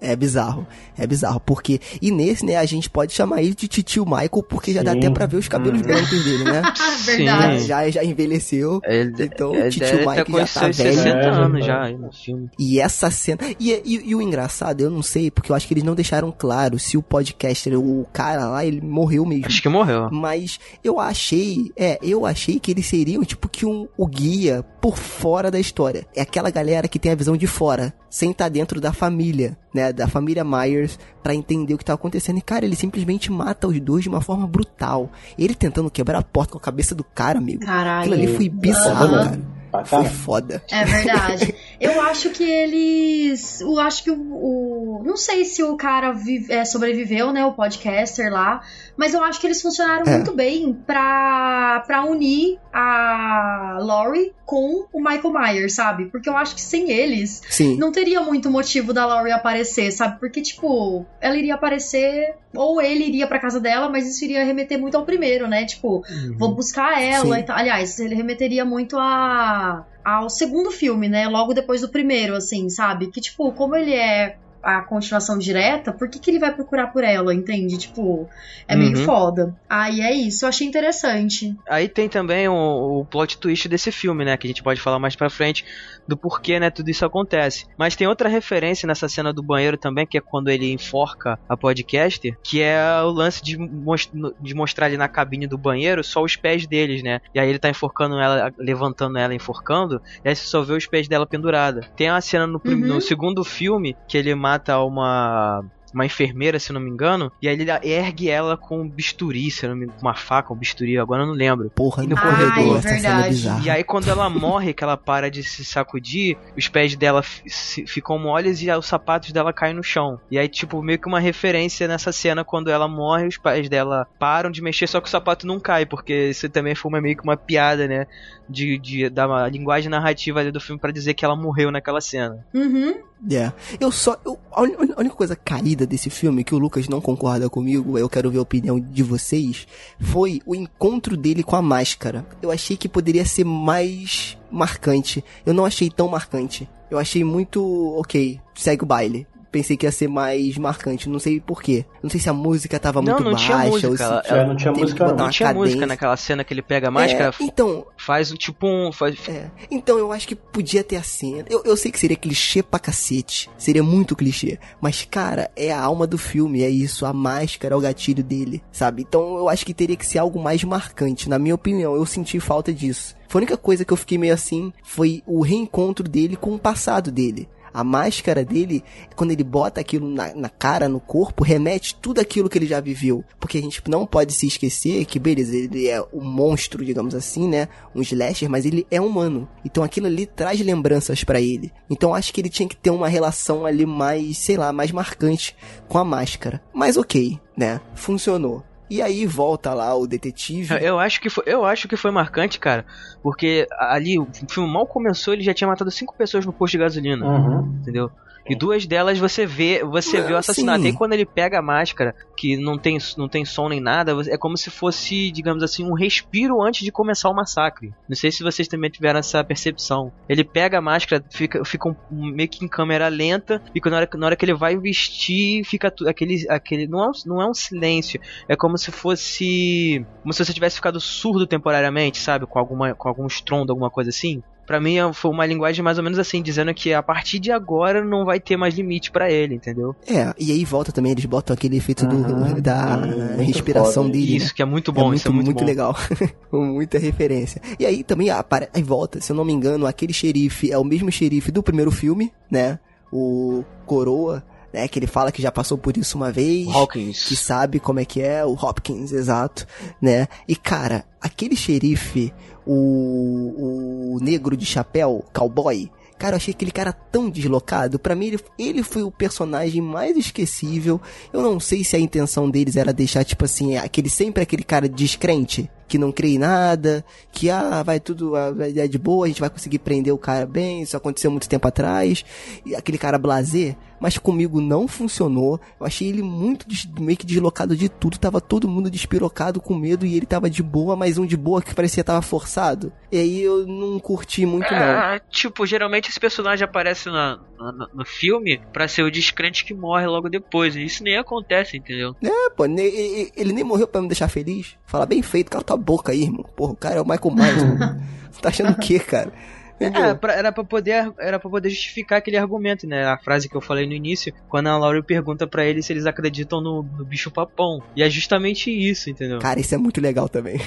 [0.01, 0.67] é bizarro.
[0.97, 1.39] É bizarro.
[1.39, 1.79] Porque.
[2.01, 4.85] E nesse, né, a gente pode chamar ele de titio Michael, porque já Sim.
[4.85, 5.83] dá até pra ver os cabelos hum.
[5.83, 6.61] brancos dele, né?
[7.05, 7.63] Verdade.
[7.65, 8.81] Já, já envelheceu.
[8.83, 10.73] Ele, então, o titio Michael já tá velho.
[10.73, 12.49] 60 é, anos já no filme.
[12.57, 13.39] E essa cena.
[13.59, 16.33] E, e, e, o engraçado, eu não sei, porque eu acho que eles não deixaram
[16.35, 19.45] claro se o podcaster, o cara lá, ele morreu mesmo.
[19.45, 20.09] Acho que morreu.
[20.11, 21.71] Mas eu achei.
[21.75, 25.59] É, eu achei achei que eles seriam tipo que um, o guia por fora da
[25.59, 26.05] história.
[26.15, 29.91] É aquela galera que tem a visão de fora, sem estar dentro da família, né?
[29.91, 32.37] Da família Myers, para entender o que tá acontecendo.
[32.37, 35.11] E, cara, ele simplesmente mata os dois de uma forma brutal.
[35.37, 37.65] Ele tentando quebrar a porta com a cabeça do cara, amigo.
[37.65, 38.13] Caralho.
[38.13, 39.85] Aquilo ali foi bizarro, cara.
[39.85, 40.63] Foi foda.
[40.71, 41.53] É verdade.
[41.79, 43.61] Eu acho que eles.
[43.61, 44.15] Eu acho que o.
[44.15, 47.45] o não sei se o cara vive, é, sobreviveu, né?
[47.45, 48.61] O podcaster lá.
[48.95, 50.15] Mas eu acho que eles funcionaram é.
[50.15, 56.05] muito bem pra, pra unir a Laurie com o Michael Myers, sabe?
[56.05, 57.77] Porque eu acho que sem eles Sim.
[57.77, 60.19] não teria muito motivo da Laurie aparecer, sabe?
[60.19, 64.79] Porque, tipo, ela iria aparecer, ou ele iria pra casa dela, mas isso iria remeter
[64.79, 65.65] muito ao primeiro, né?
[65.65, 66.35] Tipo, uhum.
[66.37, 67.41] vou buscar ela Sim.
[67.41, 67.57] e tal.
[67.57, 71.27] Aliás, ele remeteria muito a ao segundo filme, né?
[71.27, 73.11] Logo depois do primeiro, assim, sabe?
[73.11, 77.01] Que, tipo, como ele é a continuação direta, por que, que ele vai procurar por
[77.01, 77.77] ela, entende?
[77.77, 78.27] Tipo,
[78.67, 78.79] é uhum.
[78.79, 79.55] meio foda.
[79.69, 81.55] Aí é isso, eu achei interessante.
[81.69, 84.35] Aí tem também o, o plot twist desse filme, né?
[84.35, 85.63] Que a gente pode falar mais pra frente
[86.05, 87.65] do porquê, né, tudo isso acontece.
[87.77, 91.57] Mas tem outra referência nessa cena do banheiro também, que é quando ele enforca a
[91.57, 96.23] podcaster, que é o lance de, most de mostrar ali na cabine do banheiro só
[96.23, 97.19] os pés deles, né?
[97.33, 100.87] E aí ele tá enforcando ela, levantando ela, enforcando, e aí você só vê os
[100.87, 101.81] pés dela pendurada.
[101.95, 102.75] Tem uma cena no, uhum.
[102.75, 105.63] no segundo filme que ele mata uma
[105.93, 109.67] uma enfermeira, se não me engano, e aí ele ergue ela com um bisturi, se
[109.67, 111.69] não me engano, uma faca, um bisturi, agora eu não lembro.
[111.71, 113.61] Porra, e no Ai, corredor, essa cena é.
[113.63, 118.19] E aí quando ela morre, que ela para de se sacudir, os pés dela ficam
[118.19, 120.19] moles e os sapatos dela caem no chão.
[120.29, 124.07] E aí, tipo, meio que uma referência nessa cena, quando ela morre, os pés dela
[124.19, 127.23] param de mexer, só que o sapato não cai, porque isso também foi meio que
[127.23, 128.07] uma piada, né?
[128.49, 132.45] De, de, da linguagem narrativa ali do filme para dizer que ela morreu naquela cena.
[132.53, 132.95] Uhum.
[133.31, 133.51] É.
[133.79, 134.15] Eu só.
[134.23, 138.29] Eu, a única coisa caída desse filme, que o Lucas não concorda comigo, eu quero
[138.29, 139.67] ver a opinião de vocês,
[139.99, 142.25] foi o encontro dele com a máscara.
[142.41, 145.23] Eu achei que poderia ser mais marcante.
[145.45, 146.69] Eu não achei tão marcante.
[146.91, 147.95] Eu achei muito.
[147.97, 151.09] Ok, segue o baile pensei que ia ser mais marcante.
[151.09, 151.85] Não sei porquê.
[152.01, 153.45] Não sei se a música tava não, muito não baixa.
[153.45, 155.13] Tinha música, ou se ela, ela não tinha música.
[155.13, 157.33] Não, tinha música naquela cena que ele pega a máscara.
[157.39, 157.85] É, então.
[157.97, 158.91] Faz tipo um.
[158.91, 159.17] Faz...
[159.27, 161.45] É, então eu acho que podia ter a cena.
[161.49, 163.49] Eu, eu sei que seria clichê pra cacete.
[163.57, 164.59] Seria muito clichê.
[164.81, 166.63] Mas, cara, é a alma do filme.
[166.63, 167.05] É isso.
[167.05, 168.61] A máscara é o gatilho dele.
[168.71, 169.03] Sabe?
[169.07, 171.29] Então eu acho que teria que ser algo mais marcante.
[171.29, 173.15] Na minha opinião, eu senti falta disso.
[173.27, 176.59] Foi a única coisa que eu fiquei meio assim foi o reencontro dele com o
[176.59, 177.47] passado dele.
[177.73, 178.83] A máscara dele,
[179.15, 182.79] quando ele bota aquilo na, na, cara, no corpo, remete tudo aquilo que ele já
[182.79, 183.23] viveu.
[183.39, 187.47] Porque a gente não pode se esquecer que, beleza, ele é um monstro, digamos assim,
[187.47, 187.67] né?
[187.95, 189.47] Um slasher, mas ele é humano.
[189.65, 191.71] Então aquilo ali traz lembranças para ele.
[191.89, 195.55] Então acho que ele tinha que ter uma relação ali mais, sei lá, mais marcante
[195.87, 196.61] com a máscara.
[196.73, 197.81] Mas ok, né?
[197.95, 198.63] Funcionou.
[198.89, 200.73] E aí volta lá o detetive.
[200.81, 202.85] Eu acho que foi, eu acho que foi marcante, cara,
[203.21, 206.77] porque ali o filme mal começou, ele já tinha matado cinco pessoas no posto de
[206.79, 207.79] gasolina, uhum.
[207.81, 208.09] entendeu?
[208.49, 210.83] E duas delas você vê, você vê o assassinato.
[210.83, 210.89] Sim.
[210.89, 214.37] E quando ele pega a máscara, que não tem, não tem som nem nada, é
[214.37, 217.93] como se fosse, digamos assim, um respiro antes de começar o massacre.
[218.07, 220.11] Não sei se vocês também tiveram essa percepção.
[220.29, 224.09] Ele pega a máscara, fica, fica um, meio que em câmera lenta, e na hora,
[224.15, 226.45] na hora que ele vai vestir, fica aquele.
[226.49, 230.05] aquele não, é um, não é um silêncio, é como se fosse.
[230.21, 232.45] Como se você tivesse ficado surdo temporariamente, sabe?
[232.45, 236.03] Com, alguma, com algum estrondo, alguma coisa assim para mim foi uma linguagem mais ou
[236.03, 239.55] menos assim, dizendo que a partir de agora não vai ter mais limite para ele,
[239.55, 239.95] entendeu?
[240.05, 244.13] É, e aí volta também, eles botam aquele efeito uhum, do, da uhum, respiração foda.
[244.13, 244.35] dele.
[244.35, 244.51] Isso, né?
[244.57, 245.65] que é muito bom, é muito, é muito, muito bom.
[245.65, 245.95] legal.
[246.51, 247.61] Muita referência.
[247.79, 251.09] E aí também, aí volta, se eu não me engano, aquele xerife é o mesmo
[251.11, 252.77] xerife do primeiro filme, né?
[253.11, 254.87] O Coroa né?
[254.87, 256.67] Que ele fala que já passou por isso uma vez.
[256.67, 257.25] Hawkins.
[257.25, 259.65] Que sabe como é que é, o Hopkins, exato,
[260.01, 260.27] né?
[260.47, 262.33] E cara, aquele xerife,
[262.65, 267.99] o, o negro de chapéu, cowboy, Cara, eu achei aquele cara tão deslocado.
[267.99, 270.99] Para mim, ele, ele foi o personagem mais esquecível.
[271.31, 274.89] Eu não sei se a intenção deles era deixar, tipo assim, aquele sempre aquele cara
[274.89, 279.39] descrente, que não crê em nada, que ah, vai tudo é de boa, a gente
[279.39, 282.23] vai conseguir prender o cara bem, isso aconteceu muito tempo atrás.
[282.65, 283.75] E aquele cara blazer.
[283.99, 285.59] mas comigo não funcionou.
[285.79, 286.65] Eu achei ele muito
[286.99, 288.17] meio que deslocado de tudo.
[288.17, 291.61] Tava todo mundo despirocado com medo e ele tava de boa, mas um de boa
[291.61, 292.91] que parecia tava forçado.
[293.11, 294.79] E aí eu não curti muito, não.
[294.79, 299.73] Ah, tipo, geralmente esse personagem aparece na, no, no filme para ser o descrente que
[299.73, 300.75] morre logo depois.
[300.75, 302.15] E isso nem acontece, entendeu?
[302.23, 304.75] É, pô, ele nem morreu para me deixar feliz.
[304.85, 306.45] Fala bem feito, cala tua boca aí, irmão.
[306.55, 307.99] Porra, o cara é o Michael Myers.
[308.31, 309.31] Você tá achando o quê, cara?
[309.79, 313.05] É, pra, era pra poder era para poder justificar aquele argumento, né?
[313.05, 316.07] A frase que eu falei no início, quando a Laura pergunta para eles se eles
[316.07, 317.81] acreditam no, no, bicho papão.
[317.95, 319.37] E é justamente isso, entendeu?
[319.39, 320.59] Cara, isso é muito legal também.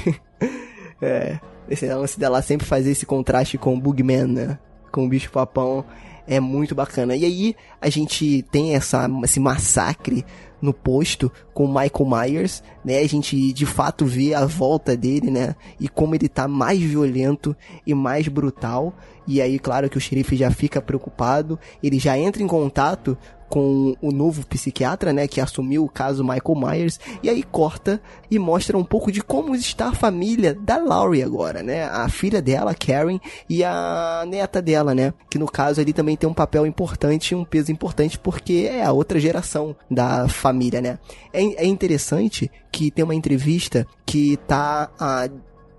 [1.02, 4.58] é, esse lance dela sempre fazer esse contraste com o Bugman, né?
[4.92, 5.84] Com o bicho papão
[6.26, 7.16] é muito bacana.
[7.16, 10.24] E aí a gente tem essa, esse massacre
[10.60, 12.98] no posto com o Michael Myers, né?
[12.98, 15.54] A gente de fato vê a volta dele, né?
[15.78, 17.56] E como ele tá mais violento
[17.86, 18.94] e mais brutal.
[19.26, 23.16] E aí, claro que o xerife já fica preocupado, ele já entra em contato
[23.50, 28.38] com o novo psiquiatra, né, que assumiu o caso Michael Myers, e aí corta e
[28.38, 32.72] mostra um pouco de como está a família da Laurie agora, né, a filha dela,
[32.72, 33.18] Karen,
[33.48, 37.44] e a neta dela, né, que no caso ali também tem um papel importante, um
[37.44, 40.98] peso importante, porque é a outra geração da família, né.
[41.32, 45.28] É, é interessante que tem uma entrevista que tá a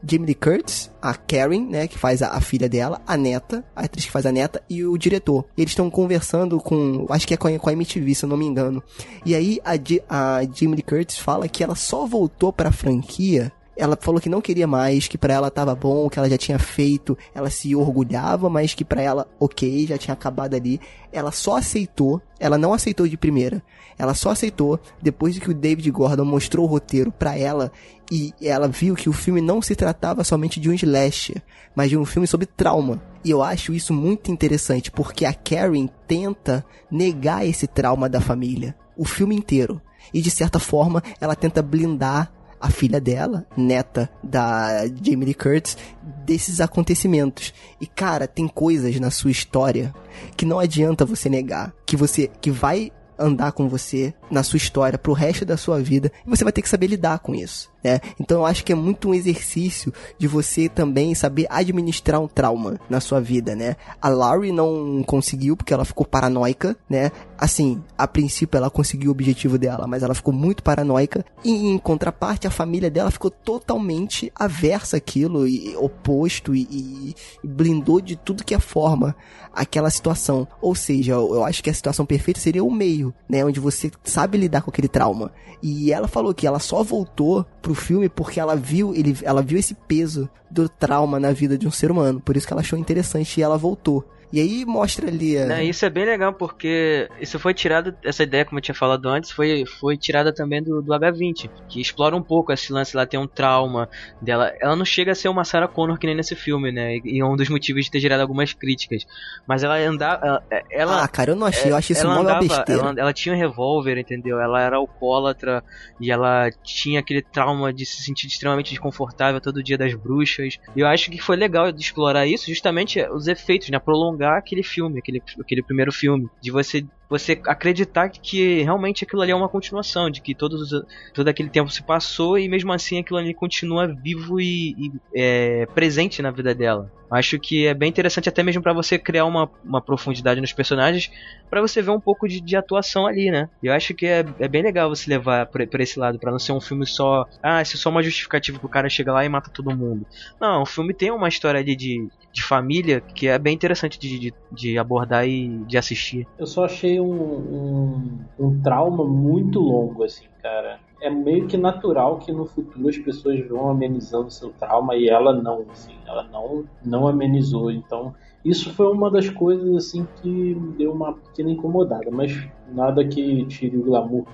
[0.05, 3.83] Jamie Lee Curtis, a Karen, né, que faz a, a, filha dela, a neta, a
[3.83, 5.45] atriz que faz a neta, e o diretor.
[5.57, 8.37] Eles estão conversando com, acho que é com a, com a MTV, se eu não
[8.37, 8.83] me engano.
[9.25, 9.71] E aí a,
[10.09, 14.41] a Jamie Lee Curtis fala que ela só voltou pra franquia ela falou que não
[14.41, 18.49] queria mais, que para ela tava bom, que ela já tinha feito, ela se orgulhava,
[18.49, 20.79] mas que para ela, ok, já tinha acabado ali.
[21.11, 23.63] Ela só aceitou, ela não aceitou de primeira.
[23.97, 27.71] Ela só aceitou depois de que o David Gordon mostrou o roteiro para ela
[28.11, 31.41] e ela viu que o filme não se tratava somente de um slasher,
[31.73, 33.01] mas de um filme sobre trauma.
[33.23, 38.75] E eu acho isso muito interessante, porque a Karen tenta negar esse trauma da família,
[38.97, 39.81] o filme inteiro.
[40.13, 45.77] E de certa forma, ela tenta blindar a filha dela, neta da Jamie Lee Curtis,
[46.25, 47.53] desses acontecimentos.
[47.79, 49.95] E cara, tem coisas na sua história
[50.35, 54.97] que não adianta você negar, que você que vai andar com você na sua história
[54.97, 57.99] pro resto da sua vida e você vai ter que saber lidar com isso né?
[58.19, 62.79] Então eu acho que é muito um exercício de você também saber administrar um trauma
[62.89, 63.75] na sua vida, né?
[64.01, 67.11] A Laurie não conseguiu porque ela ficou paranoica, né?
[67.37, 71.77] Assim, a princípio ela conseguiu o objetivo dela, mas ela ficou muito paranoica e em
[71.77, 78.15] contraparte a família dela ficou totalmente aversa àquilo e oposto e, e, e blindou de
[78.15, 79.15] tudo que é forma
[79.53, 80.47] aquela situação.
[80.61, 83.43] Ou seja, eu acho que a situação perfeita seria o meio, né?
[83.43, 85.31] Onde você sabe lidar com aquele trauma.
[85.61, 89.57] E ela falou que ela só voltou pro filme porque ela viu, ele, ela viu
[89.57, 92.19] esse peso do trauma na vida de um ser humano.
[92.19, 94.05] Por isso que ela achou interessante e ela voltou.
[94.33, 95.37] E aí mostra ali.
[95.37, 95.45] A...
[95.45, 99.07] Não, isso é bem legal, porque isso foi tirado, essa ideia, como eu tinha falado
[99.09, 103.05] antes, foi, foi tirada também do, do H20, que explora um pouco esse lance, ela
[103.05, 103.89] tem um trauma
[104.21, 104.53] dela.
[104.61, 106.97] Ela não chega a ser uma Sarah Connor que nem nesse filme, né?
[107.03, 109.05] E é um dos motivos de ter gerado algumas críticas.
[109.45, 110.41] Mas ela andava.
[110.69, 112.81] Ela, ah, cara, eu não achei, eu achei isso uma besteira.
[112.81, 114.39] Ela, ela tinha um revólver, entendeu?
[114.39, 115.61] Ela era alcoólatra
[115.99, 120.57] e ela tinha aquele trauma de se sentir extremamente desconfortável todo dia das bruxas.
[120.75, 123.79] E eu acho que foi legal explorar isso, justamente os efeitos, né?
[123.79, 126.27] Prolongar aquele filme, aquele, aquele primeiro filme.
[126.41, 130.71] De você você acreditar que realmente aquilo ali é uma continuação, de que todos,
[131.13, 135.65] todo aquele tempo se passou e mesmo assim aquilo ali continua vivo e, e é,
[135.75, 136.89] presente na vida dela.
[137.11, 141.11] Acho que é bem interessante até mesmo para você criar uma, uma profundidade nos personagens,
[141.49, 143.49] para você ver um pouco de, de, atuação ali, né?
[143.61, 146.53] Eu acho que é, é bem legal você levar pra esse lado, para não ser
[146.53, 149.51] um filme só, ah, isso é só uma justificativa pro cara chegar lá e mata
[149.53, 150.05] todo mundo.
[150.39, 154.19] Não, o filme tem uma história ali de, de família que é bem interessante de,
[154.19, 156.27] de, de abordar e de assistir.
[156.37, 160.79] Eu só achei um, um, um trauma muito longo, assim, cara.
[161.01, 165.33] É meio que natural que no futuro as pessoas vão amenizando seu trauma e ela
[165.33, 167.71] não, assim, ela não, não amenizou.
[167.71, 168.13] Então,
[168.43, 173.45] isso foi uma das coisas, assim, que me deu uma pequena incomodada, mas nada que
[173.45, 174.25] tire o glamour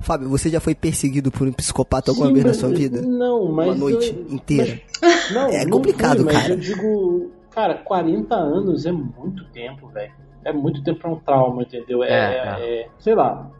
[0.00, 3.00] Fábio, você já foi perseguido por um psicopata alguma Sim, vez na sua vida?
[3.00, 3.68] Não, mas.
[3.68, 4.80] Uma noite eu, inteira.
[5.00, 6.52] Mas, não, é complicado, fui, cara.
[6.52, 10.12] eu digo, cara, 40 anos é muito tempo, velho
[10.44, 12.02] é muito tempo pra um trauma, entendeu?
[12.02, 12.80] É, é, é.
[12.80, 13.50] é, sei lá.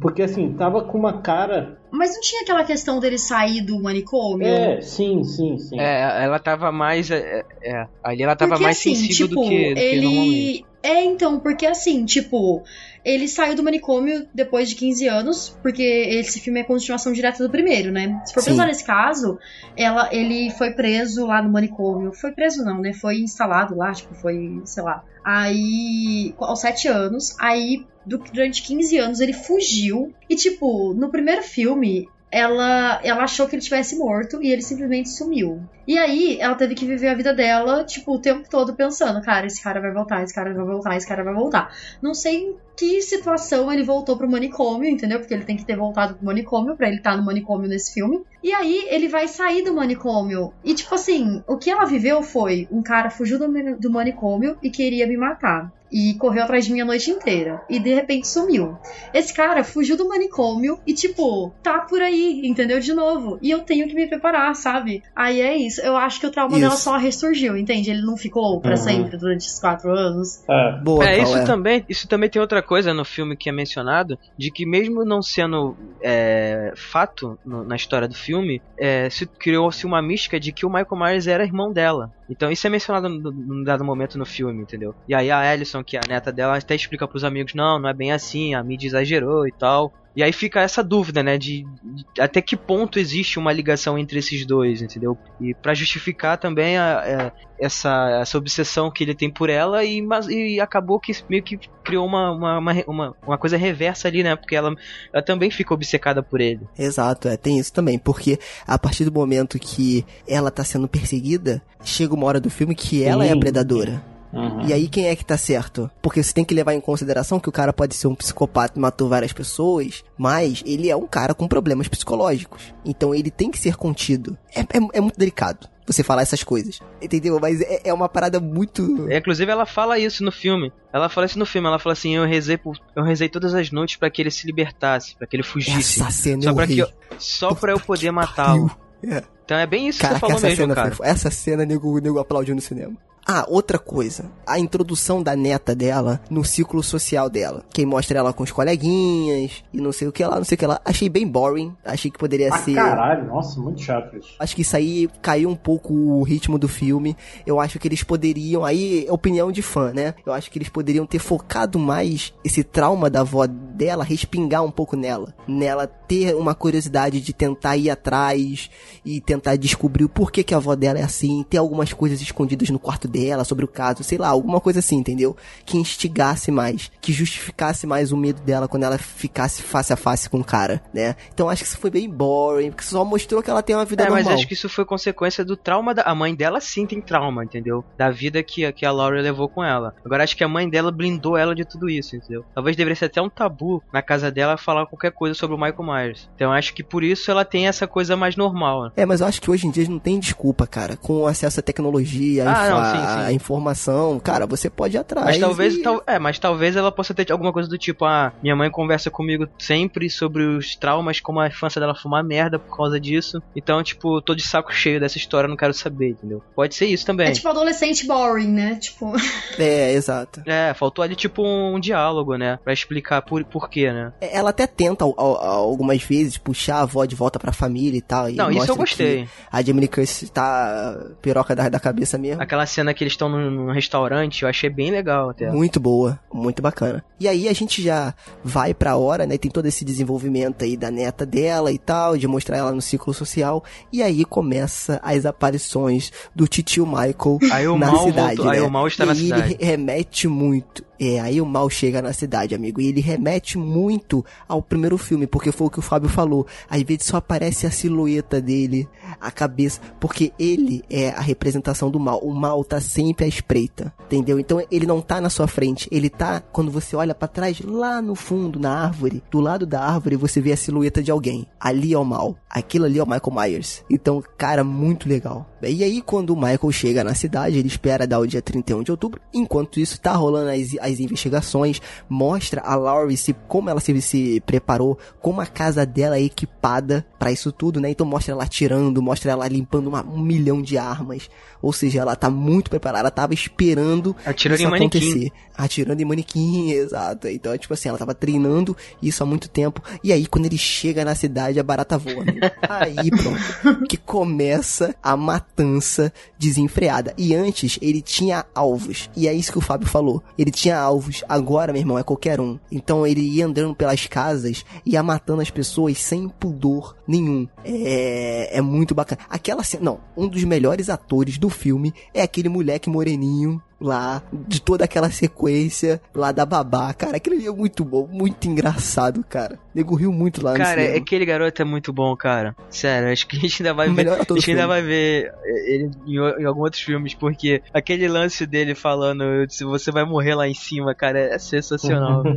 [0.00, 1.78] Porque assim, tava com uma cara.
[1.90, 4.46] Mas não tinha aquela questão dele sair do manicômio?
[4.46, 5.78] É, sim, sim, sim.
[5.78, 7.10] É, ela tava mais.
[7.10, 10.00] É, é ali ela tava porque, mais assim, sensível tipo, do que, do ele...
[10.00, 10.66] que normalmente.
[10.88, 12.64] É, então, porque assim, tipo,
[13.04, 17.50] ele saiu do manicômio depois de 15 anos, porque esse filme é continuação direta do
[17.50, 18.18] primeiro, né?
[18.24, 18.52] Se for Sim.
[18.52, 19.38] pensar nesse caso,
[19.76, 22.10] ela, ele foi preso lá no manicômio.
[22.14, 22.94] Foi preso não, né?
[22.94, 25.04] Foi instalado lá, tipo, foi, sei lá.
[25.22, 30.14] Aí, aos 7 anos, aí durante 15 anos ele fugiu.
[30.26, 35.10] E, tipo, no primeiro filme, ela, ela achou que ele tivesse morto e ele simplesmente
[35.10, 35.60] sumiu.
[35.88, 39.46] E aí, ela teve que viver a vida dela, tipo, o tempo todo pensando, cara,
[39.46, 41.74] esse cara vai voltar, esse cara vai voltar, esse cara vai voltar.
[42.02, 45.18] Não sei em que situação ele voltou pro manicômio, entendeu?
[45.18, 47.94] Porque ele tem que ter voltado pro manicômio pra ele estar tá no manicômio nesse
[47.94, 48.20] filme.
[48.42, 50.52] E aí, ele vai sair do manicômio.
[50.62, 53.48] E, tipo assim, o que ela viveu foi: um cara fugiu do,
[53.78, 57.62] do manicômio e queria me matar e correu atrás de mim a noite inteira.
[57.68, 58.76] E de repente sumiu.
[59.12, 62.78] Esse cara fugiu do manicômio e, tipo, tá por aí, entendeu?
[62.80, 63.38] De novo.
[63.42, 65.02] E eu tenho que me preparar, sabe?
[65.14, 65.77] Aí é isso.
[65.78, 66.60] Eu acho que o trauma isso.
[66.60, 67.90] dela só ressurgiu, entende?
[67.90, 68.76] Ele não ficou para uhum.
[68.76, 70.42] sempre durante esses quatro anos.
[70.48, 71.44] É, Boa, é isso é.
[71.44, 71.84] também.
[71.88, 75.76] Isso também tem outra coisa no filme que é mencionado, de que mesmo não sendo
[76.02, 80.70] é, fato no, na história do filme, é, se criou-se uma mística de que o
[80.70, 82.10] Michael Myers era irmão dela.
[82.28, 84.94] Então isso é mencionado num dado momento no filme, entendeu?
[85.08, 87.88] E aí a Alison, que é a neta dela, até explica pros amigos, não, não
[87.88, 89.92] é bem assim, a mídia exagerou e tal.
[90.16, 94.18] E aí fica essa dúvida, né, de, de, até que ponto existe uma ligação entre
[94.18, 95.16] esses dois, entendeu?
[95.40, 99.84] E para justificar também a, a, é, essa, essa obsessão que ele tem por ela
[99.84, 104.22] e, mas, e acabou que meio que criou uma, uma, uma, uma, coisa reversa ali,
[104.22, 104.34] né?
[104.34, 104.74] Porque ela,
[105.12, 106.66] ela também fica obcecada por ele.
[106.78, 111.62] Exato, é, tem isso também, porque a partir do momento que ela tá sendo perseguida,
[111.84, 113.30] chega uma hora do filme que ela Sim.
[113.30, 114.17] é a predadora.
[114.32, 114.66] Uhum.
[114.66, 115.90] E aí quem é que tá certo?
[116.02, 118.80] Porque você tem que levar em consideração que o cara pode ser um psicopata e
[118.80, 122.74] matou várias pessoas, mas ele é um cara com problemas psicológicos.
[122.84, 124.36] Então ele tem que ser contido.
[124.54, 126.80] É, é, é muito delicado você falar essas coisas.
[127.00, 127.38] Entendeu?
[127.40, 129.10] Mas é, é, uma parada muito.
[129.10, 130.72] É, inclusive, ela fala isso no filme.
[130.92, 131.66] Ela fala isso no filme.
[131.66, 132.78] Ela fala assim: eu rezei, por...
[132.94, 136.00] eu rezei todas as noites para que ele se libertasse, para que ele fugisse.
[136.00, 136.88] Essa cena só para que eu...
[137.18, 138.70] só para eu poder matá-lo.
[139.02, 139.22] É.
[139.44, 140.90] Então é bem isso Caraca, que você falou mesmo, cara.
[140.90, 141.06] Foi...
[141.06, 142.96] essa cena, nego, nego aplaudiu no cinema.
[143.30, 144.24] Ah, outra coisa.
[144.46, 147.62] A introdução da neta dela no ciclo social dela.
[147.74, 150.58] Quem mostra ela com os coleguinhas e não sei o que lá, não sei o
[150.58, 150.80] que lá.
[150.82, 151.76] Achei bem boring.
[151.84, 152.76] Achei que poderia ah, ser.
[152.76, 154.30] Caralho, nossa, muito chato isso.
[154.38, 157.14] Acho que isso aí caiu um pouco o ritmo do filme.
[157.46, 158.64] Eu acho que eles poderiam.
[158.64, 160.14] Aí, opinião de fã, né?
[160.24, 164.70] Eu acho que eles poderiam ter focado mais esse trauma da avó dela, respingar um
[164.70, 165.34] pouco nela.
[165.46, 168.70] Nela ter uma curiosidade de tentar ir atrás
[169.04, 171.44] e tentar descobrir o porquê que a avó dela é assim.
[171.50, 174.78] Ter algumas coisas escondidas no quarto dela dela, sobre o caso, sei lá, alguma coisa
[174.78, 175.36] assim, entendeu?
[175.64, 180.30] Que instigasse mais, que justificasse mais o medo dela quando ela ficasse face a face
[180.30, 181.16] com o cara, né?
[181.32, 184.04] Então acho que isso foi bem boring, porque só mostrou que ela tem uma vida
[184.04, 184.24] é, normal.
[184.24, 187.44] mas acho que isso foi consequência do trauma da a mãe dela sim tem trauma,
[187.44, 187.84] entendeu?
[187.96, 189.94] Da vida que, que a Laura levou com ela.
[190.04, 192.44] Agora acho que a mãe dela blindou ela de tudo isso, entendeu?
[192.54, 195.82] Talvez deveria ser até um tabu na casa dela falar qualquer coisa sobre o Michael
[195.82, 196.28] Myers.
[196.34, 198.84] Então acho que por isso ela tem essa coisa mais normal.
[198.84, 198.92] Né?
[198.96, 201.62] É, mas eu acho que hoje em dia não tem desculpa, cara, com acesso à
[201.62, 205.26] tecnologia, ah, não, sim, a informação, cara, você pode ir atrás.
[205.26, 205.82] Mas talvez, e...
[205.82, 209.10] tal, é, mas talvez ela possa ter alguma coisa do tipo, ah, minha mãe conversa
[209.10, 213.42] comigo sempre sobre os traumas, como a infância dela fumar merda por causa disso.
[213.54, 216.42] Então, tipo, tô de saco cheio dessa história, não quero saber, entendeu?
[216.54, 217.28] Pode ser isso também.
[217.28, 218.74] É tipo adolescente boring, né?
[218.76, 219.12] Tipo.
[219.58, 220.42] É, exato.
[220.46, 222.58] É, faltou ali tipo um diálogo, né?
[222.62, 224.12] Pra explicar por, por quê, né?
[224.20, 228.30] É, ela até tenta algumas vezes puxar a avó de volta pra família e tal.
[228.30, 229.28] E não, isso eu gostei.
[229.50, 232.42] A Jamie Curtis tá piroca da, da cabeça mesmo.
[232.42, 235.50] Aquela cena que eles estão no num, restaurante, eu achei bem legal até.
[235.50, 237.04] Muito boa, muito bacana.
[237.20, 239.36] E aí a gente já vai pra hora, né?
[239.38, 243.12] Tem todo esse desenvolvimento aí da neta dela e tal, de mostrar ela no ciclo
[243.12, 243.64] social.
[243.92, 248.36] E aí começa as aparições do titio Michael aí na cidade.
[248.36, 248.58] Voltou, né?
[248.58, 249.54] Aí o mal está e na cidade.
[249.54, 252.80] ele remete muito é, aí o mal chega na cidade, amigo.
[252.80, 256.46] E ele remete muito ao primeiro filme, porque foi o que o Fábio falou.
[256.68, 258.88] Às vezes só aparece a silhueta dele,
[259.20, 262.18] a cabeça, porque ele é a representação do mal.
[262.18, 264.38] O mal tá sempre à espreita, entendeu?
[264.38, 268.00] Então ele não tá na sua frente, ele tá quando você olha para trás, lá
[268.00, 269.22] no fundo, na árvore.
[269.30, 271.46] Do lado da árvore você vê a silhueta de alguém.
[271.58, 272.36] Ali é o mal.
[272.48, 273.84] Aquilo ali é o Michael Myers.
[273.90, 275.46] Então, cara, muito legal.
[275.62, 278.90] E aí quando o Michael chega na cidade, ele espera dar o dia 31 de
[278.90, 279.20] outubro.
[279.32, 284.42] Enquanto isso tá rolando as as investigações, mostra a Laurie se, como ela se, se
[284.46, 287.90] preparou, como a casa dela é equipada para isso tudo, né?
[287.90, 291.28] Então mostra ela atirando, mostra ela limpando uma, um milhão de armas.
[291.60, 295.06] Ou seja, ela tá muito preparada, ela tava esperando Atirando isso acontecer.
[295.06, 295.32] Manequim.
[295.56, 297.28] Atirando em manequim, exato.
[297.28, 299.82] Então, tipo assim, ela tava treinando isso há muito tempo.
[300.02, 302.24] E aí, quando ele chega na cidade, a barata voa.
[302.68, 303.86] aí, pronto.
[303.88, 305.16] que começa a
[305.58, 307.12] matança desenfreada.
[307.18, 309.10] E antes, ele tinha alvos.
[309.16, 310.22] E é isso que o Fábio falou.
[310.38, 311.24] Ele tinha alvos.
[311.28, 312.58] Agora, meu irmão, é qualquer um.
[312.70, 317.48] Então, ele ia andando pelas casas ia matando as pessoas sem pudor nenhum.
[317.64, 319.22] É, é muito bacana.
[319.30, 324.60] Aquela cena, não, um dos melhores atores do filme é aquele moleque moreninho lá, de
[324.60, 326.92] toda aquela sequência lá da babá.
[326.92, 329.58] Cara, aquele ali é muito bom, muito engraçado, cara.
[329.74, 330.96] Nego riu muito lá Cara, no cinema.
[330.96, 332.56] aquele garoto é muito bom, cara.
[332.68, 334.08] Sério, acho que a gente ainda vai O ver.
[334.08, 338.74] A gente ainda vai ver ele em, em alguns outros filmes, porque aquele lance dele
[338.74, 342.24] falando se você vai morrer lá em cima, cara, é sensacional.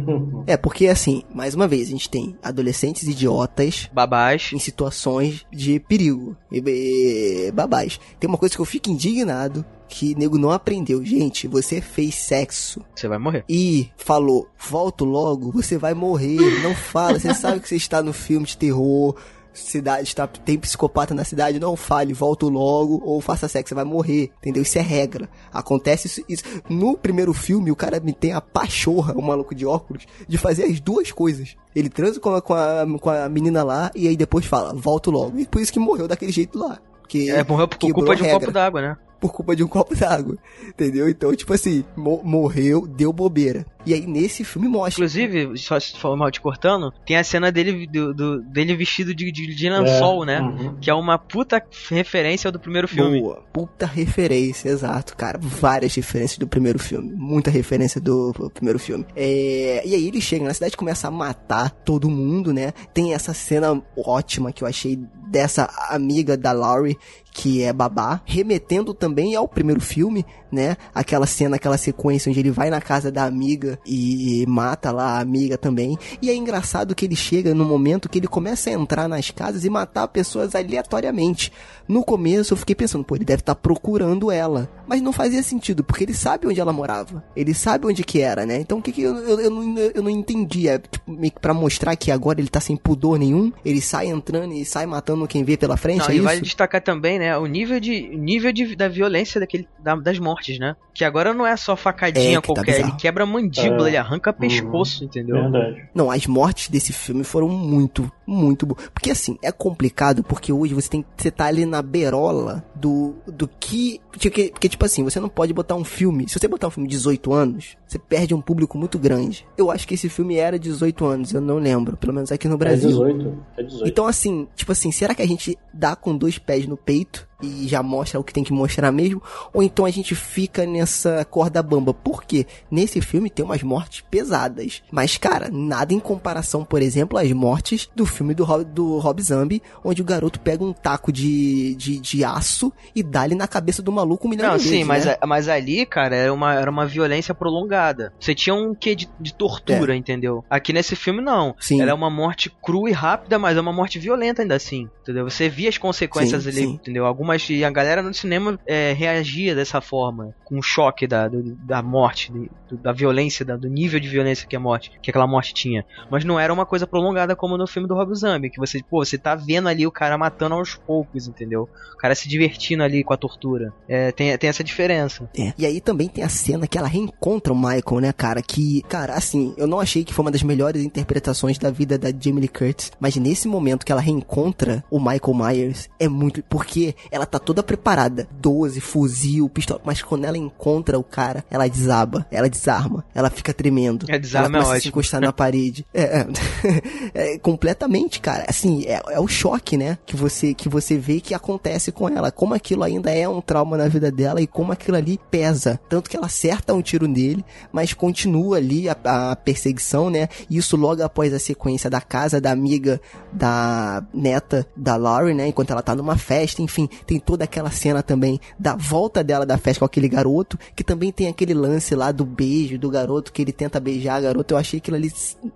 [0.48, 4.50] É, porque assim, mais uma vez, a gente tem adolescentes idiotas Babás.
[4.64, 6.36] Situações de perigo.
[6.52, 8.00] E, e, babás.
[8.20, 11.04] Tem uma coisa que eu fico indignado, que nego não aprendeu.
[11.04, 13.44] Gente, você fez sexo Você vai morrer.
[13.50, 16.62] e falou, volto logo, você vai morrer.
[16.64, 19.16] Não fala, você sabe que você está no filme de terror.
[19.54, 23.84] Cidade está, tem psicopata na cidade, não fale, volto logo ou faça sexo, você vai
[23.84, 24.64] morrer, entendeu?
[24.64, 25.30] Isso é regra.
[25.52, 26.44] Acontece isso, isso.
[26.70, 30.64] No primeiro filme, o cara me tem a pachorra, o maluco de óculos, de fazer
[30.64, 31.56] as duas coisas.
[31.76, 35.12] Ele transa com a, com a, com a menina lá e aí depois fala, volto
[35.12, 35.38] logo.
[35.38, 36.80] E por isso que morreu daquele jeito lá.
[37.08, 38.98] Que É, morreu por culpa de um regra copo d'água, né?
[39.22, 40.36] Por culpa de um copo d'água.
[40.68, 41.08] Entendeu?
[41.08, 43.66] Então, tipo assim, mo- morreu, deu bobeira.
[43.86, 44.94] E aí nesse filme mostra.
[45.06, 49.14] Inclusive, só se for mal te cortando, tem a cena dele, do, do- dele vestido
[49.16, 50.40] de, de, de lençol, né?
[50.42, 50.76] Uhum.
[50.82, 53.20] Que é uma puta referência do primeiro filme.
[53.22, 53.44] Boa.
[53.54, 55.40] Puta referência, exato, cara.
[55.42, 57.12] Várias referências do primeiro filme.
[57.16, 59.06] Muita referência do primeiro filme.
[59.16, 62.72] É, E aí ele chega na cidade e começa a matar todo mundo, né?
[62.94, 66.98] Tem essa cena ótima que eu achei dessa amiga da Laurie,
[67.32, 70.76] que é babá, remetendo também ao primeiro filme, né?
[70.94, 75.20] Aquela cena, aquela sequência onde ele vai na casa da amiga e mata lá a
[75.20, 75.98] amiga também.
[76.22, 79.64] E é engraçado que ele chega no momento que ele começa a entrar nas casas
[79.66, 81.52] e matar pessoas aleatoriamente.
[81.88, 84.70] No começo eu fiquei pensando, pô, ele deve estar procurando ela.
[84.88, 87.24] Mas não fazia sentido, porque ele sabe onde ela morava.
[87.36, 88.60] Ele sabe onde que era, né?
[88.60, 90.80] Então o que que eu, eu, eu, não, eu não entendia?
[90.80, 94.54] Tipo, meio que pra mostrar que agora ele tá sem pudor nenhum, ele sai entrando
[94.54, 96.24] e sai matando quem vê pela frente, Não, é e isso?
[96.26, 100.41] vale destacar também, né, o nível de nível de, da violência daquele, da- das mortes,
[100.60, 100.76] né?
[100.94, 102.90] Que agora não é só facadinha É, tá qualquer, bizarro.
[102.90, 103.90] ele quebra a mandíbula, É.
[103.92, 105.36] ele arranca pescoço, entendeu?
[105.36, 105.90] Verdade.
[105.94, 108.90] Não, as mortes desse filme foram muito, muito boas.
[108.94, 113.48] Porque assim, é complicado porque hoje você tem você tá ali na berola do do
[113.48, 116.72] que porque, porque tipo assim, você não pode botar um filme, se você botar um
[116.72, 119.46] filme de 18 anos, você perde um público muito grande.
[119.58, 122.56] Eu acho que esse filme era 18 anos, eu não lembro, pelo menos aqui no
[122.56, 122.90] É Brasil.
[122.90, 123.38] 18.
[123.58, 123.88] É 18.
[123.88, 127.68] Então, assim, tipo assim, será que a gente dá com dois pés no peito e
[127.68, 129.22] já mostra o que tem que mostrar mesmo?
[129.54, 131.94] Ou então a gente fica nessa corda bamba?
[131.94, 134.84] Porque nesse filme tem umas mortes pesadas.
[134.92, 139.22] Mas, cara, nada em comparação, por exemplo, às mortes do filme do Rob, do Rob
[139.22, 143.82] Zombie, onde o garoto pega um taco de, de, de aço e dá-lhe na cabeça
[143.82, 145.16] do maluco um Não, sim, mas, né?
[145.22, 148.14] a- mas ali, cara, era uma, era uma violência prolongada.
[148.20, 150.44] Você tinha um quê de, de tortura, entendeu?
[150.50, 151.50] Aqui nesse filme, não.
[151.50, 151.54] É.
[151.60, 151.82] Sim.
[151.82, 155.30] Ela é uma morte crua e rápida, mas é uma morte violenta ainda assim, entendeu?
[155.30, 156.70] Você via as consequências Sim, ali, sim.
[156.74, 157.06] entendeu?
[157.06, 157.50] Algumas.
[157.50, 161.82] E a galera no cinema é, reagia dessa forma, com o choque da, do- da
[161.82, 165.54] morte, do- da violência, da- do nível de violência que a morte, que aquela morte
[165.54, 165.86] tinha.
[166.10, 169.04] Mas não era uma coisa prolongada como no filme do Rob Zombie, que você, pô,
[169.04, 171.70] você tá vendo ali o cara matando aos poucos, entendeu?
[171.94, 173.74] O cara se divertindo ali com a tortura.
[173.88, 175.30] É, tem, tem essa diferença.
[175.38, 175.54] É.
[175.58, 178.42] E aí também tem a cena que ela reencontra o Michael, né, cara?
[178.42, 182.10] Que, cara, assim, eu não achei que foi uma das melhores interpretações da vida da
[182.10, 186.44] Jamie Lee Curtis, mas nesse momento que ela reencontra o Michael Myers, é muito.
[186.44, 191.68] Porque ela tá toda preparada 12, fuzil, pistola, mas quando ela encontra o cara, ela
[191.68, 194.06] desaba, ela desarma, ela fica tremendo.
[194.10, 194.90] É, desarma ela começa é a se ótimo.
[194.92, 195.86] encostar na parede.
[195.94, 196.28] É, é.
[197.14, 197.91] É, completamente,
[198.22, 198.46] cara.
[198.48, 199.98] Assim, é, é o choque, né?
[200.06, 202.32] Que você, que você vê que acontece com ela.
[202.32, 205.80] Como aquilo ainda é um trauma na vida dela e como aquilo ali pesa.
[205.90, 210.28] Tanto que ela acerta um tiro nele, mas continua ali a, a perseguição, né?
[210.50, 213.02] Isso logo após a sequência da casa da amiga
[213.32, 215.48] da neta da Laurie, né?
[215.48, 219.58] Enquanto ela tá numa festa, enfim, tem toda aquela cena também da volta dela da
[219.58, 223.42] festa com aquele garoto, que também tem aquele lance lá do beijo do garoto, que
[223.42, 224.54] ele tenta beijar a garota.
[224.54, 225.12] Eu achei aquilo ali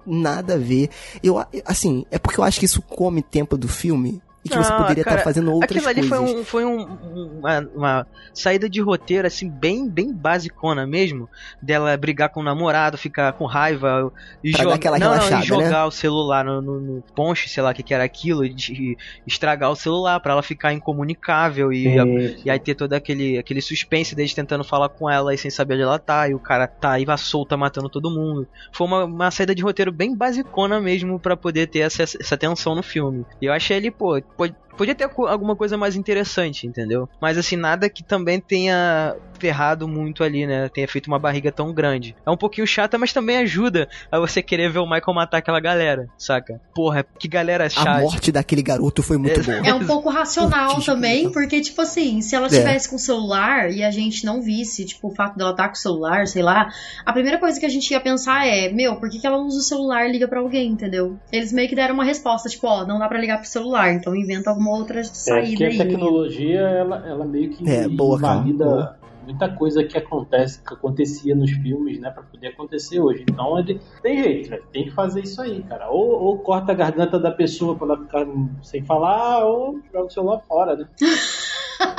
[0.06, 0.90] nada a ver.
[1.24, 4.20] Eu, assim, é porque eu acho que isso come tempo do filme.
[4.46, 6.32] E que você Não, poderia estar cara, fazendo outras Aquilo ali coisas.
[6.32, 11.28] foi, um, foi um- um- uma, uma saída de roteiro, assim, bem, bem basicona mesmo.
[11.60, 14.12] Dela brigar com o namorado, ficar com raiva
[14.44, 17.64] e, Pra aquela não, não, relaxada, e jogar o celular no, no, no ponche, sei
[17.64, 21.74] lá o que, que era aquilo, e, de- estragar o celular pra ela ficar incomunicável
[21.74, 22.42] e, Isso.
[22.46, 25.74] e aí ter todo aquele, aquele suspense deles tentando falar com ela e sem saber
[25.74, 28.48] onde ela tá, e o cara tá aí vai solta matando todo mundo.
[28.72, 32.76] Foi uma, uma saída de roteiro bem basicona mesmo pra poder ter essa, essa tensão
[32.76, 33.26] no filme.
[33.42, 34.46] E eu achei ele, pô, pô,
[34.78, 37.08] Podia ter alguma coisa mais interessante, entendeu?
[37.22, 40.70] Mas assim, nada que também tenha ferrado muito ali, né?
[40.70, 42.16] Tenha feito uma barriga tão grande.
[42.26, 45.60] É um pouquinho chata, mas também ajuda a você querer ver o Michael matar aquela
[45.60, 46.60] galera, saca?
[46.74, 47.92] Porra, que galera chata.
[47.92, 49.68] A morte daquele garoto foi muito é, boa.
[49.68, 52.50] É um pouco racional também, porque, tipo assim, se ela é.
[52.50, 52.90] tivesse é.
[52.90, 55.76] com o celular e a gente não visse, tipo, o fato dela estar tá com
[55.76, 56.70] o celular, sei lá,
[57.06, 59.60] a primeira coisa que a gente ia pensar é, meu, por que, que ela usa
[59.60, 61.18] o celular e liga para alguém, entendeu?
[61.32, 64.16] Eles meio que deram uma resposta, tipo, ó, não dá para ligar pro celular, então
[64.16, 65.82] inventa alguma outra saída é, porque aí.
[65.82, 71.36] a tecnologia, ela, ela meio que é, boa, invalida muita coisa que acontece, que acontecia
[71.36, 73.26] nos filmes, né, para poder acontecer hoje.
[73.30, 74.60] Então ele tem jeito, né?
[74.72, 75.90] tem que fazer isso aí, cara.
[75.90, 78.28] Ou, ou corta a garganta da pessoa para ela ficar
[78.62, 80.88] sem falar, ou joga o celular fora, né?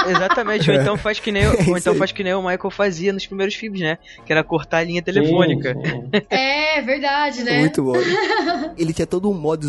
[0.09, 3.13] Exatamente, ou então faz que nem, é ou então faz que nem o Michael fazia
[3.13, 3.99] nos primeiros filmes, né?
[4.25, 5.75] Que era cortar a linha telefônica.
[5.75, 6.27] Sim, sim.
[6.77, 7.61] É, verdade, né?
[7.61, 7.95] Muito bom.
[8.77, 9.67] Ele tinha todo um modo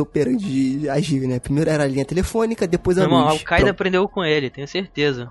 [0.00, 1.38] operandi de agir, né?
[1.38, 3.20] Primeiro era a linha telefônica, depois a Meu luz.
[3.20, 5.30] Irmão, o Kaida aprendeu com ele, tenho certeza.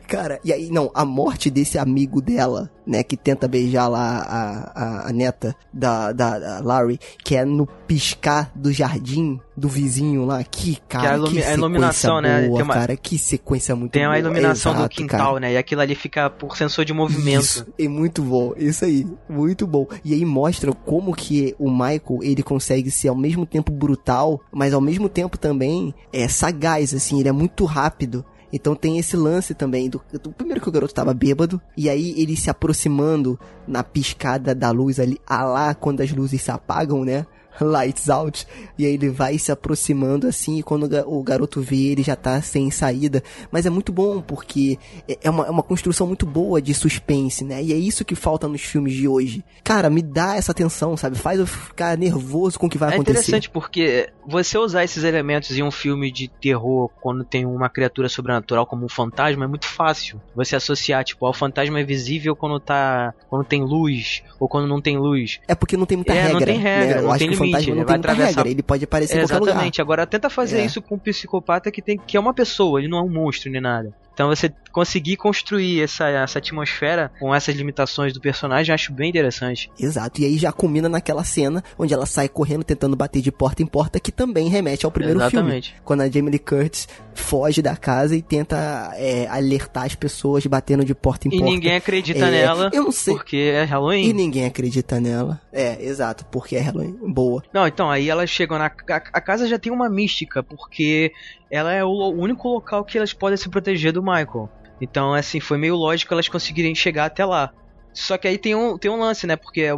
[0.00, 4.72] Cara, e aí, não, a morte desse amigo dela, né, que tenta beijar lá a,
[4.74, 10.24] a, a neta da, da, da, Larry, que é no piscar do jardim do vizinho
[10.24, 12.64] lá, que cara, que a, ilumi que a iluminação, né, boa, né?
[12.64, 14.14] Uma, cara, que sequência muito Tem boa.
[14.14, 15.40] a iluminação Exato, do quintal, cara.
[15.40, 17.42] né, e aquilo ali fica por sensor de movimento.
[17.42, 19.86] Isso, é muito bom, isso aí, muito bom.
[20.04, 24.74] E aí mostra como que o Michael, ele consegue ser ao mesmo tempo brutal, mas
[24.74, 28.24] ao mesmo tempo também é sagaz, assim, ele é muito rápido.
[28.52, 32.14] Então tem esse lance também do, do primeiro que o garoto tava bêbado e aí
[32.20, 37.04] ele se aproximando na piscada da luz ali, a lá quando as luzes se apagam,
[37.04, 37.26] né?
[37.60, 38.46] Lights Out,
[38.78, 42.40] e aí ele vai se aproximando assim, e quando o garoto vê, ele já tá
[42.40, 43.22] sem saída.
[43.50, 47.44] Mas é muito bom, porque é, é uma, é uma construção muito boa de suspense,
[47.44, 47.62] né?
[47.62, 49.44] E é isso que falta nos filmes de hoje.
[49.62, 51.18] Cara, me dá essa atenção, sabe?
[51.18, 53.18] Faz eu ficar nervoso com o que vai é acontecer.
[53.18, 57.68] É interessante porque você usar esses elementos em um filme de terror, quando tem uma
[57.68, 60.20] criatura sobrenatural como um fantasma, é muito fácil.
[60.34, 63.14] Você associar, tipo, ao fantasma é visível quando tá.
[63.28, 65.40] quando tem luz, ou quando não tem luz.
[65.46, 66.38] É porque não tem muita é, regra.
[66.38, 67.08] Não tem regra, né?
[67.08, 68.40] não tem limite fantasma ele vai atravessar.
[68.40, 69.50] Regra, ele pode aparecer é, em qualquer lugar.
[69.52, 69.80] Exatamente.
[69.80, 70.64] Agora tenta fazer é.
[70.64, 73.50] isso com um psicopata que tem que é uma pessoa, ele não é um monstro
[73.50, 73.94] nem nada.
[74.12, 79.10] Então você conseguir construir essa, essa atmosfera com essas limitações do personagem, eu acho bem
[79.10, 79.70] interessante.
[79.78, 83.62] Exato, e aí já combina naquela cena onde ela sai correndo tentando bater de porta
[83.62, 85.70] em porta, que também remete ao primeiro Exatamente.
[85.70, 85.82] filme.
[85.84, 90.84] Quando a Jamie Lee Curtis foge da casa e tenta é, alertar as pessoas batendo
[90.84, 91.50] de porta em e porta.
[91.50, 93.14] E ninguém acredita é, nela, eu não sei.
[93.14, 94.08] porque é Halloween.
[94.08, 95.40] E ninguém acredita nela.
[95.52, 96.96] É, exato, porque é Halloween.
[97.12, 97.42] Boa.
[97.52, 98.66] Não, então, aí elas chegam na...
[98.66, 101.12] A, a casa já tem uma mística, porque
[101.52, 104.48] ela é o único local que elas podem se proteger do Michael.
[104.80, 107.52] Então, assim, foi meio lógico elas conseguirem chegar até lá.
[107.92, 109.36] Só que aí tem um, tem um lance, né?
[109.36, 109.68] Porque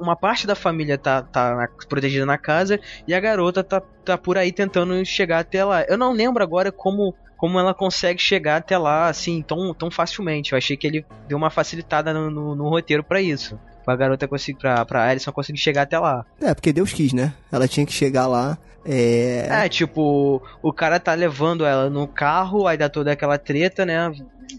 [0.00, 4.38] uma parte da família tá, tá protegida na casa e a garota tá, tá por
[4.38, 5.82] aí tentando chegar até lá.
[5.82, 10.52] Eu não lembro agora como, como ela consegue chegar até lá assim tão, tão facilmente.
[10.52, 13.58] Eu achei que ele deu uma facilitada no, no, no roteiro para isso.
[13.84, 16.24] Pra garota conseguir, pra, pra Alison conseguir chegar até lá.
[16.40, 17.34] É, porque Deus quis, né?
[17.52, 18.56] Ela tinha que chegar lá.
[18.86, 19.46] É...
[19.50, 23.98] é, tipo, o cara tá levando ela no carro, aí dá toda aquela treta, né?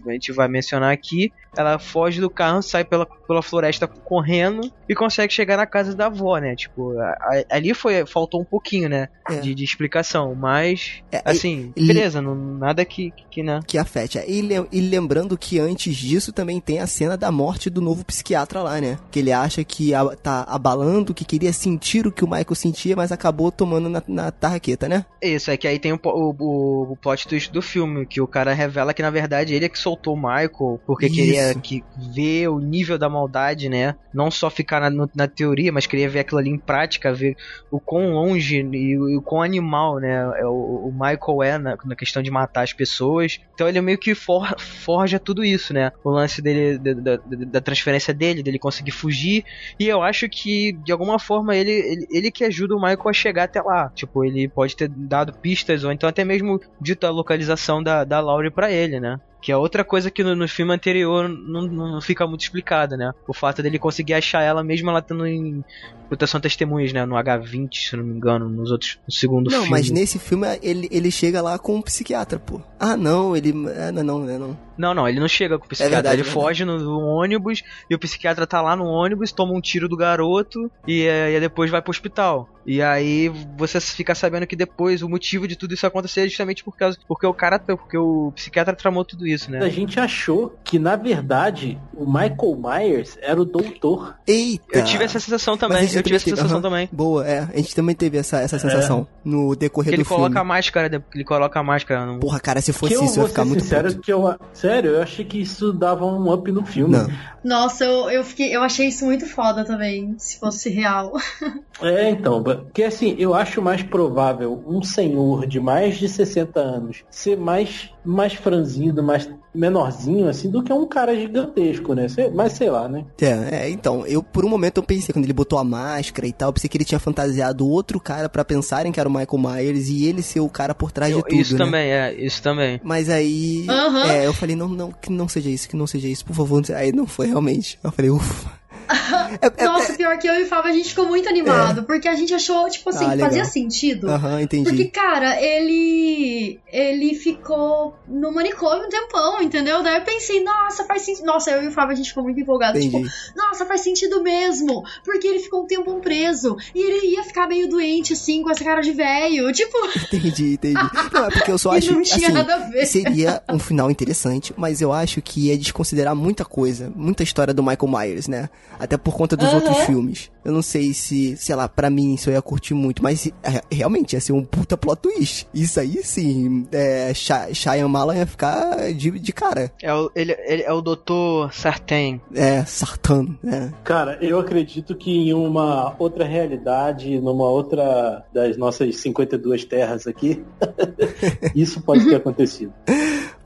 [0.06, 1.32] A gente vai mencionar aqui.
[1.56, 6.06] Ela foge do carro, sai pela, pela floresta correndo e consegue chegar na casa da
[6.06, 6.54] avó, né?
[6.54, 9.08] Tipo, a, a, ali foi faltou um pouquinho, né?
[9.28, 9.36] É.
[9.36, 13.60] De, de, explicação, mas é, assim, e, beleza, não, nada que, que, né?
[13.66, 14.18] Que afete.
[14.18, 18.62] E, e lembrando que antes disso também tem a cena da morte do novo psiquiatra
[18.62, 18.98] lá, né?
[19.10, 22.94] Que ele acha que a, tá abalando, que queria sentir o que o Michael sentia,
[22.94, 25.04] mas acabou tomando na, na tarraqueta, né?
[25.20, 28.52] Isso, é que aí tem o, o, o plot twist do filme, que o cara
[28.52, 31.14] revela que na verdade ele é que soltou o Michael porque Isso.
[31.14, 33.94] queria que ver o nível da maldade, né?
[34.12, 37.36] Não só ficar na, na, teoria, mas queria ver aquilo ali em prática, ver
[37.70, 40.14] o quão longe e, e o quão animal, né?
[40.38, 43.40] É o, o Michael é na, na, questão de matar as pessoas.
[43.54, 45.92] Então ele meio que for, forja tudo isso, né?
[46.02, 49.44] O lance dele, da, da, da, transferência dele, dele conseguir fugir.
[49.78, 53.12] E eu acho que, de alguma forma, ele, ele, ele que ajuda o Michael a
[53.12, 53.90] chegar até lá.
[53.94, 58.20] Tipo, ele pode ter dado pistas, ou então até mesmo dito a localização da, da
[58.20, 59.20] Laurie pra ele, né?
[59.46, 63.12] Que é outra coisa que no, no filme anterior não, não, fica muito explicada, né?
[63.28, 65.64] O fato dele conseguir achar ela mesmo ela estando em
[66.08, 67.06] proteção testemunhas, né?
[67.06, 69.66] No H20, se não me engano, nos outros, no segundo não, filme.
[69.66, 72.60] Não, mas nesse filme ele, ele chega lá com um psiquiatra, pô.
[72.76, 73.50] Ah, não, ele.
[73.68, 74.58] É, não, não, não.
[74.76, 75.94] Não, não, ele não chega com o psiquiatra.
[75.94, 79.32] É verdade, ele é foge no, no ônibus e o psiquiatra tá lá no ônibus,
[79.32, 82.48] toma um tiro do garoto e, é, e depois vai pro hospital.
[82.66, 86.64] E aí você fica sabendo que depois o motivo de tudo isso acontecer é justamente
[86.64, 89.60] por causa, porque o cara, porque o psiquiatra tramou tudo isso, né?
[89.60, 94.16] A gente achou que, na verdade, o Michael Myers era o doutor.
[94.26, 94.78] Eita!
[94.78, 96.62] Eu tive essa sensação também, eu tive essa sensação aham.
[96.62, 96.88] também.
[96.90, 97.48] Boa, é.
[97.54, 100.22] A gente também teve essa, essa sensação no decorrer Que ele do filme.
[100.24, 101.02] coloca a máscara, né?
[101.14, 102.18] ele coloca a máscara no...
[102.18, 104.00] Porra, cara, se fosse eu isso, eu ia ficar muito sincero, puto.
[104.00, 104.34] que eu,
[104.66, 106.96] sério, eu achei que isso dava um up no filme.
[106.96, 107.08] Não.
[107.44, 111.12] Nossa, eu, eu, fiquei, eu achei isso muito foda também, se fosse real.
[111.82, 117.04] É, então, porque assim, eu acho mais provável um senhor de mais de 60 anos
[117.10, 122.06] ser mais, mais franzido, mais menorzinho, assim, do que um cara gigantesco, né?
[122.34, 123.04] Mas sei lá, né?
[123.20, 126.32] É, é, então, eu por um momento eu pensei, quando ele botou a máscara e
[126.32, 129.38] tal, eu pensei que ele tinha fantasiado outro cara pra pensarem que era o Michael
[129.38, 131.64] Myers e ele ser o cara por trás de Eu- tudo, isso né?
[131.64, 132.80] também, é, isso também.
[132.84, 133.66] Mas aí,
[134.08, 136.62] é, eu falei, não, não, que não seja isso, que não seja isso, por favor.
[136.74, 137.78] Aí não foi realmente.
[137.82, 138.50] Eu falei, ufa.
[139.40, 142.08] É, é, Nossa, pior que eu e o Fábio, a gente ficou muito animado, porque
[142.08, 144.08] a gente achou, tipo assim, Ah, fazia sentido.
[144.08, 144.68] Aham, entendi.
[144.68, 146.60] Porque, cara, ele.
[146.72, 149.82] Ele ficou no manicômio um tempão, entendeu?
[149.82, 151.24] Daí eu pensei, nossa, faz sentido.
[151.26, 152.78] Nossa, eu e o Fábio a gente ficou muito empolgado.
[152.78, 153.08] Entendi.
[153.08, 154.84] Tipo, nossa, faz sentido mesmo.
[155.04, 156.56] Porque ele ficou um tempão preso.
[156.74, 159.52] E ele ia ficar meio doente, assim, com essa cara de velho.
[159.56, 160.74] Tipo, Entendi, entendi.
[161.12, 162.84] Não, é porque eu só acho não tinha assim, nada a ver.
[162.84, 167.62] Seria um final interessante, mas eu acho que ia desconsiderar muita coisa, muita história do
[167.62, 168.50] Michael Myers, né?
[168.78, 169.56] Até por conta dos Aham.
[169.56, 170.30] outros filmes.
[170.44, 173.60] Eu não sei se, sei lá, pra mim isso eu ia curtir muito, mas é,
[173.74, 175.46] realmente ia ser um puta plot twist.
[175.52, 179.72] Isso aí sim, é, Shy- Shyamalan ia ficar de, de cara.
[179.82, 181.50] É o, ele, ele é o Dr.
[181.52, 182.20] Sartain.
[182.34, 183.72] É, Sartan, né?
[183.82, 190.44] Cara, eu acredito que em uma outra realidade, numa outra das nossas 52 terras aqui,
[191.54, 192.72] isso pode ter acontecido.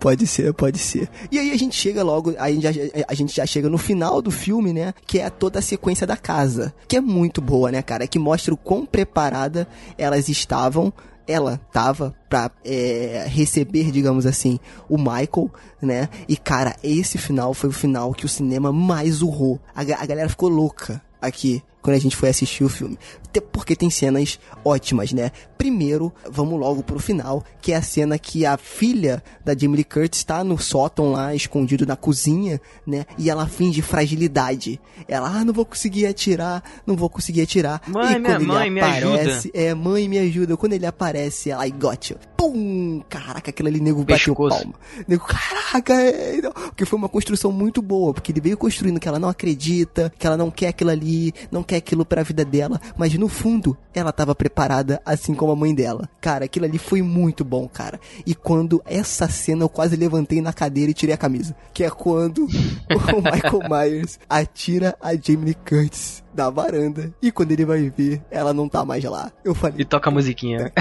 [0.00, 1.10] Pode ser, pode ser.
[1.30, 2.70] E aí a gente chega logo, a gente, já,
[3.06, 4.94] a gente já chega no final do filme, né?
[5.06, 6.74] Que é toda a sequência da casa.
[6.88, 8.06] Que é muito boa, né, cara?
[8.06, 9.68] Que mostra o quão preparada
[9.98, 10.90] elas estavam.
[11.26, 14.58] Ela tava pra é, receber, digamos assim,
[14.88, 15.50] o Michael,
[15.82, 16.08] né?
[16.26, 19.60] E, cara, esse final foi o final que o cinema mais urrou.
[19.74, 22.98] A, a galera ficou louca aqui quando a gente foi assistir o filme.
[23.28, 25.30] Até Porque tem cenas ótimas, né?
[25.56, 29.84] Primeiro, vamos logo pro final, que é a cena que a filha da Jamie Lee
[29.84, 33.04] Curtis tá no sótão lá, escondido na cozinha, né?
[33.18, 34.80] E ela finge fragilidade.
[35.06, 37.80] Ela, ah, não vou conseguir atirar, não vou conseguir atirar.
[37.86, 40.56] Mãe, e minha quando mãe, ele me aparece, é, mãe, me ajuda.
[40.56, 42.18] Quando ele aparece, ela, I got you.
[42.36, 43.02] Pum!
[43.08, 44.56] Caraca, aquele ali, nego bateu Pescoço.
[44.56, 44.74] palma.
[45.06, 49.18] Nego, caraca, é, porque foi uma construção muito boa, porque ele veio construindo que ela
[49.18, 53.14] não acredita, que ela não quer aquilo ali, não quer aquilo pra vida dela, mas
[53.14, 56.08] no fundo, ela tava preparada, assim como a mãe dela.
[56.20, 58.00] Cara, aquilo ali foi muito bom, cara.
[58.26, 61.90] E quando essa cena eu quase levantei na cadeira e tirei a camisa, que é
[61.90, 62.42] quando
[62.90, 68.52] o Michael Myers atira a Jamie Curtis da varanda e quando ele vai ver, ela
[68.52, 69.30] não tá mais lá.
[69.44, 70.72] Eu falei, E toca a musiquinha.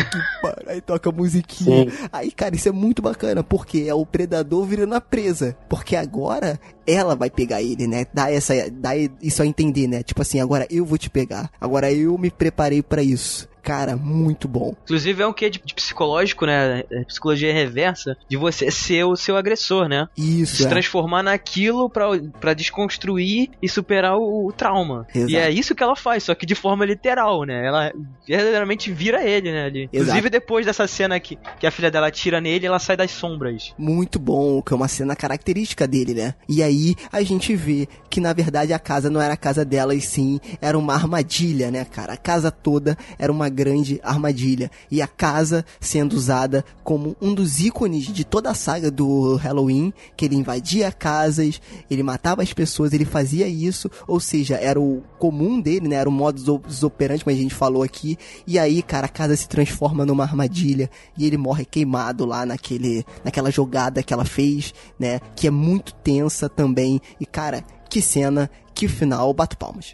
[0.43, 1.89] Mano, aí toca a musiquinha.
[1.89, 1.97] Sim.
[2.11, 5.55] Aí, cara, isso é muito bacana, porque é o predador virando a presa.
[5.67, 8.05] Porque agora ela vai pegar ele, né?
[8.13, 10.03] Dá, essa, dá isso a entender, né?
[10.03, 11.49] Tipo assim, agora eu vou te pegar.
[11.59, 13.47] Agora eu me preparei pra isso.
[13.61, 14.73] Cara, muito bom.
[14.83, 16.83] Inclusive é um quê de, de psicológico, né?
[16.89, 20.07] É Psicologia reversa, de você ser o seu agressor, né?
[20.17, 20.69] Isso, Se é.
[20.69, 22.07] transformar naquilo pra,
[22.39, 25.07] pra desconstruir e superar o, o trauma.
[25.13, 25.31] Exato.
[25.31, 27.65] E é isso que ela faz, só que de forma literal, né?
[27.65, 27.93] Ela
[28.27, 29.65] verdadeiramente vira ele, né?
[29.65, 29.89] Ali.
[29.91, 33.73] Inclusive depois dessa cena que, que a filha dela tira nele, ela sai das sombras.
[33.77, 36.35] Muito bom, que é uma cena característica dele, né?
[36.47, 39.93] E aí a gente vê que na verdade a casa não era a casa dela
[39.93, 42.13] e sim era uma armadilha, né, cara?
[42.13, 44.71] A casa toda era uma grande armadilha.
[44.89, 49.93] E a casa sendo usada como um dos ícones de toda a saga do Halloween,
[50.15, 51.61] que ele invadia casas,
[51.91, 55.97] ele matava as pessoas, ele fazia isso, ou seja, era o comum dele, né?
[55.97, 56.47] Era o modus
[56.83, 58.17] operandi, como a gente falou aqui.
[58.47, 63.05] E aí, cara, a casa se transforma numa armadilha e ele morre queimado lá naquele,
[63.23, 65.19] naquela jogada que ela fez, né?
[65.35, 67.01] Que é muito tensa também.
[67.19, 69.93] E, cara, que cena, que final, bato palmas.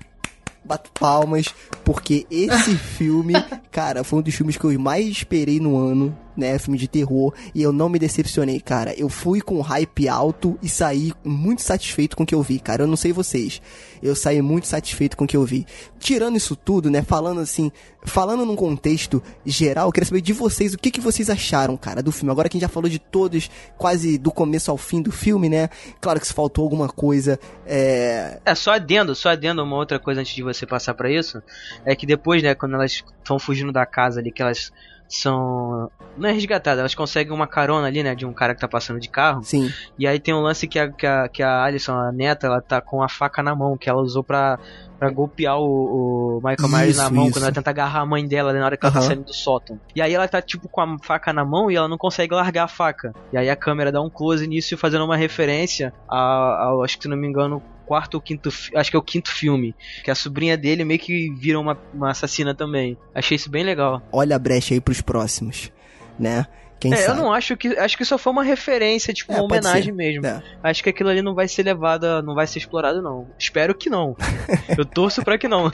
[0.65, 3.33] Bato palmas, porque esse filme,
[3.71, 6.57] cara, foi um dos filmes que eu mais esperei no ano, né?
[6.57, 8.93] Filme de terror, e eu não me decepcionei, cara.
[8.97, 12.83] Eu fui com hype alto e saí muito satisfeito com o que eu vi, cara.
[12.83, 13.61] Eu não sei vocês,
[14.01, 15.65] eu saí muito satisfeito com o que eu vi.
[15.99, 17.01] Tirando isso tudo, né?
[17.01, 17.71] Falando assim,
[18.03, 22.01] falando num contexto geral, eu queria saber de vocês o que, que vocês acharam, cara,
[22.01, 22.31] do filme.
[22.31, 25.49] Agora que a gente já falou de todos, quase do começo ao fim do filme,
[25.49, 25.69] né?
[25.99, 28.39] Claro que se faltou alguma coisa, é.
[28.45, 31.41] É, só adendo, só adendo uma outra coisa antes de você passar pra isso.
[31.85, 34.71] É que depois, né, quando elas estão fugindo da casa ali, que elas
[35.07, 35.89] são.
[36.17, 38.15] Não é resgatadas, elas conseguem uma carona ali, né?
[38.15, 39.43] De um cara que tá passando de carro.
[39.43, 39.71] Sim.
[39.97, 42.61] E aí tem um lance que a, que a, que a Alison, a neta, ela
[42.61, 44.57] tá com a faca na mão, que ela usou pra,
[44.97, 47.33] pra golpear o, o Michael Myers Isso, na mão isso.
[47.33, 49.33] quando ela tenta agarrar a mãe dela né, na hora que ela tá saindo do
[49.33, 49.79] sótão.
[49.95, 52.63] E aí ela tá tipo com a faca na mão e ela não consegue largar
[52.63, 53.13] a faca.
[53.31, 57.09] E aí a câmera dá um close nisso fazendo uma referência ao, acho que se
[57.09, 60.57] não me engano, quarto ou quinto, acho que é o quinto filme, que a sobrinha
[60.57, 62.97] dele meio que vira uma, uma assassina também.
[63.13, 64.01] Achei isso bem legal.
[64.11, 65.71] Olha a brecha aí pros próximos,
[66.19, 66.45] né?
[66.79, 67.19] Quem é, eu sabe?
[67.21, 69.91] não acho que acho que só foi uma referência, tipo É, uma homenagem ser.
[69.93, 70.25] mesmo.
[70.25, 70.43] É.
[70.61, 73.27] Acho que aquilo ali não vai ser levado, não vai ser explorado não.
[73.39, 74.15] Espero que não.
[74.77, 75.71] eu torço pra que não.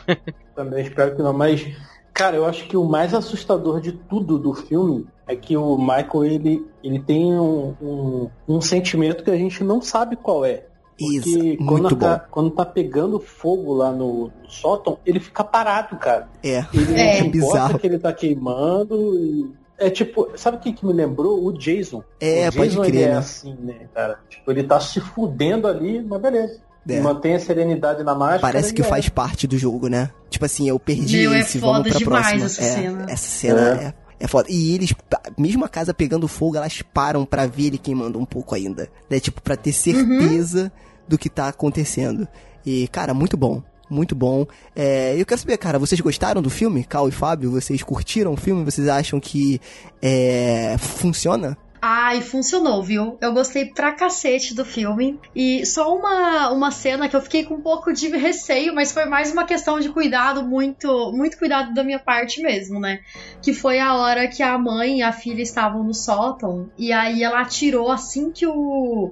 [0.55, 1.67] Também espero que não, mas
[2.13, 6.25] cara, eu acho que o mais assustador de tudo do filme é que o Michael
[6.25, 10.65] ele, ele tem um, um, um sentimento que a gente não sabe qual é.
[11.01, 12.23] Isso, Porque quando muito tá, bom.
[12.31, 16.27] quando tá pegando fogo lá no, no sótão, ele fica parado, cara.
[16.43, 17.19] É, Ele É.
[17.19, 17.79] importa Bizarro.
[17.79, 19.51] que ele tá queimando e.
[19.77, 21.43] É tipo, sabe o que, que me lembrou?
[21.43, 22.03] O Jason.
[22.19, 23.17] É, o pode Jason, crer, ele é né?
[23.17, 24.19] assim, né, cara?
[24.29, 26.59] Tipo, ele tá se fudendo ali, mas beleza.
[26.87, 26.99] É.
[26.99, 28.41] Mantém a serenidade na máscara.
[28.41, 28.85] Parece que é.
[28.85, 30.09] faz parte do jogo, né?
[30.29, 32.45] Tipo assim, eu perdi Meu, é esse, vamos foda pra próxima.
[32.45, 33.05] essa é, cena.
[33.07, 33.93] Essa cena é.
[34.19, 34.47] é foda.
[34.51, 34.93] E eles,
[35.37, 38.87] mesmo a casa pegando fogo, elas param pra ver ele queimando um pouco ainda.
[39.09, 39.19] Né?
[39.19, 40.71] Tipo, pra ter certeza
[41.07, 42.27] do que tá acontecendo.
[42.65, 43.61] E, cara, muito bom.
[43.89, 44.45] Muito bom.
[44.73, 46.83] É, eu quero saber, cara, vocês gostaram do filme?
[46.85, 48.63] Cal e Fábio, vocês curtiram o filme?
[48.63, 49.59] Vocês acham que
[50.01, 51.57] é, funciona?
[51.83, 53.17] Ai, funcionou, viu?
[53.19, 55.19] Eu gostei pra cacete do filme.
[55.35, 59.05] E só uma, uma cena que eu fiquei com um pouco de receio, mas foi
[59.05, 62.99] mais uma questão de cuidado, muito, muito cuidado da minha parte mesmo, né?
[63.41, 66.69] Que foi a hora que a mãe e a filha estavam no sótão.
[66.77, 69.11] E aí ela atirou assim que o.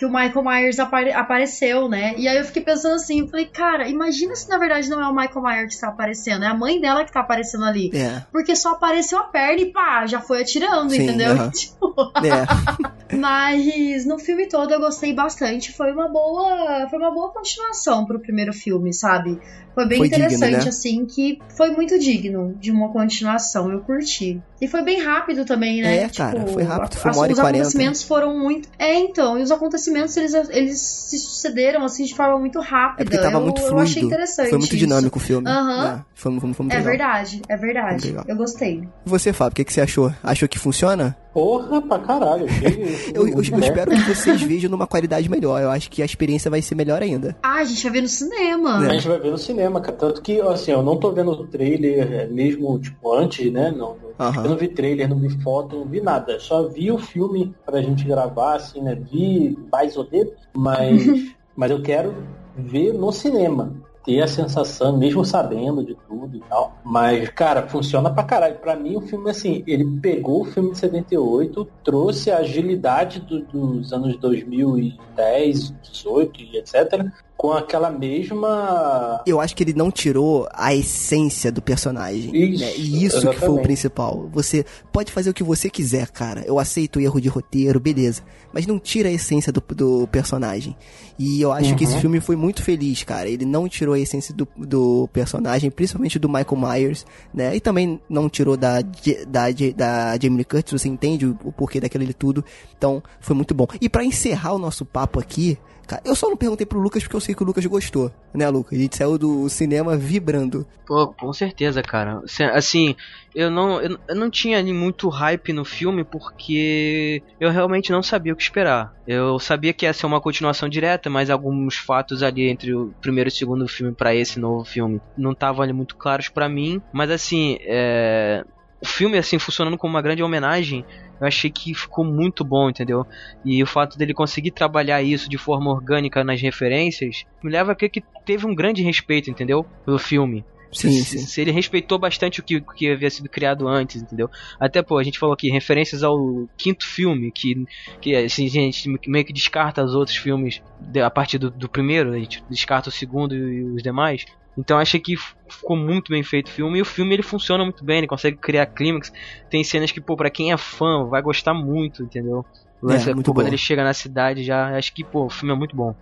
[0.00, 2.14] Que o Michael Myers apare- apareceu, né?
[2.16, 5.06] E aí eu fiquei pensando assim, eu falei, cara, imagina se na verdade não é
[5.06, 7.90] o Michael Myers que tá aparecendo, é a mãe dela que tá aparecendo ali.
[7.94, 8.22] É.
[8.32, 11.32] Porque só apareceu a perna e pá, já foi atirando, Sim, entendeu?
[11.32, 11.50] aham.
[11.52, 11.94] Tipo,
[12.24, 12.46] É.
[13.14, 15.70] mas no filme todo eu gostei bastante.
[15.72, 19.38] Foi uma boa, foi uma boa continuação pro primeiro filme, sabe?
[19.74, 20.68] Foi bem Foi digno, interessante né?
[20.68, 23.70] assim que foi muito digno de uma continuação.
[23.70, 24.40] Eu curti.
[24.60, 25.98] E foi bem rápido também, né?
[26.04, 27.58] É, cara, foi rápido, foi uma hora Os quarenta.
[27.62, 28.68] acontecimentos foram muito.
[28.78, 33.02] É, então, e os acontecimentos eles, eles se sucederam assim de forma muito rápida.
[33.02, 33.82] É porque tava eu, muito eu fluido.
[33.82, 34.50] achei interessante.
[34.50, 34.86] Foi muito isso.
[34.86, 35.48] dinâmico o filme.
[35.48, 35.86] Aham.
[35.86, 36.90] É, foi, foi, foi muito É legal.
[36.90, 38.14] verdade, é verdade.
[38.26, 38.88] Eu gostei.
[39.06, 40.12] E você, Fábio, o que, que você achou?
[40.22, 41.16] Achou que funciona?
[41.32, 42.46] Porra pra caralho.
[42.46, 45.60] Que- Eu, eu- eu espero que vocês vejam numa qualidade melhor.
[45.62, 47.36] Eu acho que a experiência vai ser melhor ainda.
[47.42, 48.78] Ah, a gente vai ver no cinema.
[48.78, 49.96] A gente vai ver no cinema, cara.
[49.96, 53.70] Tanto que, assim, eu não tô vendo o trailer é, mesmo, tipo, antes, né?
[53.76, 54.44] Não, Aham.
[54.44, 56.38] Eu não vi trailer, não vi foto, não vi nada.
[56.40, 58.94] Só vi o filme pra gente gravar, assim, né?
[58.94, 61.02] Vi mais ou menos, mas,
[61.56, 62.14] mas eu quero
[62.56, 63.72] ver no cinema.
[64.04, 66.80] Ter a sensação, mesmo sabendo de tudo e tal.
[66.82, 68.58] Mas, cara, funciona pra caralho.
[68.58, 73.44] Pra mim, o filme, assim, ele pegou o filme de 78, trouxe a agilidade do-
[73.44, 77.04] dos anos 2010, 18 e etc.
[77.40, 82.30] Com aquela mesma Eu acho que ele não tirou a essência do personagem.
[82.36, 82.72] Isso, né?
[82.76, 83.62] E isso que foi o exatamente.
[83.62, 84.28] principal.
[84.30, 86.42] Você pode fazer o que você quiser, cara.
[86.46, 88.20] Eu aceito o erro de roteiro, beleza.
[88.52, 90.76] Mas não tira a essência do, do personagem.
[91.18, 92.00] E eu acho que esse Uhum.
[92.00, 93.26] filme foi muito feliz, cara.
[93.26, 97.56] Ele não tirou a essência do, do personagem, principalmente do Michael Myers, né?
[97.56, 101.80] E também não tirou da, da, da Jamie Lee Curtis, você entende o, o porquê
[101.80, 102.44] daquilo tudo.
[102.76, 103.66] Então, foi muito bom.
[103.80, 105.56] E pra encerrar o nosso papo aqui,
[106.04, 108.78] eu só não perguntei pro Lucas porque eu sei que o Lucas gostou, né, Lucas?
[108.78, 110.66] A gente saiu do cinema vibrando.
[110.86, 112.22] Pô, com certeza, cara.
[112.52, 112.94] Assim,
[113.34, 118.32] eu não, eu, não tinha ali muito hype no filme porque eu realmente não sabia
[118.32, 118.94] o que esperar.
[119.06, 123.28] Eu sabia que ia ser uma continuação direta, mas alguns fatos ali entre o primeiro
[123.28, 126.80] e o segundo filme pra esse novo filme não estavam ali muito claros pra mim.
[126.92, 128.44] Mas assim, é,
[128.80, 130.84] o filme assim funcionando como uma grande homenagem,
[131.20, 133.06] eu achei que ficou muito bom, entendeu?
[133.44, 137.74] E o fato dele conseguir trabalhar isso de forma orgânica nas referências me leva a
[137.74, 139.66] crer que teve um grande respeito, entendeu?
[139.84, 140.44] Pelo filme.
[140.72, 141.26] Sim, se, sim.
[141.26, 144.30] se ele respeitou bastante o que, que havia sido criado antes, entendeu?
[144.58, 147.64] Até, pô, a gente falou aqui, referências ao quinto filme, que,
[148.00, 150.62] que assim, a gente meio que descarta os outros filmes
[151.04, 154.24] a partir do, do primeiro, a gente descarta o segundo e os demais.
[154.58, 155.16] Então achei que
[155.48, 158.36] ficou muito bem feito o filme, e o filme ele funciona muito bem, ele consegue
[158.36, 159.12] criar clímax.
[159.50, 162.44] Tem cenas que, pô, pra quem é fã, vai gostar muito, entendeu?
[162.82, 163.50] O lance É, é, muito pô, quando bom.
[163.50, 165.94] ele chega na cidade já, acho que, pô, o filme é muito bom.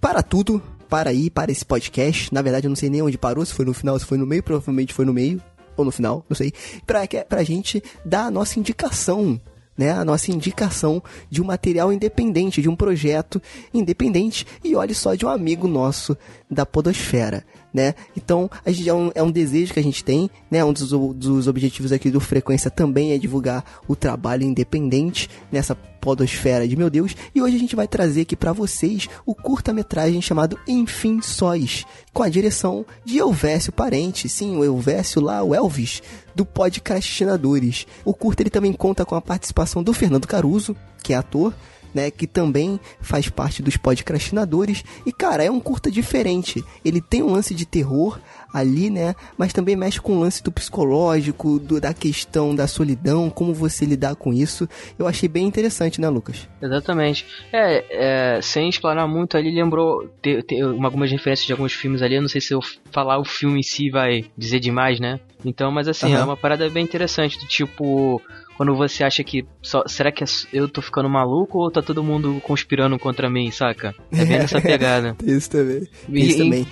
[0.00, 2.32] Para tudo, para aí, para esse podcast.
[2.32, 4.26] Na verdade, eu não sei nem onde parou, se foi no final, se foi no
[4.26, 5.40] meio, provavelmente foi no meio,
[5.76, 6.52] ou no final, não sei.
[6.86, 9.40] Pra, que- pra gente dar a nossa indicação,
[9.76, 9.92] né?
[9.92, 13.40] A nossa indicação de um material independente, de um projeto
[13.72, 14.46] independente.
[14.62, 16.16] E olhe só, de um amigo nosso
[16.50, 17.44] da Podosfera.
[17.72, 17.94] Né?
[18.16, 20.64] Então, a gente é um, é um desejo que a gente tem, né?
[20.64, 26.66] Um dos, dos objetivos aqui do Frequência também é divulgar o trabalho independente nessa podosfera
[26.66, 27.14] de meu Deus.
[27.34, 32.22] E hoje a gente vai trazer aqui para vocês o curta-metragem chamado Enfim Sóis, com
[32.22, 36.02] a direção de Elvésio Parente, sim, o Elvésio lá, o Elvis,
[36.34, 37.86] do Podcastinadores.
[38.04, 41.54] O curta ele também conta com a participação do Fernando Caruso, que é ator,
[41.94, 44.84] né, que também faz parte dos podcastinadores.
[45.04, 46.64] E cara, é um curta diferente.
[46.84, 48.18] Ele tem um lance de terror
[48.52, 53.30] ali, né, mas também mexe com o lance do psicológico, do, da questão da solidão,
[53.30, 54.68] como você lidar com isso.
[54.98, 56.48] Eu achei bem interessante, né, Lucas?
[56.60, 57.26] Exatamente.
[57.52, 62.16] É, é sem explanar muito ali, lembrou ter, ter algumas referências de alguns filmes ali.
[62.16, 62.60] Eu não sei se eu
[62.92, 65.20] falar o filme em si vai dizer demais, né?
[65.44, 66.20] Então, mas assim, uhum.
[66.20, 68.20] é uma parada bem interessante, do tipo,
[68.60, 72.04] quando você acha que só, será que é eu tô ficando maluco ou tá todo
[72.04, 73.94] mundo conspirando contra mim, saca?
[74.12, 75.16] É bem essa pegada.
[75.24, 75.88] Isso também.
[76.06, 76.66] E, Isso também.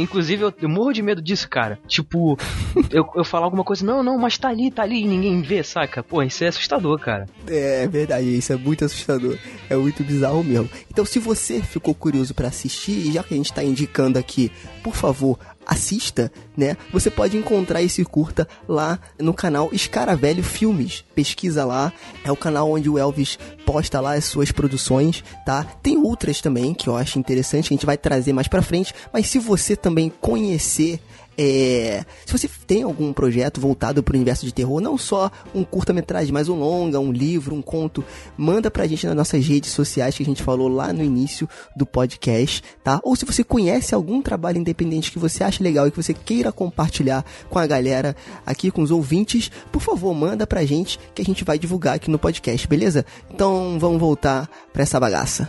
[0.00, 1.76] inclusive, eu, eu, morro de medo disso, cara.
[1.88, 2.38] Tipo,
[2.88, 5.64] eu, eu falar alguma coisa, não, não, mas tá ali, tá ali e ninguém vê,
[5.64, 6.04] saca?
[6.04, 7.26] Pô, isso é assustador, cara.
[7.48, 9.36] É, é verdade, isso é muito assustador.
[9.68, 10.70] É muito bizarro mesmo.
[10.88, 14.52] Então, se você ficou curioso para assistir, e já que a gente tá indicando aqui,
[14.84, 15.36] por favor,
[15.66, 16.76] assista, né?
[16.92, 21.04] Você pode encontrar esse curta lá no canal Escaravelho Filmes.
[21.14, 21.92] Pesquisa lá,
[22.24, 25.64] é o canal onde o Elvis posta lá as suas produções, tá?
[25.82, 29.26] Tem outras também que eu acho interessante, a gente vai trazer mais pra frente, mas
[29.26, 31.00] se você também conhecer
[31.36, 35.64] é, se você tem algum projeto voltado para o universo de terror, não só um
[35.64, 38.04] curta-metragem, mas um longa, um livro, um conto,
[38.36, 41.84] manda pra gente nas nossas redes sociais que a gente falou lá no início do
[41.84, 43.00] podcast, tá?
[43.02, 46.52] Ou se você conhece algum trabalho independente que você acha legal e que você queira
[46.52, 48.16] compartilhar com a galera
[48.46, 52.10] aqui, com os ouvintes, por favor, manda pra gente que a gente vai divulgar aqui
[52.10, 53.04] no podcast, beleza?
[53.30, 55.48] Então vamos voltar pra essa bagaça.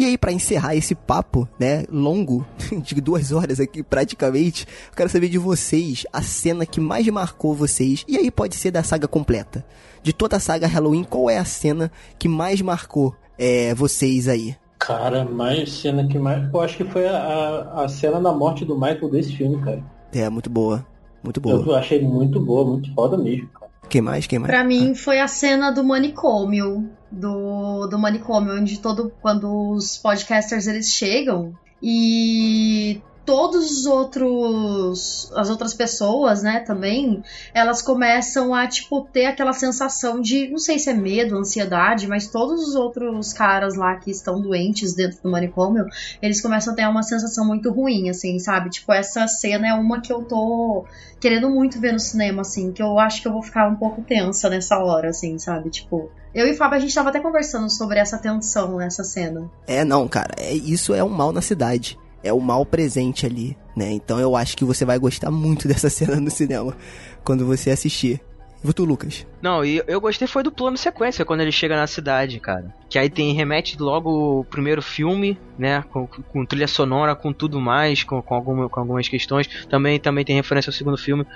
[0.00, 2.46] E aí, para encerrar esse papo, né, longo,
[2.82, 7.54] de duas horas aqui praticamente, eu quero saber de vocês a cena que mais marcou
[7.54, 8.02] vocês.
[8.08, 9.62] E aí pode ser da saga completa.
[10.02, 14.56] De toda a saga Halloween, qual é a cena que mais marcou é, vocês aí?
[14.78, 16.50] Cara, mais cena que mais.
[16.50, 19.84] Eu acho que foi a, a cena da morte do Michael desse filme, cara.
[20.14, 20.82] É, muito boa.
[21.22, 21.62] Muito boa.
[21.62, 23.50] Eu achei muito boa, muito foda mesmo.
[23.90, 24.26] Quem mais?
[24.26, 24.50] Quem mais?
[24.50, 30.66] Pra mim foi a cena do manicômio do, do manicômio, onde todo quando os podcasters
[30.66, 31.52] eles chegam
[31.82, 33.00] e
[33.30, 37.22] todos os outros as outras pessoas, né, também,
[37.54, 42.26] elas começam a tipo ter aquela sensação de, não sei se é medo, ansiedade, mas
[42.26, 45.86] todos os outros caras lá que estão doentes dentro do manicômio,
[46.20, 48.68] eles começam a ter uma sensação muito ruim, assim, sabe?
[48.68, 50.84] Tipo, essa cena é uma que eu tô
[51.20, 54.02] querendo muito ver no cinema, assim, que eu acho que eu vou ficar um pouco
[54.02, 55.70] tensa nessa hora, assim, sabe?
[55.70, 59.48] Tipo, eu e Fábio, a gente tava até conversando sobre essa tensão nessa cena.
[59.68, 63.56] É, não, cara, é, isso é um mal na cidade é o mal presente ali,
[63.76, 63.90] né?
[63.92, 66.76] Então eu acho que você vai gostar muito dessa cena no cinema
[67.24, 68.20] quando você assistir.
[68.62, 69.26] E tu, Lucas?
[69.40, 72.74] Não, e eu gostei foi do plano sequência quando ele chega na cidade, cara.
[72.90, 75.82] Que aí tem remete logo o primeiro filme, né?
[75.90, 79.46] Com, com trilha sonora, com tudo mais, com, com, alguma, com algumas questões.
[79.66, 81.26] Também, também tem referência ao segundo filme.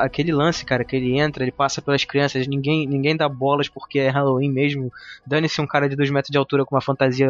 [0.00, 3.98] Aquele lance, cara, que ele entra, ele passa pelas crianças, ninguém, ninguém dá bolas porque
[3.98, 4.90] é Halloween mesmo.
[5.26, 7.28] Dane-se um cara de dois metros de altura com uma fantasia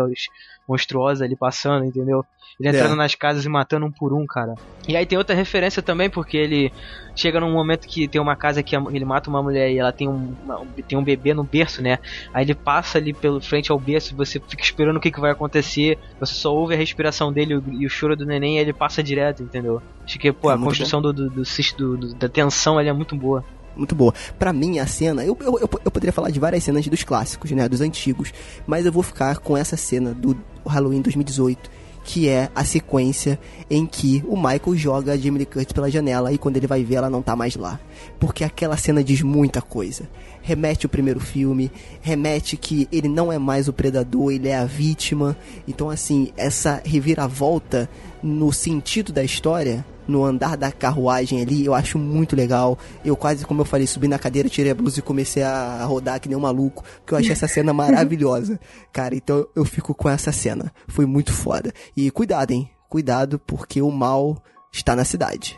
[0.69, 2.25] monstruosa ali passando, entendeu?
[2.61, 2.97] Ele entrando é.
[2.97, 4.55] nas casas e matando um por um, cara.
[4.87, 6.73] E aí tem outra referência também, porque ele
[7.15, 10.09] chega num momento que tem uma casa que ele mata uma mulher e ela tem
[10.09, 12.01] um, uma, tem um bebê no berço, né?
[12.35, 15.31] Aí ele passa ali pelo frente ao berço, você fica esperando o que, que vai
[15.31, 19.01] acontecer, você só ouve a respiração dele e o choro do neném e ele passa
[19.01, 19.81] direto, entendeu?
[20.05, 23.15] Acho que, pô, é a construção do, do, do, do, da tensão ali é muito
[23.15, 24.13] boa muito boa.
[24.39, 27.51] Para mim, a cena, eu, eu, eu, eu, poderia falar de várias cenas dos clássicos,
[27.53, 28.33] né, dos antigos,
[28.67, 31.71] mas eu vou ficar com essa cena do Halloween 2018
[32.05, 33.39] que é a sequência
[33.71, 36.83] em que o Michael joga a Jamie Lee Curtis pela janela e quando ele vai
[36.85, 37.79] ver ela não tá mais lá.
[38.19, 40.09] Porque aquela cena diz muita coisa.
[40.43, 41.71] Remete o primeiro filme,
[42.01, 45.37] remete que ele não é mais o predador, ele é a vítima.
[45.67, 47.89] Então assim, essa reviravolta
[48.23, 52.79] no sentido da história no andar da carruagem ali, eu acho muito legal.
[53.05, 56.21] Eu quase, como eu falei, subi na cadeira, tirei a blusa e comecei a rodar
[56.21, 58.59] que nem um maluco, porque eu achei essa cena maravilhosa.
[58.93, 60.73] Cara, então eu fico com essa cena.
[60.89, 61.73] Foi muito foda.
[61.97, 62.71] E cuidado, hein?
[62.89, 64.43] Cuidado, porque o mal
[64.73, 65.57] está na cidade.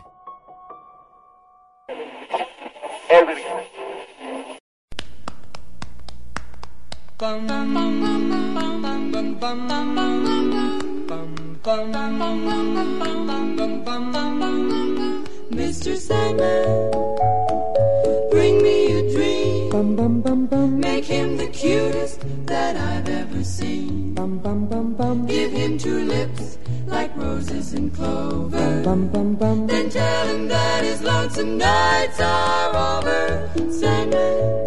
[7.17, 7.71] Bum, bum,
[9.41, 10.54] bum,
[15.51, 15.97] Mr.
[15.97, 16.91] Sandman,
[18.31, 19.71] bring me a dream.
[20.79, 24.15] Make him the cutest that I've ever seen.
[25.27, 28.83] Give him two lips like roses and clover.
[29.67, 33.49] Then tell him that his lonesome nights are over.
[33.73, 34.67] Sandman,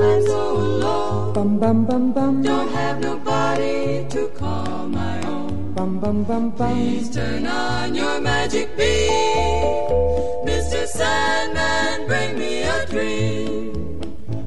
[0.00, 2.42] I'm so alone.
[2.44, 3.27] Don't have nobody
[5.88, 6.76] Bum bum bum bum.
[6.76, 9.08] Please turn on your magic beam,
[10.44, 10.86] Mr.
[10.86, 12.06] Sandman.
[12.06, 13.98] Bring me a dream.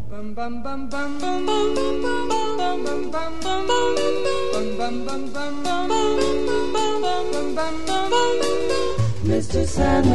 [0.08, 3.66] Bum bum bum bum bum bum bum bum bum bum bum bum bum
[4.78, 5.90] bum bum bum bum bum
[9.26, 9.66] Mr.
[9.66, 10.14] Sandman,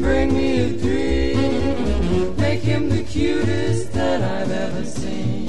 [0.00, 2.36] bring me a dream.
[2.36, 5.48] Make him the cutest that I've ever seen.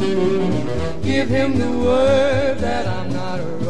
[1.03, 3.69] Give him the word that I'm not a.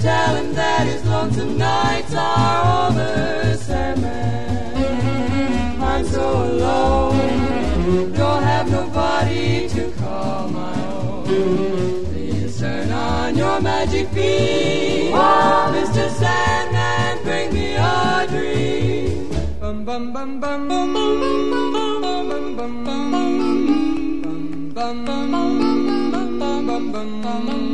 [0.00, 3.56] Tell him that his lonesome nights are over.
[3.56, 4.76] Sandman,
[5.82, 8.12] I'm so alone.
[8.12, 11.24] Don't have nobody to call my own.
[11.24, 15.12] Please turn on your magic beam.
[15.14, 16.08] Oh, Mr.
[16.10, 19.28] Sandman, bring me a dream.
[19.58, 23.04] Bum bum bum bum bum bum bum bum bum bum bum bum
[26.44, 27.67] bum bum bum bum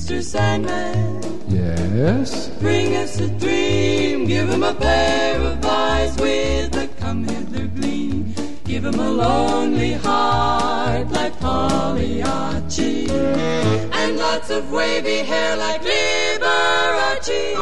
[0.00, 0.22] Mr.
[0.22, 1.20] Sandman.
[1.46, 2.48] Yes?
[2.58, 8.34] Bring us a dream, give him a pair of eyes with a come hither gleam.
[8.64, 17.58] Give him a lonely heart like Pagliacci, and lots of wavy hair like Liberace.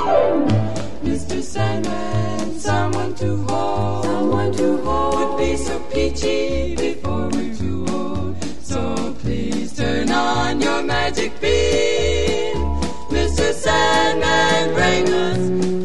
[1.03, 1.43] Mr.
[1.43, 8.37] Sandman, someone to hold, someone to hold would be so peachy before we're too old.
[8.63, 11.98] So please turn on your magic beam.
[13.59, 15.78] Sandman bring us